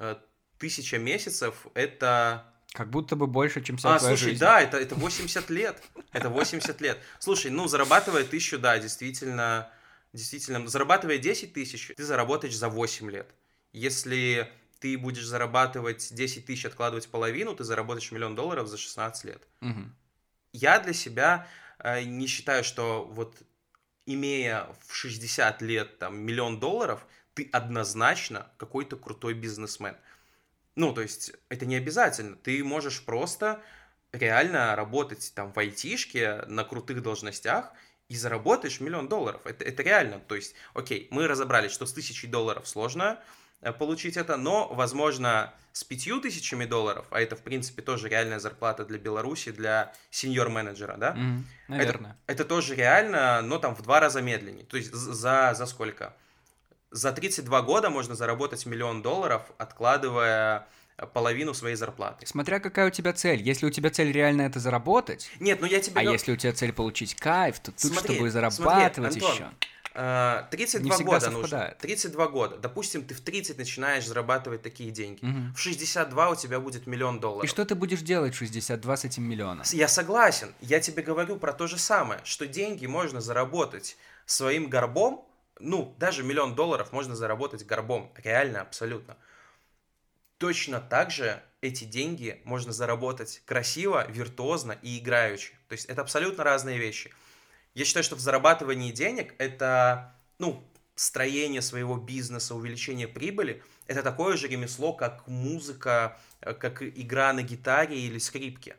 Э, 0.01 0.15
тысяча 0.57 0.97
месяцев— 0.97 1.67
это... 1.75 2.51
Как 2.73 2.89
будто 2.89 3.15
бы 3.15 3.27
больше, 3.27 3.61
чем 3.61 3.77
вся 3.77 3.95
а, 3.95 3.99
слушай, 3.99 4.29
жизнь. 4.29 4.39
да, 4.39 4.59
это, 4.61 4.77
это 4.77 4.95
80 4.95 5.49
лет. 5.51 5.83
Это 6.11 6.29
80 6.29 6.81
лет. 6.81 6.97
Слушай, 7.19 7.51
ну, 7.51 7.67
зарабатывая 7.67 8.23
тысячу, 8.23 8.57
да, 8.57 8.79
действительно, 8.79 9.69
действительно, 10.11 10.67
зарабатывая 10.67 11.19
10 11.19 11.53
тысяч, 11.53 11.91
ты 11.95 12.03
заработаешь 12.03 12.57
за 12.57 12.69
8 12.69 13.11
лет. 13.11 13.29
Если 13.73 14.51
ты 14.79 14.97
будешь 14.97 15.25
зарабатывать 15.25 16.11
10 16.11 16.45
тысяч, 16.47 16.65
откладывать 16.65 17.07
половину, 17.09 17.55
ты 17.55 17.63
заработаешь 17.63 18.11
миллион 18.11 18.35
долларов 18.35 18.67
за 18.67 18.77
16 18.77 19.25
лет. 19.25 19.47
Угу. 19.61 19.81
Я 20.53 20.79
для 20.79 20.93
себя 20.93 21.47
э, 21.77 22.03
не 22.03 22.25
считаю, 22.25 22.63
что 22.63 23.05
вот 23.05 23.37
имея 24.07 24.67
в 24.87 24.95
60 24.95 25.61
лет 25.61 25.99
там 25.99 26.17
миллион 26.17 26.59
долларов, 26.59 27.05
ты 27.33 27.49
однозначно 27.51 28.47
какой-то 28.57 28.97
крутой 28.97 29.33
бизнесмен. 29.33 29.95
Ну, 30.75 30.93
то 30.93 31.01
есть, 31.01 31.33
это 31.49 31.65
не 31.65 31.75
обязательно. 31.75 32.35
Ты 32.35 32.63
можешь 32.63 33.03
просто 33.03 33.61
реально 34.11 34.75
работать 34.75 35.31
там 35.35 35.51
в 35.53 35.57
айтишке 35.57 36.43
на 36.47 36.63
крутых 36.63 37.01
должностях 37.01 37.71
и 38.09 38.15
заработаешь 38.15 38.81
миллион 38.81 39.07
долларов. 39.07 39.41
Это, 39.45 39.63
это 39.63 39.83
реально. 39.83 40.19
То 40.19 40.35
есть, 40.35 40.53
окей, 40.73 41.07
мы 41.11 41.27
разобрались, 41.27 41.71
что 41.71 41.85
с 41.85 41.93
тысячей 41.93 42.27
долларов 42.27 42.67
сложно 42.67 43.19
э, 43.61 43.71
получить 43.71 44.17
это, 44.17 44.35
но, 44.35 44.67
возможно, 44.67 45.53
с 45.71 45.85
пятью 45.85 46.19
тысячами 46.19 46.65
долларов, 46.65 47.05
а 47.11 47.21
это, 47.21 47.37
в 47.37 47.41
принципе, 47.41 47.81
тоже 47.81 48.09
реальная 48.09 48.39
зарплата 48.39 48.83
для 48.83 48.97
Беларуси, 48.97 49.51
для 49.51 49.93
сеньор-менеджера, 50.09 50.97
да? 50.97 51.15
Mm, 51.15 51.43
наверное. 51.69 52.17
Это, 52.27 52.43
это 52.43 52.45
тоже 52.45 52.75
реально, 52.75 53.41
но 53.41 53.59
там 53.59 53.75
в 53.75 53.81
два 53.81 54.01
раза 54.01 54.21
медленнее. 54.21 54.65
То 54.65 54.75
есть 54.75 54.91
за, 54.91 55.53
за 55.55 55.65
сколько? 55.65 56.13
За 56.91 57.11
32 57.11 57.61
года 57.61 57.89
можно 57.89 58.15
заработать 58.15 58.65
миллион 58.65 59.01
долларов, 59.01 59.43
откладывая 59.57 60.67
половину 61.13 61.53
своей 61.53 61.75
зарплаты. 61.75 62.27
Смотря 62.27 62.59
какая 62.59 62.87
у 62.87 62.91
тебя 62.91 63.13
цель. 63.13 63.41
Если 63.41 63.65
у 63.65 63.69
тебя 63.69 63.89
цель 63.89 64.11
реально 64.11 64.43
это 64.43 64.59
заработать. 64.59 65.31
Нет, 65.39 65.61
ну 65.61 65.67
я 65.67 65.79
тебе. 65.79 65.99
А 65.99 66.03
если 66.03 66.33
у 66.33 66.35
тебя 66.35 66.53
цель 66.53 66.73
получить 66.73 67.15
кайф, 67.15 67.59
то 67.59 67.71
тут, 67.71 67.79
смотри, 67.79 68.15
чтобы 68.15 68.29
зарабатывать 68.29 69.13
смотри, 69.13 69.29
Антон, 69.29 69.33
еще. 69.33 69.51
32 69.93 70.97
Не 70.97 71.03
года 71.03 71.29
нужно. 71.31 71.75
32 71.79 72.27
года. 72.27 72.57
Допустим, 72.57 73.03
ты 73.03 73.13
в 73.13 73.21
30 73.21 73.57
начинаешь 73.57 74.05
зарабатывать 74.05 74.61
такие 74.61 74.91
деньги. 74.91 75.25
Угу. 75.25 75.55
В 75.55 75.59
62 75.59 76.29
у 76.29 76.35
тебя 76.35 76.59
будет 76.59 76.87
миллион 76.87 77.19
долларов. 77.19 77.43
И 77.43 77.47
что 77.47 77.65
ты 77.65 77.75
будешь 77.75 78.01
делать 78.01 78.33
в 78.33 78.37
62 78.37 78.97
с 78.97 79.05
этим 79.05 79.23
миллионом? 79.23 79.65
Я 79.71 79.87
согласен. 79.87 80.53
Я 80.61 80.79
тебе 80.79 81.03
говорю 81.03 81.37
про 81.37 81.51
то 81.51 81.67
же 81.67 81.77
самое, 81.77 82.21
что 82.23 82.47
деньги 82.47 82.85
можно 82.85 83.21
заработать 83.21 83.97
своим 84.25 84.69
горбом. 84.69 85.25
Ну, 85.61 85.95
даже 85.99 86.23
миллион 86.23 86.55
долларов 86.55 86.91
можно 86.91 87.15
заработать 87.15 87.65
горбом. 87.65 88.11
Реально, 88.17 88.61
абсолютно. 88.61 89.17
Точно 90.37 90.79
так 90.81 91.11
же 91.11 91.41
эти 91.61 91.83
деньги 91.83 92.41
можно 92.43 92.71
заработать 92.71 93.41
красиво, 93.45 94.09
виртуозно 94.09 94.77
и 94.81 94.97
играючи. 94.97 95.53
То 95.67 95.73
есть 95.73 95.85
это 95.85 96.01
абсолютно 96.01 96.43
разные 96.43 96.77
вещи. 96.77 97.13
Я 97.73 97.85
считаю, 97.85 98.03
что 98.03 98.15
в 98.15 98.19
зарабатывании 98.19 98.91
денег 98.91 99.33
это, 99.37 100.15
ну, 100.39 100.67
строение 100.95 101.61
своего 101.61 101.97
бизнеса, 101.97 102.55
увеличение 102.55 103.07
прибыли, 103.07 103.63
это 103.87 104.03
такое 104.03 104.37
же 104.37 104.47
ремесло, 104.47 104.93
как 104.93 105.27
музыка, 105.27 106.19
э, 106.41 106.53
как 106.53 106.81
игра 106.81 107.31
на 107.33 107.43
гитаре 107.43 107.99
или 107.99 108.17
скрипке. 108.17 108.75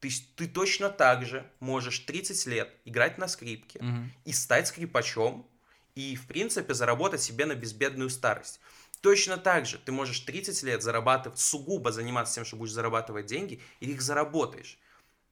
То 0.00 0.08
есть 0.08 0.34
ты 0.36 0.46
точно 0.46 0.90
так 0.90 1.24
же 1.24 1.50
можешь 1.60 2.00
30 2.00 2.46
лет 2.46 2.70
играть 2.84 3.16
на 3.16 3.26
скрипке 3.26 3.78
mm-hmm. 3.78 4.08
и 4.26 4.32
стать 4.32 4.68
скрипачом, 4.68 5.48
и, 5.94 6.16
в 6.16 6.26
принципе, 6.26 6.74
заработать 6.74 7.22
себе 7.22 7.46
на 7.46 7.54
безбедную 7.54 8.10
старость. 8.10 8.60
Точно 9.00 9.36
так 9.36 9.66
же 9.66 9.78
ты 9.78 9.92
можешь 9.92 10.20
30 10.20 10.62
лет 10.62 10.82
зарабатывать, 10.82 11.38
сугубо 11.38 11.92
заниматься 11.92 12.36
тем, 12.36 12.44
что 12.44 12.56
будешь 12.56 12.72
зарабатывать 12.72 13.26
деньги, 13.26 13.60
и 13.80 13.90
их 13.90 14.00
заработаешь. 14.00 14.78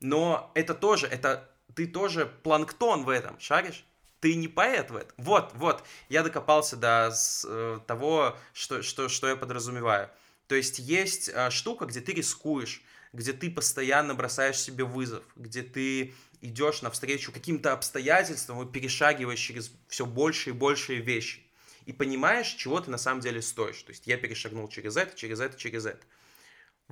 Но 0.01 0.51
это 0.55 0.75
тоже, 0.75 1.07
это 1.07 1.51
ты 1.75 1.87
тоже 1.87 2.27
планктон 2.27 3.05
в 3.05 3.09
этом, 3.09 3.39
шаришь? 3.41 3.85
Ты 4.21 4.35
не 4.35 4.47
поэт 4.47 4.91
в 4.91 4.97
этом. 4.97 5.15
Вот, 5.17 5.53
вот, 5.55 5.83
я 6.09 6.23
докопался 6.23 6.77
до 6.77 7.13
э, 7.45 7.79
того, 7.87 8.37
что, 8.53 8.83
что, 8.83 9.09
что 9.09 9.29
я 9.29 9.37
подразумеваю. 9.37 10.11
То 10.47 10.55
есть 10.55 10.79
есть 10.79 11.31
э, 11.33 11.51
штука, 11.51 11.87
где 11.87 12.01
ты 12.01 12.13
рискуешь, 12.13 12.83
где 13.13 13.33
ты 13.33 13.51
постоянно 13.51 14.15
бросаешь 14.15 14.61
себе 14.61 14.85
вызов, 14.85 15.25
где 15.35 15.63
ты 15.63 16.15
идешь 16.43 16.83
навстречу 16.83 17.33
каким-то 17.33 17.73
обстоятельствам 17.73 18.63
и 18.63 18.71
перешагиваешь 18.71 19.41
через 19.41 19.73
все 19.89 20.05
больше 20.05 20.51
и 20.51 20.53
большие 20.53 21.01
вещи. 21.01 21.41
И 21.87 21.93
понимаешь, 21.93 22.49
чего 22.49 22.81
ты 22.81 22.91
на 22.91 22.99
самом 22.99 23.21
деле 23.21 23.41
стоишь. 23.41 23.83
То 23.83 23.91
есть 23.91 24.07
я 24.07 24.17
перешагнул 24.19 24.69
через 24.69 24.97
это, 24.97 25.17
через 25.17 25.41
это, 25.41 25.59
через 25.59 25.87
это 25.87 26.05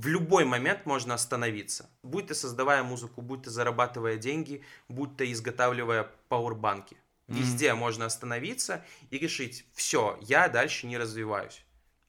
в 0.00 0.06
любой 0.06 0.46
момент 0.46 0.86
можно 0.86 1.12
остановиться. 1.12 1.90
Будь 2.02 2.28
ты 2.28 2.34
создавая 2.34 2.82
музыку, 2.82 3.20
будь 3.20 3.42
ты 3.42 3.50
зарабатывая 3.50 4.16
деньги, 4.16 4.64
будь 4.88 5.16
ты 5.18 5.30
изготавливая 5.30 6.10
пауэрбанки. 6.28 6.96
Везде 7.28 7.68
mm-hmm. 7.68 7.74
можно 7.74 8.06
остановиться 8.06 8.84
и 9.10 9.18
решить, 9.18 9.66
все, 9.74 10.18
я 10.22 10.48
дальше 10.48 10.86
не 10.86 10.96
развиваюсь. 10.96 11.62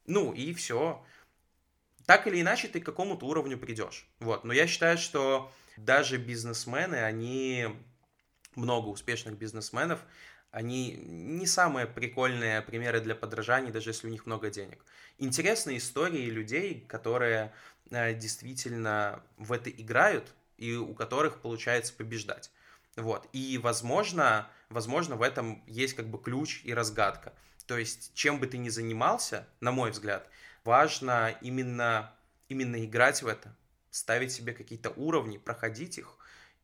Ну 0.08 0.32
и 0.32 0.54
все. 0.54 1.04
Так 2.06 2.28
или 2.28 2.40
иначе 2.42 2.70
ты 2.70 2.80
к 2.80 2.86
какому-то 2.86 3.26
уровню 3.26 3.58
придешь. 3.58 4.08
Вот. 4.20 4.46
Но 4.46 4.54
я 4.54 4.68
считаю, 4.68 4.98
что 4.98 5.52
даже 5.78 6.18
бизнесмены, 6.18 6.96
они 6.96 7.68
много 8.56 8.88
успешных 8.88 9.38
бизнесменов, 9.38 10.02
они 10.52 10.94
не 10.94 11.48
самые 11.48 11.88
прикольные 11.88 12.62
примеры 12.62 13.00
для 13.00 13.16
подражания, 13.16 13.72
даже 13.72 13.92
если 13.92 14.08
у 14.08 14.10
них 14.10 14.26
много 14.26 14.50
денег. 14.50 14.84
Интересные 15.18 15.78
истории 15.78 16.30
людей, 16.30 16.86
которые 16.88 17.54
э, 17.90 18.14
действительно 18.14 19.24
в 19.38 19.54
это 19.54 19.70
играют 19.70 20.34
и 20.58 20.76
у 20.76 20.94
которых 20.94 21.42
получается 21.42 21.94
побеждать. 21.94 22.52
Вот. 22.98 23.28
И, 23.32 23.58
возможно, 23.58 24.50
возможно, 24.70 25.16
в 25.16 25.22
этом 25.22 25.64
есть 25.66 25.96
как 25.96 26.08
бы 26.08 26.22
ключ 26.22 26.62
и 26.64 26.74
разгадка. 26.74 27.34
То 27.66 27.78
есть, 27.78 28.14
чем 28.14 28.40
бы 28.40 28.48
ты 28.48 28.58
ни 28.58 28.70
занимался, 28.70 29.48
на 29.62 29.72
мой 29.72 29.92
взгляд, 29.92 30.28
важно 30.64 31.34
именно, 31.42 32.14
именно 32.50 32.84
играть 32.84 33.22
в 33.22 33.28
это, 33.28 33.56
ставить 33.92 34.32
себе 34.32 34.54
какие-то 34.54 34.90
уровни, 34.92 35.38
проходить 35.38 35.98
их 35.98 36.18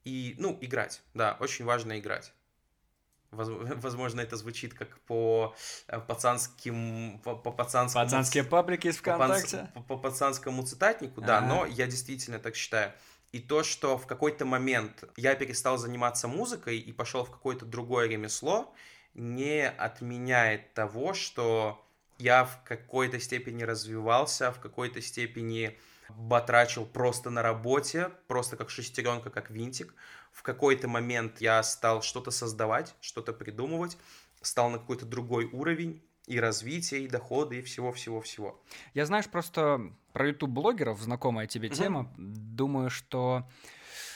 и, 0.03 0.35
ну, 0.39 0.57
играть. 0.61 1.01
Да, 1.13 1.37
очень 1.39 1.65
важно 1.65 1.99
играть. 1.99 2.33
Возможно, 3.31 4.21
это 4.21 4.37
звучит 4.37 4.73
как 4.73 4.99
по 5.01 5.55
э, 5.87 5.99
пацанским... 5.99 7.19
По, 7.23 7.35
по 7.35 7.51
пацанскому... 7.51 8.05
Пацанские 8.05 8.43
паблики 8.43 8.87
из 8.87 8.97
ВКонтакте? 8.97 9.69
По, 9.73 9.81
по 9.81 9.97
пацанскому 9.97 10.65
цитатнику, 10.65 11.21
да, 11.21 11.39
ага. 11.39 11.47
но 11.47 11.65
я 11.65 11.85
действительно 11.87 12.39
так 12.39 12.55
считаю. 12.55 12.93
И 13.33 13.39
то, 13.39 13.63
что 13.63 13.97
в 13.97 14.07
какой-то 14.07 14.45
момент 14.45 15.03
я 15.17 15.35
перестал 15.35 15.77
заниматься 15.77 16.29
музыкой 16.29 16.79
и 16.79 16.91
пошел 16.93 17.25
в 17.25 17.31
какое-то 17.31 17.65
другое 17.65 18.07
ремесло, 18.07 18.73
не 19.13 19.67
отменяет 19.67 20.73
того, 20.73 21.13
что 21.13 21.83
я 22.17 22.45
в 22.45 22.63
какой-то 22.63 23.19
степени 23.19 23.63
развивался, 23.63 24.51
в 24.51 24.59
какой-то 24.59 25.01
степени 25.01 25.77
батрачил 26.09 26.85
просто 26.85 27.29
на 27.29 27.41
работе, 27.41 28.11
просто 28.27 28.55
как 28.57 28.69
шестеренка, 28.69 29.29
как 29.29 29.49
винтик, 29.49 29.93
в 30.31 30.43
какой-то 30.43 30.87
момент 30.87 31.41
я 31.41 31.61
стал 31.63 32.01
что-то 32.01 32.31
создавать, 32.31 32.95
что-то 33.01 33.33
придумывать, 33.33 33.97
стал 34.41 34.69
на 34.69 34.77
какой-то 34.77 35.05
другой 35.05 35.45
уровень 35.45 36.03
и 36.27 36.39
развития, 36.39 36.99
и 36.99 37.07
дохода, 37.07 37.55
и 37.55 37.61
всего-всего-всего. 37.61 38.61
Я, 38.93 39.05
знаешь, 39.05 39.27
просто 39.27 39.81
про 40.13 40.27
YouTube-блогеров, 40.27 41.01
знакомая 41.01 41.47
тебе 41.47 41.69
тема, 41.69 42.01
угу. 42.01 42.11
думаю, 42.17 42.89
что 42.89 43.49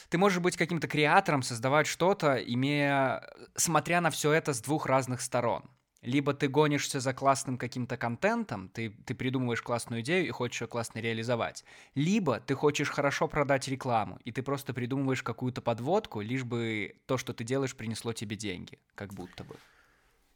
ты 0.10 0.18
можешь 0.18 0.40
быть 0.40 0.58
каким-то 0.58 0.88
креатором, 0.88 1.42
создавать 1.42 1.88
что-то, 1.88 2.36
имея, 2.36 3.28
смотря 3.56 4.02
на 4.02 4.10
все 4.10 4.34
это 4.34 4.54
с 4.54 4.62
двух 4.62 4.86
разных 4.86 5.22
сторон 5.22 5.70
либо 6.02 6.34
ты 6.34 6.48
гонишься 6.48 7.00
за 7.00 7.14
классным 7.14 7.58
каким-то 7.58 7.98
контентом, 7.98 8.70
ты, 8.70 8.90
ты 9.06 9.14
придумываешь 9.16 9.62
классную 9.62 10.02
идею 10.02 10.28
и 10.28 10.32
хочешь 10.32 10.62
ее 10.62 10.68
классно 10.68 11.00
реализовать, 11.00 11.64
либо 11.96 12.40
ты 12.40 12.56
хочешь 12.56 12.90
хорошо 12.90 13.28
продать 13.28 13.68
рекламу, 13.68 14.20
и 14.24 14.32
ты 14.32 14.44
просто 14.44 14.74
придумываешь 14.74 15.24
какую-то 15.24 15.62
подводку, 15.62 16.22
лишь 16.22 16.44
бы 16.44 16.96
то, 17.06 17.18
что 17.18 17.34
ты 17.34 17.44
делаешь, 17.44 17.76
принесло 17.76 18.14
тебе 18.14 18.36
деньги, 18.36 18.80
как 18.96 19.14
будто 19.14 19.44
бы. 19.44 19.56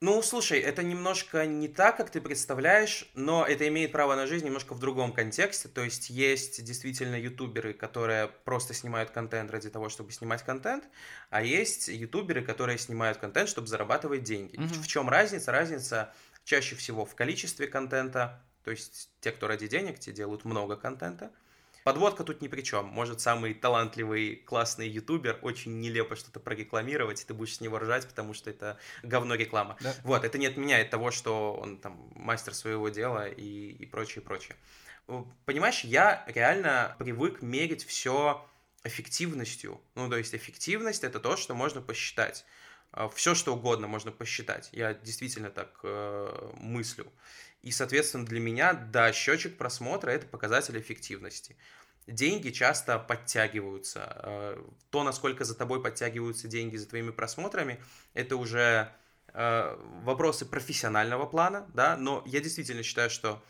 Ну, 0.02 0.22
слушай, 0.22 0.60
это 0.60 0.84
немножко 0.84 1.46
не 1.46 1.70
так, 1.70 1.96
как 1.96 2.10
ты 2.10 2.20
представляешь, 2.20 3.10
но 3.16 3.46
это 3.46 3.68
имеет 3.70 3.93
право 3.93 4.16
на 4.16 4.28
жизнь 4.28 4.46
немножко 4.46 4.74
в 4.74 4.80
другом 4.80 5.14
контексте. 5.14 5.70
То 5.70 5.84
есть 5.84 6.10
есть 6.10 6.64
действительно 6.64 7.16
ютуберы, 7.16 7.74
которые 7.74 8.28
просто 8.43 8.74
снимают 8.74 9.12
контент 9.12 9.52
ради 9.52 9.70
того, 9.70 9.88
чтобы 9.88 10.12
снимать 10.12 10.43
контент, 10.43 10.84
а 11.30 11.41
есть 11.41 11.88
ютуберы, 11.88 12.41
которые 12.41 12.78
снимают 12.78 13.20
контент, 13.20 13.48
чтобы 13.48 13.68
зарабатывать 13.68 14.24
деньги. 14.24 14.56
Mm-hmm. 14.56 14.82
В 14.82 14.88
чем 14.88 15.10
разница? 15.10 15.52
Разница 15.52 16.14
чаще 16.43 16.76
всего 16.76 17.06
в 17.06 17.16
количестве 17.16 17.68
контента. 17.68 18.41
То 18.66 18.72
есть 18.72 19.10
те, 19.22 19.32
кто 19.32 19.48
ради 19.48 19.68
денег, 19.68 20.00
те 20.00 20.12
делают 20.12 20.43
много 20.43 20.76
контента. 20.76 21.32
Подводка 21.86 22.23
тут 22.23 22.41
ни 22.41 22.47
при 22.47 22.63
чем. 22.63 22.88
Может, 22.88 23.21
самый 23.21 23.53
талантливый, 23.53 24.38
классный 24.38 24.89
ютубер 24.89 25.38
очень 25.43 25.79
нелепо 25.81 26.15
что-то 26.15 26.39
прорекламировать, 26.39 27.21
и 27.21 27.25
ты 27.25 27.36
будешь 27.36 27.57
с 27.57 27.61
него 27.61 27.77
ржать, 27.77 28.07
потому 28.07 28.33
что 28.33 28.49
это 28.49 28.79
говно 29.03 29.36
реклама. 29.36 29.77
Да. 29.81 29.93
Вот, 30.03 30.23
это 30.23 30.39
не 30.39 30.47
отменяет 30.47 30.89
того, 30.89 31.11
что 31.11 31.53
он 31.53 31.77
там 31.77 32.09
мастер 32.15 32.55
своего 32.55 32.89
дела 32.89 33.27
и, 33.27 33.69
и 33.69 33.86
прочее, 33.86 34.23
прочее. 34.23 34.57
Понимаешь, 35.45 35.81
я 35.81 36.25
реально 36.25 36.95
привык 36.97 37.43
мерить 37.43 37.86
все 37.86 38.43
эффективностью. 38.83 39.79
Ну, 39.93 40.09
то 40.09 40.17
есть 40.17 40.33
эффективность 40.33 41.03
это 41.03 41.19
то, 41.19 41.38
что 41.38 41.53
можно 41.53 41.81
посчитать. 41.81 42.45
А, 42.96 43.10
все, 43.10 43.36
что 43.36 43.54
угодно 43.54 43.88
можно 43.88 44.12
посчитать. 44.12 44.70
Я 44.72 44.93
действительно 44.93 45.52
так 45.52 45.80
э, 45.84 46.52
мыслю. 46.54 47.12
И, 47.62 47.72
соответственно, 47.72 48.26
для 48.26 48.39
меня, 48.39 48.74
да, 48.74 49.12
счетчик 49.12 49.58
просмотра– 49.58 50.10
это 50.12 50.26
показатель 50.28 50.80
эффективности. 50.80 51.58
Деньги 52.08 52.52
часто 52.52 52.98
подтягиваются. 52.98 54.22
Э, 54.24 54.64
то, 54.91 55.04
насколько 55.04 55.43
за 55.43 55.56
тобой 55.56 55.84
подтягиваются 55.84 56.48
деньги 56.48 56.78
за 56.78 56.88
твоими 56.88 57.12
просмотрами, 57.12 57.84
это 58.14 58.38
уже 58.38 58.89
э, 59.34 59.78
вопросы 60.04 60.46
профессионального 60.46 61.26
плана, 61.26 61.70
да, 61.74 61.98
но 61.98 62.24
я 62.26 62.39
действительно 62.39 62.82
считаю, 62.82 63.10
что 63.10 63.43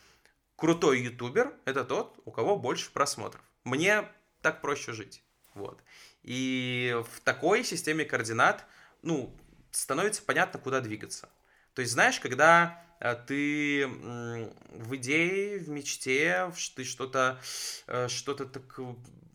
крутой 0.56 1.02
ютубер– 1.02 1.54
это 1.66 1.84
тот, 1.86 2.20
у 2.26 2.32
кого 2.32 2.58
больше 2.58 2.91
просмотров. 2.91 3.43
Мне 3.64 4.10
так 4.41 4.62
проще 4.62 4.91
жить, 4.93 5.22
вот. 5.54 5.84
И 6.24 7.00
в 7.14 7.20
такой 7.20 7.64
системе 7.64 8.06
координат, 8.06 8.66
ну, 9.06 9.34
становится 9.72 10.22
понятно, 10.22 10.60
куда 10.60 10.82
двигаться. 10.82 11.30
То 11.74 11.82
есть, 11.82 11.93
знаешь, 11.93 12.20
когда 12.20 12.84
э, 12.99 13.16
ты 13.28 13.88
в 13.88 14.95
идее, 14.95 15.60
в 15.60 15.70
мечте, 15.70 16.51
ты 16.76 16.84
что-то, 16.84 17.39
э, 17.88 18.08
что-то 18.08 18.45
так 18.45 18.80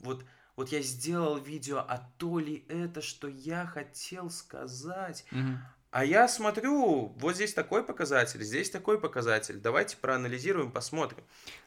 вот, 0.00 0.24
вот 0.56 0.68
я 0.70 0.82
сделал 0.82 1.38
видео, 1.38 1.78
а 1.78 2.10
то 2.18 2.38
ли 2.38 2.64
это, 2.68 3.00
что 3.00 3.28
я 3.28 3.66
хотел 3.66 4.30
сказать. 4.30 5.24
Угу. 5.32 5.58
А 5.90 6.04
я 6.04 6.28
смотрю, 6.28 7.12
вот 7.16 7.34
здесь 7.34 7.52
такой 7.52 7.82
показатель, 7.82 8.42
здесь 8.44 8.70
такой 8.70 9.00
показатель. 9.00 9.58
Давайте 9.58 9.96
проанализируем, 9.96 10.70
посмотрим. 10.70 11.24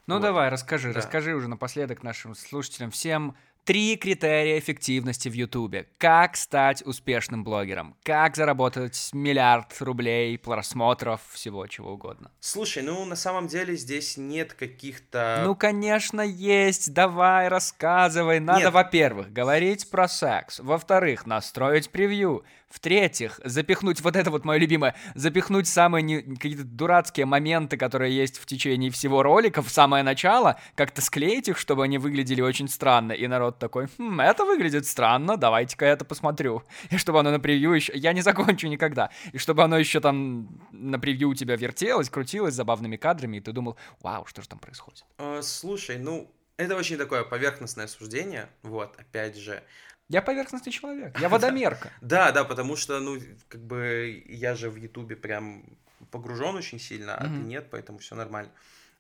Ну 0.08 0.16
вот. 0.16 0.22
давай, 0.22 0.50
расскажи, 0.50 0.94
да. 0.94 1.00
расскажи 1.00 1.36
уже 1.36 1.50
напоследок 1.50 2.04
нашим 2.04 2.34
слушателям 2.34 2.90
всем 2.90 3.36
Три 3.66 3.96
критерия 3.96 4.60
эффективности 4.60 5.30
в 5.30 5.34
Ютубе. 5.34 5.88
Как 5.98 6.36
стать 6.36 6.86
успешным 6.86 7.46
блогером? 7.46 7.96
Как 8.04 8.36
заработать 8.36 9.10
миллиард 9.14 9.74
рублей, 9.80 10.38
просмотров, 10.38 11.22
всего 11.32 11.66
чего 11.68 11.94
угодно? 11.94 12.30
Слушай, 12.42 12.84
ну 12.84 13.06
на 13.06 13.16
самом 13.16 13.48
деле 13.48 13.78
здесь 13.78 14.18
нет 14.18 14.54
каких-то... 14.54 15.44
Ну, 15.46 15.56
конечно, 15.56 16.20
есть. 16.20 16.92
Давай, 16.94 17.48
рассказывай. 17.48 18.42
Надо, 18.42 18.70
во-первых, 18.70 19.32
говорить 19.32 19.90
про 19.90 20.10
секс. 20.10 20.60
Во-вторых, 20.60 21.26
настроить 21.26 21.90
превью. 21.90 22.44
В-третьих, 22.74 23.40
запихнуть 23.44 24.02
вот 24.02 24.16
это 24.16 24.32
вот 24.32 24.46
мое 24.46 24.58
любимое, 24.58 24.96
запихнуть 25.14 25.68
самые 25.68 26.02
не- 26.02 26.22
какие-то 26.24 26.64
дурацкие 26.64 27.28
моменты, 27.28 27.78
которые 27.78 28.16
есть 28.16 28.40
в 28.40 28.48
течение 28.48 28.90
всего 28.90 29.22
ролика, 29.22 29.62
в 29.62 29.70
самое 29.70 30.04
начало, 30.04 30.60
как-то 30.74 31.00
склеить 31.00 31.48
их, 31.48 31.60
чтобы 31.60 31.84
они 31.84 32.00
выглядели 32.00 32.42
очень 32.42 32.68
странно. 32.68 33.12
И 33.12 33.28
народ 33.28 33.60
такой, 33.60 33.90
хм, 34.00 34.20
это 34.20 34.44
выглядит 34.44 34.88
странно, 34.88 35.38
давайте-ка 35.38 35.86
я 35.86 35.92
это 35.92 36.04
посмотрю. 36.04 36.64
И 36.90 36.98
чтобы 36.98 37.20
оно 37.20 37.30
на 37.30 37.40
превью 37.40 37.74
еще... 37.74 37.94
Я 37.96 38.12
не 38.12 38.22
закончу 38.22 38.68
никогда. 38.68 39.12
И 39.34 39.38
чтобы 39.38 39.62
оно 39.62 39.78
еще 39.78 40.00
там 40.00 40.48
на 40.72 40.98
превью 40.98 41.30
у 41.30 41.36
тебя 41.36 41.56
вертелось, 41.56 42.10
крутилось 42.10 42.56
забавными 42.56 42.98
кадрами, 42.98 43.38
и 43.38 43.40
ты 43.40 43.52
думал, 43.52 43.78
вау, 44.02 44.26
что 44.26 44.42
же 44.42 44.50
там 44.50 44.58
происходит? 44.58 45.06
Э, 45.20 45.42
слушай, 45.44 46.00
ну 46.00 46.28
это 46.64 46.76
очень 46.76 46.98
такое 46.98 47.24
поверхностное 47.24 47.88
суждение, 47.88 48.50
вот, 48.62 48.96
опять 48.98 49.38
же. 49.38 49.64
Я 50.10 50.22
поверхностный 50.22 50.72
человек, 50.72 51.20
я 51.20 51.30
водомерка. 51.30 51.92
Да, 52.02 52.32
да, 52.32 52.44
потому 52.44 52.76
что, 52.76 53.00
ну, 53.00 53.20
как 53.48 53.62
бы 53.62 54.24
я 54.28 54.56
же 54.56 54.70
в 54.70 54.76
Ютубе 54.76 55.16
прям 55.16 55.66
погружен 56.12 56.56
очень 56.56 56.80
сильно, 56.80 57.16
а 57.16 57.24
ты 57.24 57.30
нет, 57.30 57.68
поэтому 57.72 58.00
все 58.00 58.16
нормально. 58.16 58.52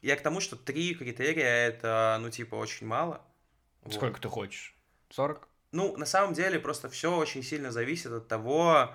Я 0.01 0.15
к 0.15 0.21
тому, 0.21 0.39
что 0.41 0.55
три 0.55 0.95
критерия 0.95 1.67
это, 1.67 2.17
ну, 2.19 2.29
типа, 2.29 2.55
очень 2.55 2.87
мало. 2.87 3.21
Сколько 3.89 4.19
ты 4.19 4.27
хочешь? 4.27 4.75
40? 5.11 5.47
Ну, 5.71 5.97
на 5.97 6.05
самом 6.05 6.33
деле, 6.33 6.59
просто 6.59 6.89
все 6.89 7.15
очень 7.15 7.43
сильно 7.43 7.71
зависит 7.71 8.11
от 8.11 8.27
того, 8.27 8.93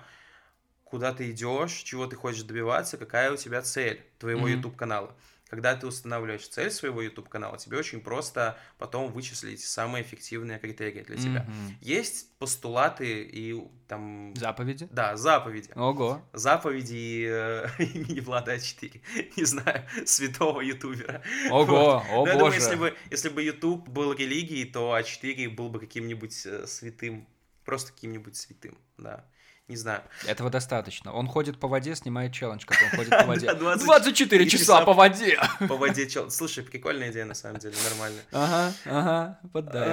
куда 0.83 1.13
ты 1.13 1.31
идешь, 1.31 1.71
чего 1.71 2.07
ты 2.07 2.15
хочешь 2.15 2.43
добиваться, 2.43 2.97
какая 2.97 3.31
у 3.31 3.37
тебя 3.37 3.61
цель 3.61 4.05
твоего. 4.17 4.47
YouTube 4.47 4.75
канала. 4.75 5.15
Когда 5.49 5.75
ты 5.75 5.87
устанавливаешь 5.87 6.47
цель 6.47 6.69
своего 6.69 7.01
YouTube 7.01 7.27
канала, 7.27 7.57
тебе 7.57 7.77
очень 7.77 8.01
просто 8.01 8.57
потом 8.77 9.11
вычислить 9.11 9.63
самые 9.63 10.03
эффективные 10.03 10.59
критерии 10.59 11.01
для 11.01 11.17
тебя. 11.17 11.41
Мгм. 11.41 11.77
Есть 11.81 12.37
постулаты 12.37 13.23
и 13.23 13.59
там... 13.87 14.35
Заповеди? 14.35 14.87
Да, 14.91 15.17
заповеди. 15.17 15.71
Ого. 15.75 16.21
Заповеди 16.33 17.25
э, 17.27 17.67
имени 17.79 18.19
Влада 18.19 18.55
А4. 18.55 19.01
Не 19.37 19.43
знаю, 19.43 19.83
святого 20.05 20.61
ютубера. 20.61 21.23
Ого, 21.49 21.65
Вот. 21.65 22.03
о 22.09 22.25
Ну, 22.25 22.27
я 22.27 22.33
думаю, 22.33 22.51
боже. 22.51 22.55
если 22.57 22.75
бы, 22.75 22.95
если 23.09 23.29
бы 23.29 23.41
YouTube 23.41 23.89
был 23.89 24.13
религией, 24.13 24.65
то 24.65 24.95
А4 24.95 25.49
был 25.49 25.69
бы 25.69 25.79
каким-нибудь 25.79 26.45
э, 26.45 26.67
святым. 26.67 27.27
Просто 27.65 27.91
каким-нибудь 27.91 28.35
святым, 28.35 28.77
да. 28.97 29.25
Не 29.69 29.75
знаю. 29.75 30.01
Этого 30.25 30.49
достаточно. 30.49 31.13
Он 31.13 31.27
ходит 31.27 31.59
по 31.59 31.67
воде, 31.67 31.95
снимает 31.95 32.33
челлендж, 32.33 32.65
как 32.65 32.79
он 32.81 32.89
ходит 32.97 33.11
по 33.11 33.25
воде. 33.25 33.45
Да, 33.49 33.53
20 33.53 33.85
24 33.85 34.49
часа 34.49 34.81
по 34.83 34.93
воде. 34.93 35.39
По 35.59 35.75
воде 35.77 36.09
чел. 36.09 36.29
Слушай, 36.31 36.63
прикольная 36.63 37.11
идея, 37.11 37.25
на 37.25 37.35
самом 37.35 37.59
деле, 37.59 37.75
нормально. 37.83 38.21
Ага, 38.31 38.73
ага, 38.85 39.39
поддай 39.53 39.87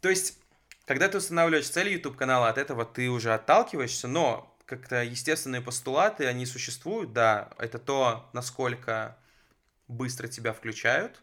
То 0.00 0.08
есть, 0.08 0.38
когда 0.86 1.08
ты 1.08 1.18
устанавливаешь 1.18 1.68
цель 1.68 1.92
YouTube 1.92 2.16
канала, 2.16 2.48
от 2.48 2.56
этого 2.56 2.84
ты 2.84 3.08
уже 3.10 3.34
отталкиваешься, 3.34 4.08
но 4.08 4.56
как-то 4.64 5.02
естественные 5.02 5.60
постулаты, 5.60 6.26
они 6.26 6.46
существуют, 6.46 7.12
да. 7.12 7.50
Это 7.58 7.78
то, 7.78 8.30
насколько 8.32 9.18
быстро 9.86 10.28
тебя 10.28 10.54
включают. 10.54 11.20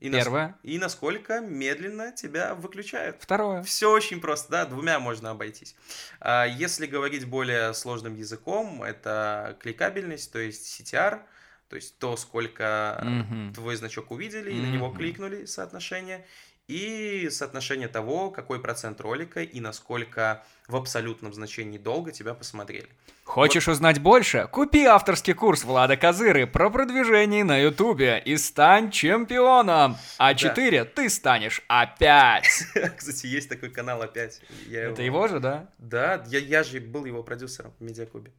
И 0.00 0.08
нас- 0.10 0.22
Первое. 0.24 0.54
И 0.62 0.78
насколько 0.78 1.40
медленно 1.40 2.12
тебя 2.12 2.54
выключают. 2.54 3.16
Второе. 3.20 3.62
Все 3.64 3.90
очень 3.90 4.20
просто, 4.20 4.50
да, 4.50 4.64
двумя 4.64 5.00
можно 5.00 5.30
обойтись. 5.30 5.74
А 6.20 6.44
Если 6.46 6.86
говорить 6.86 7.24
более 7.26 7.74
сложным 7.74 8.14
языком, 8.14 8.82
это 8.82 9.56
кликабельность, 9.60 10.30
то 10.32 10.38
есть 10.38 10.64
CTR, 10.80 11.20
то 11.68 11.76
есть 11.76 11.98
то, 11.98 12.16
сколько 12.16 12.98
Мгм. 13.04 13.52
твой 13.54 13.74
значок 13.76 14.10
увидели 14.12 14.52
и 14.52 14.60
на 14.60 14.66
него 14.70 14.90
кликнули, 14.90 15.44
соотношение, 15.46 16.24
и 16.68 17.28
соотношение 17.30 17.88
того, 17.88 18.30
какой 18.30 18.60
процент 18.60 19.00
ролика 19.00 19.42
и 19.42 19.58
насколько 19.60 20.44
в 20.68 20.76
абсолютном 20.76 21.32
значении 21.32 21.78
долго 21.78 22.12
тебя 22.12 22.34
посмотрели. 22.34 22.88
Хочешь 23.24 23.68
узнать 23.68 24.00
больше? 24.00 24.48
Купи 24.52 24.84
авторский 24.84 25.32
курс 25.32 25.64
Влада 25.64 25.96
Козыры 25.96 26.46
про 26.46 26.70
продвижение 26.70 27.42
на 27.42 27.56
Ютубе 27.56 28.22
и 28.24 28.36
стань 28.36 28.90
чемпионом. 28.90 29.96
А 30.18 30.34
4 30.34 30.84
ты 30.84 31.08
станешь 31.08 31.62
опять. 31.68 32.46
Кстати, 32.96 33.26
есть 33.26 33.48
такой 33.48 33.70
канал 33.70 34.02
опять. 34.02 34.40
Я 34.66 34.90
Это 34.90 35.02
его 35.02 35.26
же, 35.26 35.40
да? 35.40 35.70
Да, 35.78 36.22
я, 36.28 36.38
я 36.38 36.62
же 36.62 36.80
был 36.80 37.06
его 37.06 37.22
продюсером 37.22 37.72
в 37.78 37.82
Медиакубе. 37.82 38.30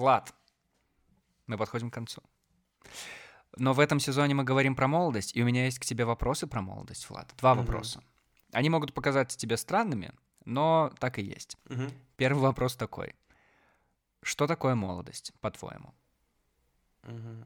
Влад, 0.00 0.34
мы 1.46 1.58
подходим 1.58 1.90
к 1.90 1.94
концу. 1.94 2.22
Но 3.58 3.74
в 3.74 3.80
этом 3.80 4.00
сезоне 4.00 4.34
мы 4.34 4.44
говорим 4.44 4.74
про 4.74 4.88
молодость, 4.88 5.36
и 5.36 5.42
у 5.42 5.44
меня 5.44 5.66
есть 5.66 5.78
к 5.78 5.84
тебе 5.84 6.06
вопросы 6.06 6.46
про 6.46 6.62
молодость, 6.62 7.10
Влад. 7.10 7.34
Два 7.36 7.54
Мгм. 7.54 7.66
вопроса. 7.66 8.02
Они 8.50 8.70
могут 8.70 8.94
показаться 8.94 9.36
тебе 9.36 9.58
странными, 9.58 10.14
но 10.46 10.90
так 10.98 11.18
и 11.18 11.22
есть. 11.22 11.58
Мгм. 11.68 11.90
Первый 12.16 12.40
вопрос 12.40 12.76
такой. 12.76 13.14
Что 14.22 14.46
такое 14.46 14.74
молодость, 14.74 15.34
по-твоему? 15.42 15.94
Мгм. 17.02 17.44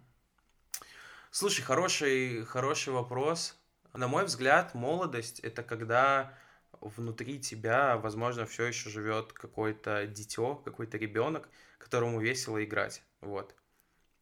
Слушай, 1.33 1.63
хороший, 1.63 2.45
хороший 2.45 2.93
вопрос. 2.93 3.59
На 3.95 4.07
мой 4.07 4.27
взгляд, 4.27 4.75
молодость 4.75 5.41
это 5.41 5.65
когда 5.65 6.33
внутри 6.81 7.41
тебя, 7.41 7.97
возможно, 7.97 8.47
все 8.47 8.67
еще 8.67 8.91
живет 8.91 9.33
какое-то 9.33 10.07
дитё, 10.07 10.57
какой-то 10.57 10.99
ребенок, 10.99 11.49
которому 11.85 12.21
весело 12.21 12.63
играть. 12.65 13.03
Вот. 13.21 13.55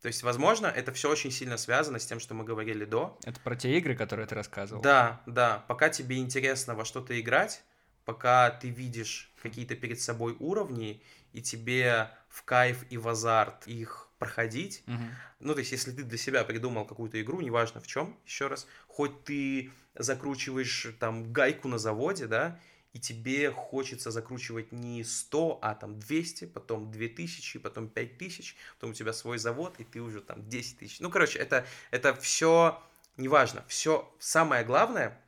То 0.01 0.09
есть, 0.09 0.25
возможно, 0.25 0.67
это 0.67 0.93
все 0.93 1.09
очень 1.09 1.31
сильно 1.31 1.57
связано 1.57 2.01
с 2.01 2.07
тем, 2.07 2.19
что 2.19 2.35
мы 2.35 2.45
говорили 2.45 2.85
до. 2.85 3.17
Это 3.25 3.39
про 3.41 3.55
те 3.55 3.79
игры, 3.79 3.95
которые 3.95 4.27
ты 4.27 4.35
рассказывал? 4.35 4.83
Да, 4.83 5.23
да. 5.27 5.65
Пока 5.69 5.89
тебе 5.91 6.19
интересно 6.19 6.75
во 6.75 6.85
что-то 6.85 7.19
играть, 7.21 7.63
пока 8.05 8.51
ты 8.51 8.69
видишь 8.69 9.33
какие-то 9.41 9.77
перед 9.77 10.01
собой 10.01 10.37
уровни, 10.41 11.03
и 11.33 11.41
тебе 11.41 12.11
в 12.29 12.43
кайф 12.43 12.85
и 12.91 12.99
в 12.99 13.09
азарт 13.09 13.67
их 13.69 14.09
проходить, 14.19 14.83
Мгм. 14.87 15.09
ну, 15.39 15.55
то 15.55 15.61
есть, 15.61 15.73
если 15.73 15.93
ты 15.93 16.03
для 16.03 16.19
себя 16.19 16.45
придумал 16.45 16.85
какую-то 16.85 17.21
игру, 17.23 17.41
неважно 17.41 17.81
в 17.81 17.87
чем, 17.87 18.19
еще 18.27 18.49
раз, 18.49 18.67
хоть 18.89 19.25
ты 19.25 19.71
закручиваешь 19.95 20.89
там 20.99 21.33
гайку 21.33 21.69
на 21.69 21.79
заводе, 21.79 22.27
да, 22.27 22.59
и 22.93 22.99
тебе 22.99 23.51
хочется 23.51 24.11
закручивать 24.11 24.73
не 24.73 25.03
100, 25.03 25.59
а 25.63 25.75
там 25.75 25.99
200, 25.99 26.47
потом 26.47 26.91
2000, 26.91 27.59
потом 27.59 27.89
5000, 27.89 28.57
потом 28.75 28.91
у 28.91 28.95
тебя 28.95 29.13
свой 29.13 29.39
завод, 29.39 29.75
и 29.79 29.85
ты 29.85 30.01
уже 30.01 30.21
там 30.21 30.49
10 30.49 30.79
тысяч. 30.79 31.01
Ну, 31.01 31.11
короче, 31.11 31.39
это, 31.39 31.67
это 31.91 32.15
все 32.15 32.83
неважно. 33.17 33.65
Все 33.67 34.13
самое 34.19 34.65
главное, 34.65 35.19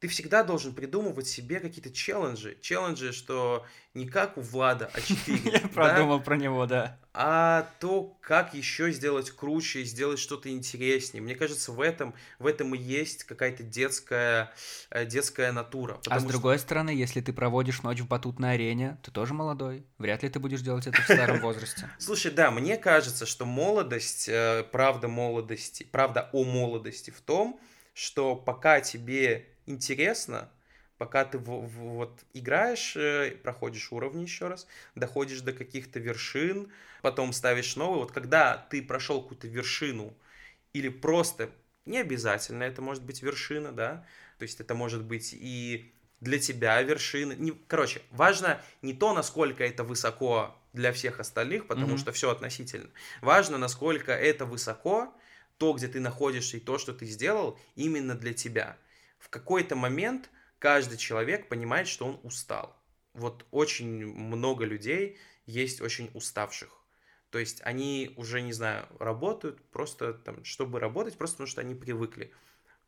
ты 0.00 0.06
всегда 0.06 0.44
должен 0.44 0.74
придумывать 0.74 1.26
себе 1.26 1.58
какие-то 1.58 1.90
челленджи. 1.90 2.56
Челленджи, 2.60 3.12
что 3.12 3.66
не 3.94 4.06
как 4.06 4.36
у 4.38 4.40
Влада 4.40 4.90
А4, 4.94 5.50
Я 5.52 5.60
да, 5.60 5.68
продумал 5.68 6.20
про 6.20 6.36
него, 6.36 6.66
да. 6.66 6.98
а 7.12 7.68
то, 7.80 8.16
как 8.20 8.54
еще 8.54 8.92
сделать 8.92 9.32
круче, 9.32 9.82
сделать 9.82 10.20
что-то 10.20 10.50
интереснее. 10.50 11.20
Мне 11.20 11.34
кажется, 11.34 11.72
в 11.72 11.80
этом, 11.80 12.14
в 12.38 12.46
этом 12.46 12.76
и 12.76 12.78
есть 12.78 13.24
какая-то 13.24 13.64
детская, 13.64 14.52
э, 14.90 15.04
детская 15.04 15.50
натура. 15.50 16.00
А 16.08 16.20
с 16.20 16.24
другой 16.24 16.60
стороны, 16.60 16.90
если 16.90 17.20
ты 17.20 17.32
проводишь 17.32 17.82
ночь 17.82 17.98
в 17.98 18.06
батутной 18.06 18.54
арене, 18.54 18.98
ты 19.02 19.10
тоже 19.10 19.34
молодой. 19.34 19.84
Вряд 19.98 20.22
ли 20.22 20.28
ты 20.28 20.38
будешь 20.38 20.60
делать 20.60 20.86
это 20.86 21.02
в 21.02 21.04
старом 21.04 21.40
возрасте. 21.42 21.90
Слушай, 21.98 22.30
да, 22.30 22.52
мне 22.52 22.76
кажется, 22.76 23.26
что 23.26 23.46
молодость, 23.46 24.28
э, 24.28 24.64
правда 24.70 25.08
молодости, 25.08 25.82
правда 25.82 26.30
о 26.32 26.44
молодости 26.44 27.10
в 27.10 27.20
том, 27.20 27.58
что 27.94 28.36
пока 28.36 28.80
тебе 28.80 29.48
интересно, 29.68 30.50
пока 30.98 31.24
ты 31.24 31.38
в- 31.38 31.44
в- 31.66 31.94
вот 31.96 32.20
играешь, 32.34 32.96
э, 32.96 33.32
проходишь 33.42 33.92
уровни 33.92 34.22
еще 34.22 34.48
раз, 34.48 34.66
доходишь 34.94 35.40
до 35.42 35.52
каких-то 35.52 35.98
вершин, 36.00 36.70
потом 37.02 37.32
ставишь 37.32 37.76
новые, 37.76 38.00
вот 38.00 38.12
когда 38.12 38.56
ты 38.70 38.82
прошел 38.82 39.22
какую-то 39.22 39.46
вершину 39.48 40.14
или 40.72 40.88
просто, 40.88 41.50
не 41.86 41.98
обязательно 41.98 42.64
это 42.64 42.82
может 42.82 43.02
быть 43.04 43.22
вершина, 43.22 43.72
да, 43.72 44.04
то 44.38 44.42
есть 44.42 44.60
это 44.60 44.74
может 44.74 45.04
быть 45.04 45.32
и 45.34 45.92
для 46.20 46.38
тебя 46.38 46.80
вершина. 46.82 47.32
Не, 47.32 47.52
короче, 47.68 48.02
важно 48.10 48.60
не 48.82 48.92
то, 48.92 49.14
насколько 49.14 49.64
это 49.64 49.84
высоко 49.84 50.56
для 50.72 50.92
всех 50.92 51.20
остальных, 51.20 51.66
потому 51.66 51.90
Мгм. 51.90 51.98
что 51.98 52.12
все 52.12 52.30
относительно. 52.30 52.90
Важно, 53.22 53.56
насколько 53.58 54.12
это 54.12 54.44
высоко, 54.44 55.14
то, 55.58 55.72
где 55.72 55.88
ты 55.88 56.00
находишься 56.00 56.56
и 56.56 56.60
то, 56.60 56.78
что 56.78 56.92
ты 56.92 57.06
сделал, 57.06 57.58
именно 57.76 58.14
для 58.14 58.32
тебя. 58.34 58.76
В 59.18 59.28
какой-то 59.28 59.76
момент 59.76 60.30
каждый 60.58 60.98
человек 60.98 61.48
понимает, 61.48 61.88
что 61.88 62.06
он 62.06 62.20
устал. 62.22 62.76
Вот 63.14 63.46
очень 63.50 64.06
много 64.06 64.64
людей, 64.64 65.18
есть 65.46 65.80
очень 65.80 66.10
уставших. 66.14 66.70
То 67.30 67.38
есть 67.38 67.60
они 67.62 68.12
уже, 68.16 68.40
не 68.40 68.52
знаю, 68.52 68.86
работают 68.98 69.62
просто 69.70 70.14
там, 70.14 70.44
чтобы 70.44 70.80
работать, 70.80 71.18
просто 71.18 71.36
потому 71.36 71.48
что 71.48 71.60
они 71.60 71.74
привыкли. 71.74 72.32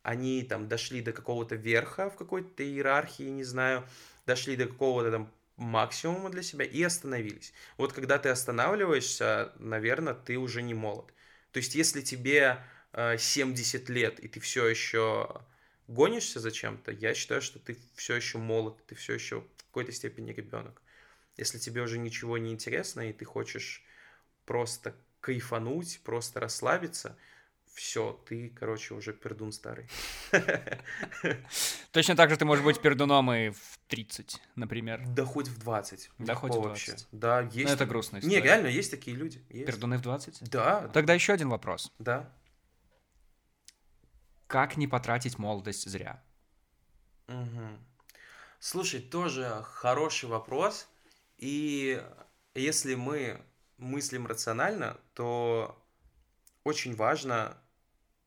Они 0.03 0.43
там 0.43 0.69
дошли 0.69 1.03
до 1.03 1.13
какого-то 1.13 1.57
верха 1.57 2.09
в 2.09 2.17
какой-то 2.17 2.63
иерархии, 2.63 3.25
не 3.25 3.45
знаю, 3.45 3.87
дошли 4.27 4.57
до 4.57 4.67
какого-то 4.67 5.11
там 5.11 5.33
максимума 5.57 6.31
для 6.31 6.43
себя 6.43 6.65
и 6.65 6.83
остановились. 6.83 7.53
Вот 7.77 7.93
когда 7.93 8.19
ты 8.19 8.31
останавливаешься, 8.31 9.53
наверное, 9.59 10.15
ты 10.15 10.39
уже 10.39 10.63
не 10.63 10.73
молод. 10.73 11.13
То 11.53 11.59
есть 11.59 11.75
если 11.75 12.01
тебе 12.01 12.65
э, 12.93 13.19
70 13.19 13.91
лет, 13.91 14.21
и 14.21 14.29
ты 14.29 14.41
все 14.41 14.67
еще 14.67 15.43
гонишься 15.91 16.41
за 16.41 16.51
чем-то, 16.51 16.93
я 16.93 17.15
считаю, 17.15 17.43
что 17.43 17.59
ты 17.59 17.77
все 17.95 18.15
еще 18.15 18.39
молод, 18.39 18.77
ты 18.87 18.95
все 18.95 19.15
еще 19.15 19.41
в 19.41 19.65
какой-то 19.65 19.93
степени 19.93 20.33
ребенок. 20.33 20.81
Если 21.37 21.59
тебе 21.59 21.83
уже 21.83 21.99
ничего 21.99 22.39
не 22.39 22.53
интересно, 22.53 23.09
и 23.09 23.13
ты 23.13 23.25
хочешь 23.25 23.85
просто 24.45 24.95
кайфануть, 25.21 26.01
просто 26.05 26.41
расслабиться, 26.41 27.17
все, 27.75 28.21
ты, 28.29 28.51
короче, 28.51 28.95
уже 28.95 29.13
пердун 29.13 29.53
старый. 29.53 29.89
Точно 31.93 32.17
так 32.17 32.31
же 32.31 32.37
ты 32.37 32.45
можешь 32.45 32.65
быть 32.65 32.81
пердуном 32.81 33.33
и 33.33 33.51
в 33.51 33.79
30, 33.89 34.41
например. 34.57 35.03
Да 35.09 35.25
хоть 35.25 35.49
в 35.49 35.59
20. 35.59 36.11
Да 36.19 36.35
хоть 36.35 36.53
в 36.53 36.61
20. 36.61 36.69
Вообще. 36.69 37.07
Да, 37.13 37.41
есть. 37.41 37.69
Но 37.69 37.75
это 37.75 37.87
грустно. 37.87 38.19
Не, 38.23 38.41
реально, 38.41 38.67
есть 38.67 38.91
такие 38.91 39.17
люди. 39.17 39.43
Есть. 39.49 39.67
Пердуны 39.67 39.99
в 39.99 40.03
20? 40.03 40.51
Да. 40.51 40.89
Тогда 40.89 41.15
еще 41.15 41.33
один 41.33 41.49
вопрос. 41.49 41.93
Да. 41.99 42.33
Как 44.51 44.77
не 44.77 44.89
потратить 44.89 45.39
молодость 45.39 45.89
зря? 45.89 46.21
Угу. 47.29 47.79
Слушай, 48.59 49.01
тоже 49.01 49.63
хороший 49.65 50.29
вопрос. 50.29 50.89
И 51.39 52.05
если 52.57 52.97
мы 52.97 53.41
мыслим 53.77 54.27
рационально, 54.27 54.99
то 55.15 55.81
очень 56.65 56.97
важно, 56.97 57.57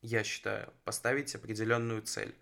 я 0.01 0.23
считаю, 0.23 0.71
поставить 0.85 1.35
определенную 1.35 2.01
цель. 2.01 2.33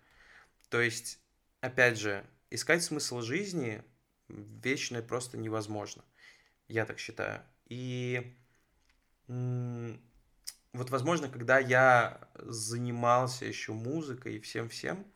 То 0.68 0.80
есть, 0.80 1.18
опять 1.60 1.98
же, 1.98 2.24
искать 2.50 2.84
смысл 2.84 3.20
жизни 3.20 3.82
вечно 4.28 5.02
просто 5.02 5.36
невозможно. 5.36 6.04
Я 6.68 6.86
так 6.86 7.00
считаю. 7.00 7.42
И 7.66 8.32
вот, 10.72 10.90
возможно, 10.90 11.28
когда 11.28 11.58
я 11.58 12.20
занимался 12.34 13.44
еще 13.44 13.72
музыкой 13.72 14.36
и 14.36 14.40
всем-всем, 14.40 15.06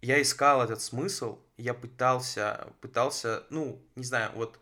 я 0.00 0.20
искал 0.20 0.62
этот 0.62 0.80
смысл, 0.80 1.38
я 1.58 1.74
пытался, 1.74 2.68
пытался, 2.80 3.44
ну, 3.50 3.84
не 3.94 4.04
знаю, 4.04 4.30
вот 4.34 4.58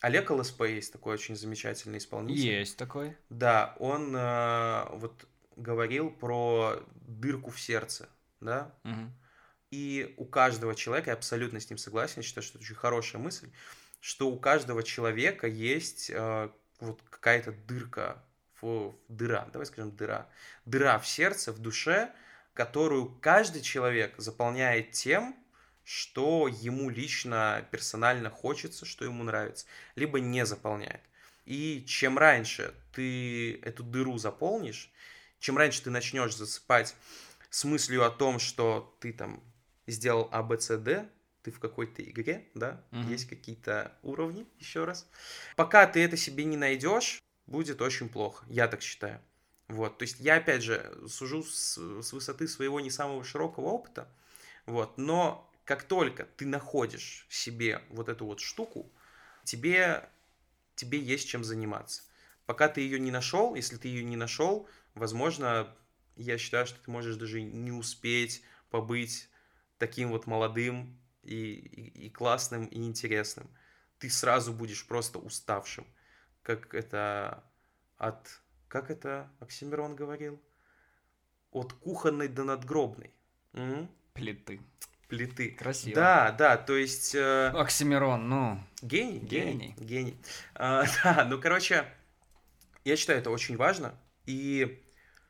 Олег 0.00 0.30
ЛСП 0.30 0.62
есть 0.62 0.92
такой 0.92 1.14
очень 1.14 1.36
замечательный 1.36 1.98
исполнитель. 1.98 2.44
Есть 2.44 2.76
такой. 2.76 3.16
Да, 3.30 3.74
он 3.78 4.14
э, 4.14 4.84
вот 4.96 5.26
говорил 5.56 6.10
про 6.10 6.82
дырку 6.94 7.50
в 7.50 7.60
сердце, 7.60 8.08
да? 8.40 8.74
Угу. 8.84 9.12
И 9.70 10.14
у 10.18 10.26
каждого 10.26 10.74
человека, 10.74 11.10
я 11.10 11.14
абсолютно 11.14 11.60
с 11.60 11.70
ним 11.70 11.78
согласен, 11.78 12.14
я 12.18 12.22
считаю, 12.22 12.42
что 12.42 12.58
это 12.58 12.64
очень 12.64 12.74
хорошая 12.74 13.22
мысль, 13.22 13.48
что 14.00 14.28
у 14.28 14.38
каждого 14.38 14.82
человека 14.82 15.46
есть 15.46 16.10
э, 16.10 16.50
вот 16.80 17.00
какая-то 17.08 17.52
дырка, 17.52 18.22
в, 18.62 18.94
дыра, 19.08 19.48
давай 19.52 19.66
скажем 19.66 19.94
дыра, 19.96 20.28
дыра 20.64 20.98
в 20.98 21.06
сердце, 21.06 21.52
в 21.52 21.58
душе, 21.58 22.10
которую 22.54 23.06
каждый 23.20 23.62
человек 23.62 24.14
заполняет 24.18 24.92
тем, 24.92 25.36
что 25.84 26.48
ему 26.48 26.90
лично, 26.90 27.66
персонально 27.70 28.30
хочется, 28.30 28.86
что 28.86 29.04
ему 29.04 29.24
нравится, 29.24 29.66
либо 29.96 30.20
не 30.20 30.46
заполняет. 30.46 31.00
И 31.44 31.84
чем 31.86 32.18
раньше 32.18 32.72
ты 32.94 33.56
эту 33.62 33.82
дыру 33.82 34.16
заполнишь, 34.18 34.90
чем 35.40 35.58
раньше 35.58 35.82
ты 35.82 35.90
начнешь 35.90 36.36
засыпать 36.36 36.94
с 37.50 37.64
мыслью 37.64 38.06
о 38.06 38.10
том, 38.10 38.38
что 38.38 38.96
ты 39.00 39.12
там 39.12 39.42
сделал 39.86 40.28
А, 40.30 40.42
Б, 40.42 40.58
С, 40.60 40.76
Д, 40.78 41.08
ты 41.42 41.50
в 41.50 41.58
какой-то 41.58 42.02
игре, 42.02 42.48
да, 42.54 42.84
угу. 42.92 43.08
есть 43.08 43.28
какие-то 43.28 43.92
уровни, 44.02 44.46
еще 44.58 44.84
раз. 44.84 45.08
Пока 45.56 45.86
ты 45.86 46.00
это 46.04 46.16
себе 46.16 46.44
не 46.44 46.56
найдешь, 46.56 47.20
будет 47.52 47.80
очень 47.80 48.08
плохо, 48.08 48.44
я 48.48 48.66
так 48.66 48.82
считаю. 48.82 49.20
Вот, 49.68 49.98
то 49.98 50.02
есть 50.02 50.18
я, 50.18 50.36
опять 50.36 50.62
же, 50.62 50.92
сужу 51.08 51.44
с, 51.44 51.78
с 51.78 52.12
высоты 52.12 52.48
своего 52.48 52.80
не 52.80 52.90
самого 52.90 53.22
широкого 53.22 53.66
опыта, 53.66 54.08
вот, 54.66 54.98
но 54.98 55.48
как 55.64 55.84
только 55.84 56.24
ты 56.24 56.46
находишь 56.46 57.26
себе 57.30 57.80
вот 57.90 58.08
эту 58.08 58.26
вот 58.26 58.40
штуку, 58.40 58.90
тебе, 59.44 60.08
тебе 60.74 60.98
есть 60.98 61.28
чем 61.28 61.44
заниматься. 61.44 62.02
Пока 62.46 62.68
ты 62.68 62.80
ее 62.80 62.98
не 62.98 63.10
нашел, 63.10 63.54
если 63.54 63.76
ты 63.76 63.88
ее 63.88 64.02
не 64.02 64.16
нашел, 64.16 64.68
возможно, 64.94 65.74
я 66.16 66.38
считаю, 66.38 66.66
что 66.66 66.78
ты 66.80 66.90
можешь 66.90 67.16
даже 67.16 67.40
не 67.40 67.70
успеть 67.70 68.42
побыть 68.70 69.28
таким 69.78 70.10
вот 70.10 70.26
молодым 70.26 70.98
и, 71.22 71.52
и, 71.52 72.06
и 72.06 72.10
классным 72.10 72.66
и 72.66 72.78
интересным. 72.82 73.48
Ты 73.98 74.10
сразу 74.10 74.52
будешь 74.52 74.86
просто 74.86 75.18
уставшим, 75.18 75.86
как 76.42 76.74
это 76.74 77.44
от, 77.98 78.40
как 78.68 78.90
это 78.90 79.30
Оксимирон 79.40 79.96
говорил, 79.96 80.40
от 81.50 81.72
кухонной 81.72 82.28
до 82.28 82.44
надгробной. 82.44 83.12
Угу. 83.52 83.88
Плиты 84.14 84.60
плиты. 85.12 85.50
Красиво. 85.50 85.94
Да, 85.94 86.32
да, 86.32 86.56
то 86.56 86.74
есть... 86.74 87.14
Э... 87.14 87.48
Оксимирон, 87.48 88.30
ну... 88.30 88.58
Гений, 88.80 89.18
гений. 89.18 89.52
Гений. 89.52 89.76
гений. 89.78 90.16
А, 90.54 90.84
да, 91.04 91.26
ну, 91.28 91.38
короче, 91.38 91.84
я 92.84 92.96
считаю, 92.96 93.18
это 93.18 93.30
очень 93.30 93.58
важно. 93.58 93.94
И 94.24 94.82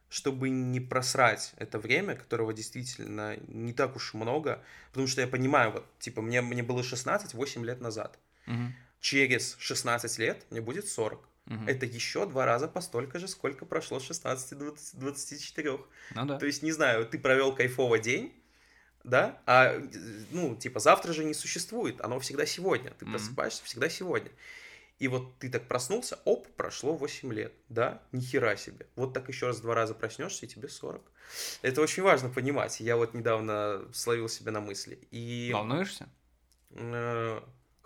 чтобы 0.09 0.51
не 0.51 0.79
просрать 0.79 1.53
это 1.57 1.81
время, 1.81 2.15
которого 2.15 2.53
действительно 2.53 3.37
не 3.49 3.73
так 3.73 3.97
уж 3.97 4.15
много, 4.15 4.63
потому 4.91 5.09
что 5.09 5.21
я 5.21 5.27
понимаю, 5.27 5.73
вот, 5.73 5.99
типа, 5.99 6.23
мне, 6.23 6.43
мне 6.43 6.63
было 6.63 6.85
16 6.85 7.35
8 7.35 7.65
лет 7.65 7.81
назад. 7.81 8.21
Угу. 8.47 8.73
Через 9.03 9.57
16 9.59 10.19
лет 10.19 10.47
мне 10.51 10.61
будет 10.61 10.89
40. 10.89 11.29
Угу. 11.49 11.65
Это 11.67 11.87
еще 11.87 12.25
два 12.25 12.47
раза 12.47 12.69
по 12.69 12.81
столько 12.81 13.19
же, 13.19 13.27
сколько 13.27 13.67
прошло 13.67 13.99
с 13.99 14.05
16 14.05 14.57
до 14.57 14.75
24. 14.95 15.71
Ну 16.15 16.25
да. 16.25 16.39
То 16.39 16.47
есть, 16.47 16.63
не 16.63 16.71
знаю, 16.71 17.05
ты 17.05 17.19
провел 17.19 17.53
кайфово 17.53 17.99
день, 17.99 18.33
да, 19.03 19.43
а, 19.45 19.77
ну, 20.31 20.55
типа, 20.55 20.79
завтра 20.79 21.13
же 21.13 21.25
не 21.25 21.35
существует, 21.35 22.01
оно 22.01 22.21
всегда 22.21 22.47
сегодня, 22.47 22.93
ты 22.93 23.05
mm-hmm. 23.05 23.11
просыпаешься 23.11 23.65
всегда 23.65 23.89
сегодня. 23.89 24.31
И 25.01 25.09
вот 25.09 25.37
ты 25.41 25.51
так 25.51 25.67
проснулся, 25.67 26.21
оп, 26.25 26.47
прошло 26.57 26.95
8 26.95 27.33
лет, 27.33 27.53
да, 27.69 28.03
ни 28.13 28.21
хера 28.21 28.55
себе. 28.55 28.87
Вот 28.95 29.15
так 29.15 29.27
еще 29.27 29.49
раз 29.49 29.61
два 29.61 29.75
раза 29.75 29.95
проснешься, 29.95 30.47
и 30.47 30.49
тебе 30.49 30.69
40. 30.69 31.03
Это 31.63 31.81
очень 31.81 32.05
важно 32.05 32.29
понимать. 32.29 32.79
Я 32.79 32.97
вот 32.97 33.15
недавно 33.15 33.83
словил 33.93 34.29
себя 34.29 34.53
на 34.53 34.61
мысли. 34.61 35.01
И... 35.11 35.51
Волнуешься? 35.53 36.09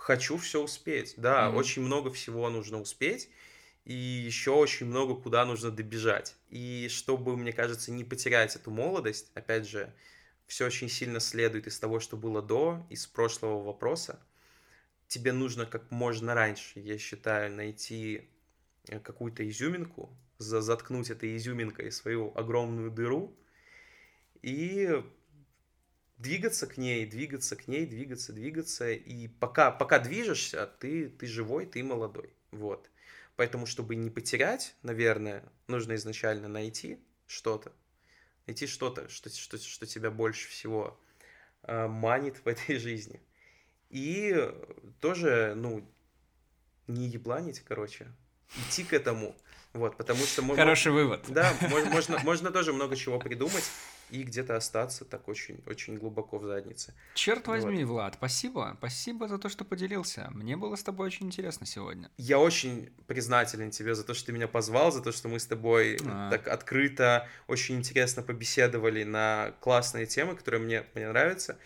Хочу 0.06 0.36
все 0.36 0.62
успеть, 0.62 1.14
да, 1.16 1.46
mm-hmm. 1.48 1.56
очень 1.56 1.82
много 1.82 2.12
всего 2.12 2.48
нужно 2.48 2.80
успеть. 2.80 3.28
И 3.84 3.92
еще 3.92 4.52
очень 4.52 4.86
много 4.86 5.16
куда 5.16 5.44
нужно 5.44 5.72
добежать. 5.72 6.36
И 6.48 6.86
чтобы, 6.88 7.36
мне 7.36 7.52
кажется, 7.52 7.90
не 7.90 8.04
потерять 8.04 8.54
эту 8.54 8.70
молодость, 8.70 9.32
опять 9.34 9.68
же, 9.68 9.92
все 10.46 10.66
очень 10.66 10.88
сильно 10.88 11.18
следует 11.18 11.66
из 11.66 11.80
того, 11.80 11.98
что 11.98 12.16
было 12.16 12.40
до, 12.40 12.86
из 12.88 13.04
прошлого 13.08 13.60
вопроса. 13.60 14.20
Тебе 15.08 15.32
нужно 15.32 15.66
как 15.66 15.90
можно 15.90 16.34
раньше, 16.34 16.78
я 16.78 16.98
считаю, 16.98 17.50
найти 17.50 18.30
э, 18.86 19.00
какую-то 19.00 19.42
изюминку, 19.48 20.16
заткнуть 20.38 21.10
этой 21.10 21.36
изюминкой 21.36 21.90
свою 21.90 22.30
огромную 22.36 22.92
дыру 22.92 23.36
и 24.40 25.02
двигаться 26.18 26.66
к 26.66 26.76
ней, 26.76 27.06
двигаться 27.06 27.56
к 27.56 27.68
ней, 27.68 27.86
двигаться, 27.86 28.32
двигаться. 28.32 28.90
И 28.90 29.28
пока, 29.28 29.70
пока 29.70 29.98
движешься, 29.98 30.66
ты, 30.78 31.08
ты 31.08 31.26
живой, 31.26 31.66
ты 31.66 31.82
молодой. 31.82 32.32
Вот. 32.50 32.90
Поэтому, 33.36 33.66
чтобы 33.66 33.96
не 33.96 34.10
потерять, 34.10 34.74
наверное, 34.82 35.44
нужно 35.66 35.94
изначально 35.96 36.48
найти 36.48 36.98
что-то, 37.26 37.72
найти 38.46 38.66
что-то, 38.66 39.08
что, 39.08 39.28
что, 39.30 39.58
что 39.58 39.86
тебя 39.86 40.10
больше 40.10 40.48
всего 40.48 40.98
э, 41.62 41.86
манит 41.86 42.38
в 42.44 42.48
этой 42.48 42.78
жизни. 42.78 43.20
И 43.90 44.50
тоже, 45.00 45.54
ну, 45.54 45.86
не 46.86 47.08
ебланить, 47.08 47.60
короче, 47.60 48.06
идти 48.56 48.84
к 48.84 48.94
этому. 48.94 49.36
Вот, 49.74 49.98
потому 49.98 50.24
что... 50.24 50.42
Хороший 50.54 50.92
вывод. 50.92 51.26
Да, 51.28 51.54
можно, 51.90 52.18
можно 52.20 52.50
тоже 52.50 52.72
много 52.72 52.96
чего 52.96 53.18
придумать 53.18 53.64
и 54.10 54.22
где-то 54.22 54.56
остаться 54.56 55.04
так 55.04 55.28
очень, 55.28 55.62
очень 55.66 55.98
глубоко 55.98 56.38
в 56.38 56.44
заднице. 56.44 56.94
Черт 57.14 57.46
возьми, 57.48 57.84
вот. 57.84 57.92
Влад, 57.92 58.14
спасибо. 58.14 58.74
Спасибо 58.78 59.28
за 59.28 59.38
то, 59.38 59.48
что 59.48 59.64
поделился. 59.64 60.28
Мне 60.32 60.56
было 60.56 60.76
с 60.76 60.82
тобой 60.82 61.06
очень 61.06 61.26
интересно 61.26 61.66
сегодня. 61.66 62.10
Я 62.16 62.38
очень 62.38 62.90
признателен 63.06 63.70
тебе 63.70 63.94
за 63.94 64.04
то, 64.04 64.14
что 64.14 64.26
ты 64.26 64.32
меня 64.32 64.48
позвал, 64.48 64.92
за 64.92 65.02
то, 65.02 65.12
что 65.12 65.28
мы 65.28 65.38
с 65.38 65.46
тобой 65.46 65.98
а. 66.06 66.30
так 66.30 66.48
открыто, 66.48 67.28
очень 67.46 67.76
интересно 67.76 68.22
побеседовали 68.22 69.04
на 69.04 69.52
классные 69.60 70.06
темы, 70.06 70.36
которые 70.36 70.60
мне, 70.60 70.84
мне 70.94 71.08
нравятся. 71.08 71.56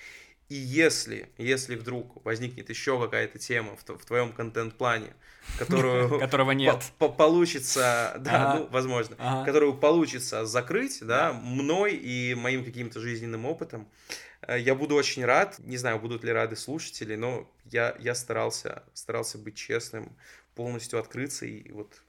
И 0.50 0.56
если, 0.56 1.30
если 1.38 1.76
вдруг 1.76 2.24
возникнет 2.24 2.68
еще 2.70 3.00
какая-то 3.00 3.38
тема 3.38 3.76
в, 3.76 3.88
в 3.88 4.04
твоем 4.04 4.32
контент-плане, 4.32 5.14
которую... 5.58 6.18
Которого 6.18 6.50
нет. 6.50 6.82
Получится, 6.98 8.16
да, 8.18 8.56
ну, 8.56 8.66
возможно, 8.66 9.16
которую 9.46 9.74
получится 9.74 10.44
закрыть, 10.46 10.98
да, 11.02 11.32
мной 11.32 11.94
и 11.94 12.34
моим 12.34 12.64
каким-то 12.64 12.98
жизненным 12.98 13.46
опытом, 13.46 13.88
э, 14.42 14.58
я 14.58 14.74
буду 14.74 14.96
очень 14.96 15.24
рад. 15.24 15.56
Не 15.60 15.76
знаю, 15.76 16.00
будут 16.00 16.24
ли 16.24 16.32
рады 16.32 16.56
слушатели, 16.56 17.14
но 17.14 17.48
я, 17.66 17.94
я 18.00 18.16
старался, 18.16 18.82
старался 18.92 19.38
быть 19.38 19.54
честным, 19.54 20.16
полностью 20.56 20.98
открыться 20.98 21.46
и 21.46 21.70
вот 21.70 22.02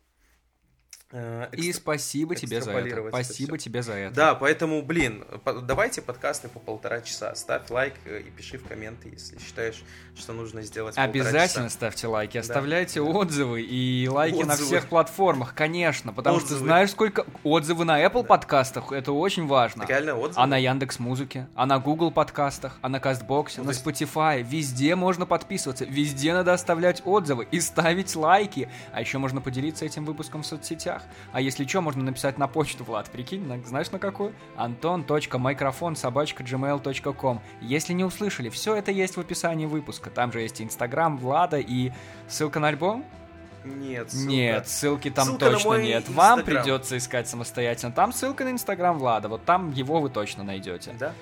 Э, 1.11 1.47
экстра... 1.51 1.61
И 1.61 1.73
спасибо 1.73 2.35
тебе 2.35 2.61
за 2.61 2.71
это. 2.71 3.09
Спасибо 3.09 3.55
это 3.55 3.63
тебе 3.63 3.81
за 3.83 3.93
это. 3.93 4.15
Да, 4.15 4.35
поэтому, 4.35 4.81
блин, 4.81 5.25
давайте 5.63 6.01
подкасты 6.01 6.47
по 6.47 6.59
полтора 6.59 7.01
часа. 7.01 7.35
Ставь 7.35 7.69
лайк 7.69 7.95
э, 8.05 8.21
и 8.21 8.31
пиши 8.31 8.57
в 8.57 8.63
комменты, 8.63 9.09
если 9.09 9.37
считаешь, 9.39 9.83
что 10.15 10.33
нужно 10.33 10.61
сделать 10.61 10.97
Обязательно 10.97 11.69
ставьте 11.69 12.07
лайки, 12.07 12.33
да. 12.33 12.39
оставляйте 12.41 13.01
отзывы 13.01 13.61
и 13.61 14.07
лайки 14.07 14.35
отзывы. 14.35 14.47
на 14.47 14.55
всех 14.55 14.87
платформах, 14.87 15.53
конечно, 15.53 16.13
потому 16.13 16.37
отзывы. 16.37 16.55
что 16.55 16.65
знаешь, 16.65 16.91
сколько 16.91 17.25
отзывы 17.43 17.83
на 17.85 18.03
Apple 18.03 18.21
да. 18.21 18.27
подкастах, 18.29 18.91
это 18.91 19.11
очень 19.11 19.47
важно. 19.47 19.85
Реально 19.85 20.15
отзывы? 20.15 20.41
А 20.41 20.47
на 20.47 20.57
Яндекс 20.57 20.99
Музыке, 20.99 21.47
а 21.55 21.65
на 21.65 21.79
Google 21.79 22.11
подкастах, 22.11 22.77
а 22.81 22.89
на 22.89 22.99
Кастбоксе, 22.99 23.59
ну, 23.59 23.65
на 23.65 23.71
есть... 23.71 23.85
Spotify, 23.85 24.41
везде 24.43 24.95
можно 24.95 25.25
подписываться, 25.25 25.85
везде 25.85 26.33
надо 26.33 26.53
оставлять 26.53 27.01
отзывы 27.05 27.47
и 27.51 27.59
ставить 27.59 28.15
лайки, 28.15 28.69
а 28.93 29.01
еще 29.01 29.17
можно 29.17 29.41
поделиться 29.41 29.85
этим 29.85 30.05
выпуском 30.05 30.43
в 30.43 30.45
соцсетях 30.45 31.00
соцсетях. 31.01 31.15
А 31.31 31.41
если 31.41 31.65
что, 31.65 31.81
можно 31.81 32.03
написать 32.03 32.37
на 32.37 32.47
почту, 32.47 32.83
Влад, 32.83 33.09
прикинь, 33.09 33.45
на, 33.47 33.61
знаешь 33.63 33.91
на 33.91 33.99
какую? 33.99 34.33
anton.microphone 34.57 35.95
собачка 35.95 36.43
gmail.com. 36.43 37.41
Если 37.61 37.93
не 37.93 38.03
услышали, 38.03 38.49
все 38.49 38.75
это 38.75 38.91
есть 38.91 39.17
в 39.17 39.19
описании 39.19 39.65
выпуска. 39.65 40.09
Там 40.09 40.31
же 40.31 40.41
есть 40.41 40.61
Инстаграм 40.61 41.17
Влада 41.17 41.59
и 41.59 41.91
ссылка 42.27 42.59
на 42.59 42.69
альбом. 42.69 43.05
Нет, 43.63 44.11
ссылка. 44.11 44.27
Нет, 44.27 44.67
ссылки 44.67 45.09
там 45.11 45.25
ссылка 45.25 45.51
точно 45.51 45.73
нет. 45.75 46.03
Instagram. 46.03 46.15
Вам 46.15 46.43
придется 46.43 46.97
искать 46.97 47.27
самостоятельно. 47.27 47.91
Там 47.91 48.11
ссылка 48.11 48.43
на 48.43 48.49
Инстаграм 48.49 48.97
Влада. 48.97 49.29
Вот 49.29 49.45
там 49.45 49.71
его 49.71 50.01
вы 50.01 50.09
точно 50.09 50.43
найдете. 50.43 50.95
Да. 50.99 51.13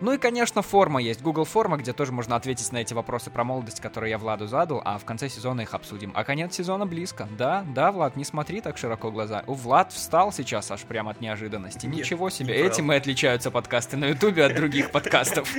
Ну 0.00 0.12
и, 0.12 0.18
конечно, 0.18 0.62
форма 0.62 1.02
есть, 1.02 1.22
Google 1.22 1.44
форма, 1.44 1.76
где 1.76 1.92
тоже 1.92 2.12
можно 2.12 2.36
ответить 2.36 2.70
на 2.72 2.78
эти 2.78 2.94
вопросы 2.94 3.30
про 3.30 3.42
молодость, 3.42 3.80
которые 3.80 4.10
я 4.10 4.18
Владу 4.18 4.46
задал, 4.46 4.80
а 4.84 4.98
в 4.98 5.04
конце 5.04 5.28
сезона 5.28 5.62
их 5.62 5.74
обсудим. 5.74 6.12
А 6.14 6.22
конец 6.22 6.54
сезона 6.54 6.86
близко. 6.86 7.28
Да, 7.36 7.64
да, 7.74 7.90
Влад, 7.90 8.16
не 8.16 8.24
смотри 8.24 8.60
так 8.60 8.78
широко 8.78 9.10
глаза. 9.10 9.42
У 9.46 9.54
Влад 9.54 9.92
встал 9.92 10.32
сейчас 10.32 10.70
аж 10.70 10.82
прямо 10.82 11.10
от 11.10 11.20
неожиданности. 11.20 11.86
Нет, 11.86 11.96
Ничего 11.96 12.30
себе. 12.30 12.54
Не 12.54 12.68
Этим 12.68 12.92
и 12.92 12.96
отличаются 12.96 13.50
подкасты 13.50 13.96
на 13.96 14.06
Ютубе 14.06 14.44
от 14.44 14.54
других 14.54 14.90
подкастов. 14.92 15.52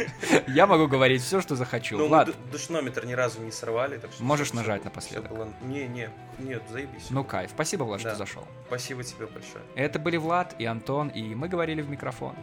Я 0.47 0.67
могу 0.67 0.87
говорить 0.87 1.21
все, 1.21 1.41
что 1.41 1.55
захочу. 1.55 1.97
Ну, 1.97 2.07
Влад. 2.07 2.29
Душнометр 2.51 3.05
ни 3.05 3.13
разу 3.13 3.41
не 3.41 3.51
сорвали. 3.51 3.99
Можешь 4.19 4.53
нажать 4.53 4.85
напоследок. 4.85 5.31
Не, 5.61 5.87
не, 5.87 6.09
нет, 6.37 6.63
заебись. 6.69 7.07
Ну 7.09 7.23
кайф. 7.23 7.51
Спасибо, 7.51 7.83
Влад, 7.83 7.99
что 7.99 8.15
зашел. 8.15 8.45
Спасибо 8.67 9.03
тебе 9.03 9.25
большое. 9.27 9.63
Это 9.75 9.99
были 9.99 10.17
Влад 10.17 10.55
и 10.59 10.65
Антон, 10.65 11.09
и 11.09 11.35
мы 11.35 11.49
говорили 11.49 11.81
в 11.81 11.89
микрофон. 11.89 12.35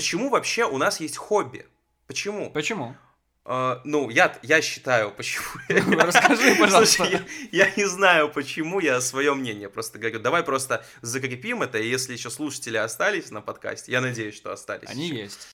Почему 0.00 0.30
вообще 0.30 0.64
у 0.64 0.78
нас 0.78 0.98
есть 0.98 1.18
хобби? 1.18 1.66
Почему? 2.06 2.50
Почему? 2.50 2.96
Uh, 3.44 3.82
ну, 3.84 4.08
я, 4.08 4.34
я 4.42 4.62
считаю, 4.62 5.10
почему. 5.10 5.44
Расскажи, 6.00 6.54
пожалуйста. 6.58 7.04
Слушай, 7.04 7.20
я, 7.52 7.66
я 7.66 7.72
не 7.76 7.84
знаю, 7.84 8.32
почему, 8.32 8.80
я 8.80 9.02
свое 9.02 9.34
мнение 9.34 9.68
просто 9.68 9.98
говорю. 9.98 10.18
Давай 10.18 10.42
просто 10.42 10.82
закрепим 11.02 11.62
это, 11.62 11.76
и 11.76 11.86
если 11.86 12.14
еще 12.14 12.30
слушатели 12.30 12.78
остались 12.78 13.30
на 13.30 13.42
подкасте, 13.42 13.92
я 13.92 14.00
надеюсь, 14.00 14.36
что 14.36 14.54
остались. 14.54 14.88
Они 14.88 15.08
еще. 15.08 15.18
есть. 15.18 15.48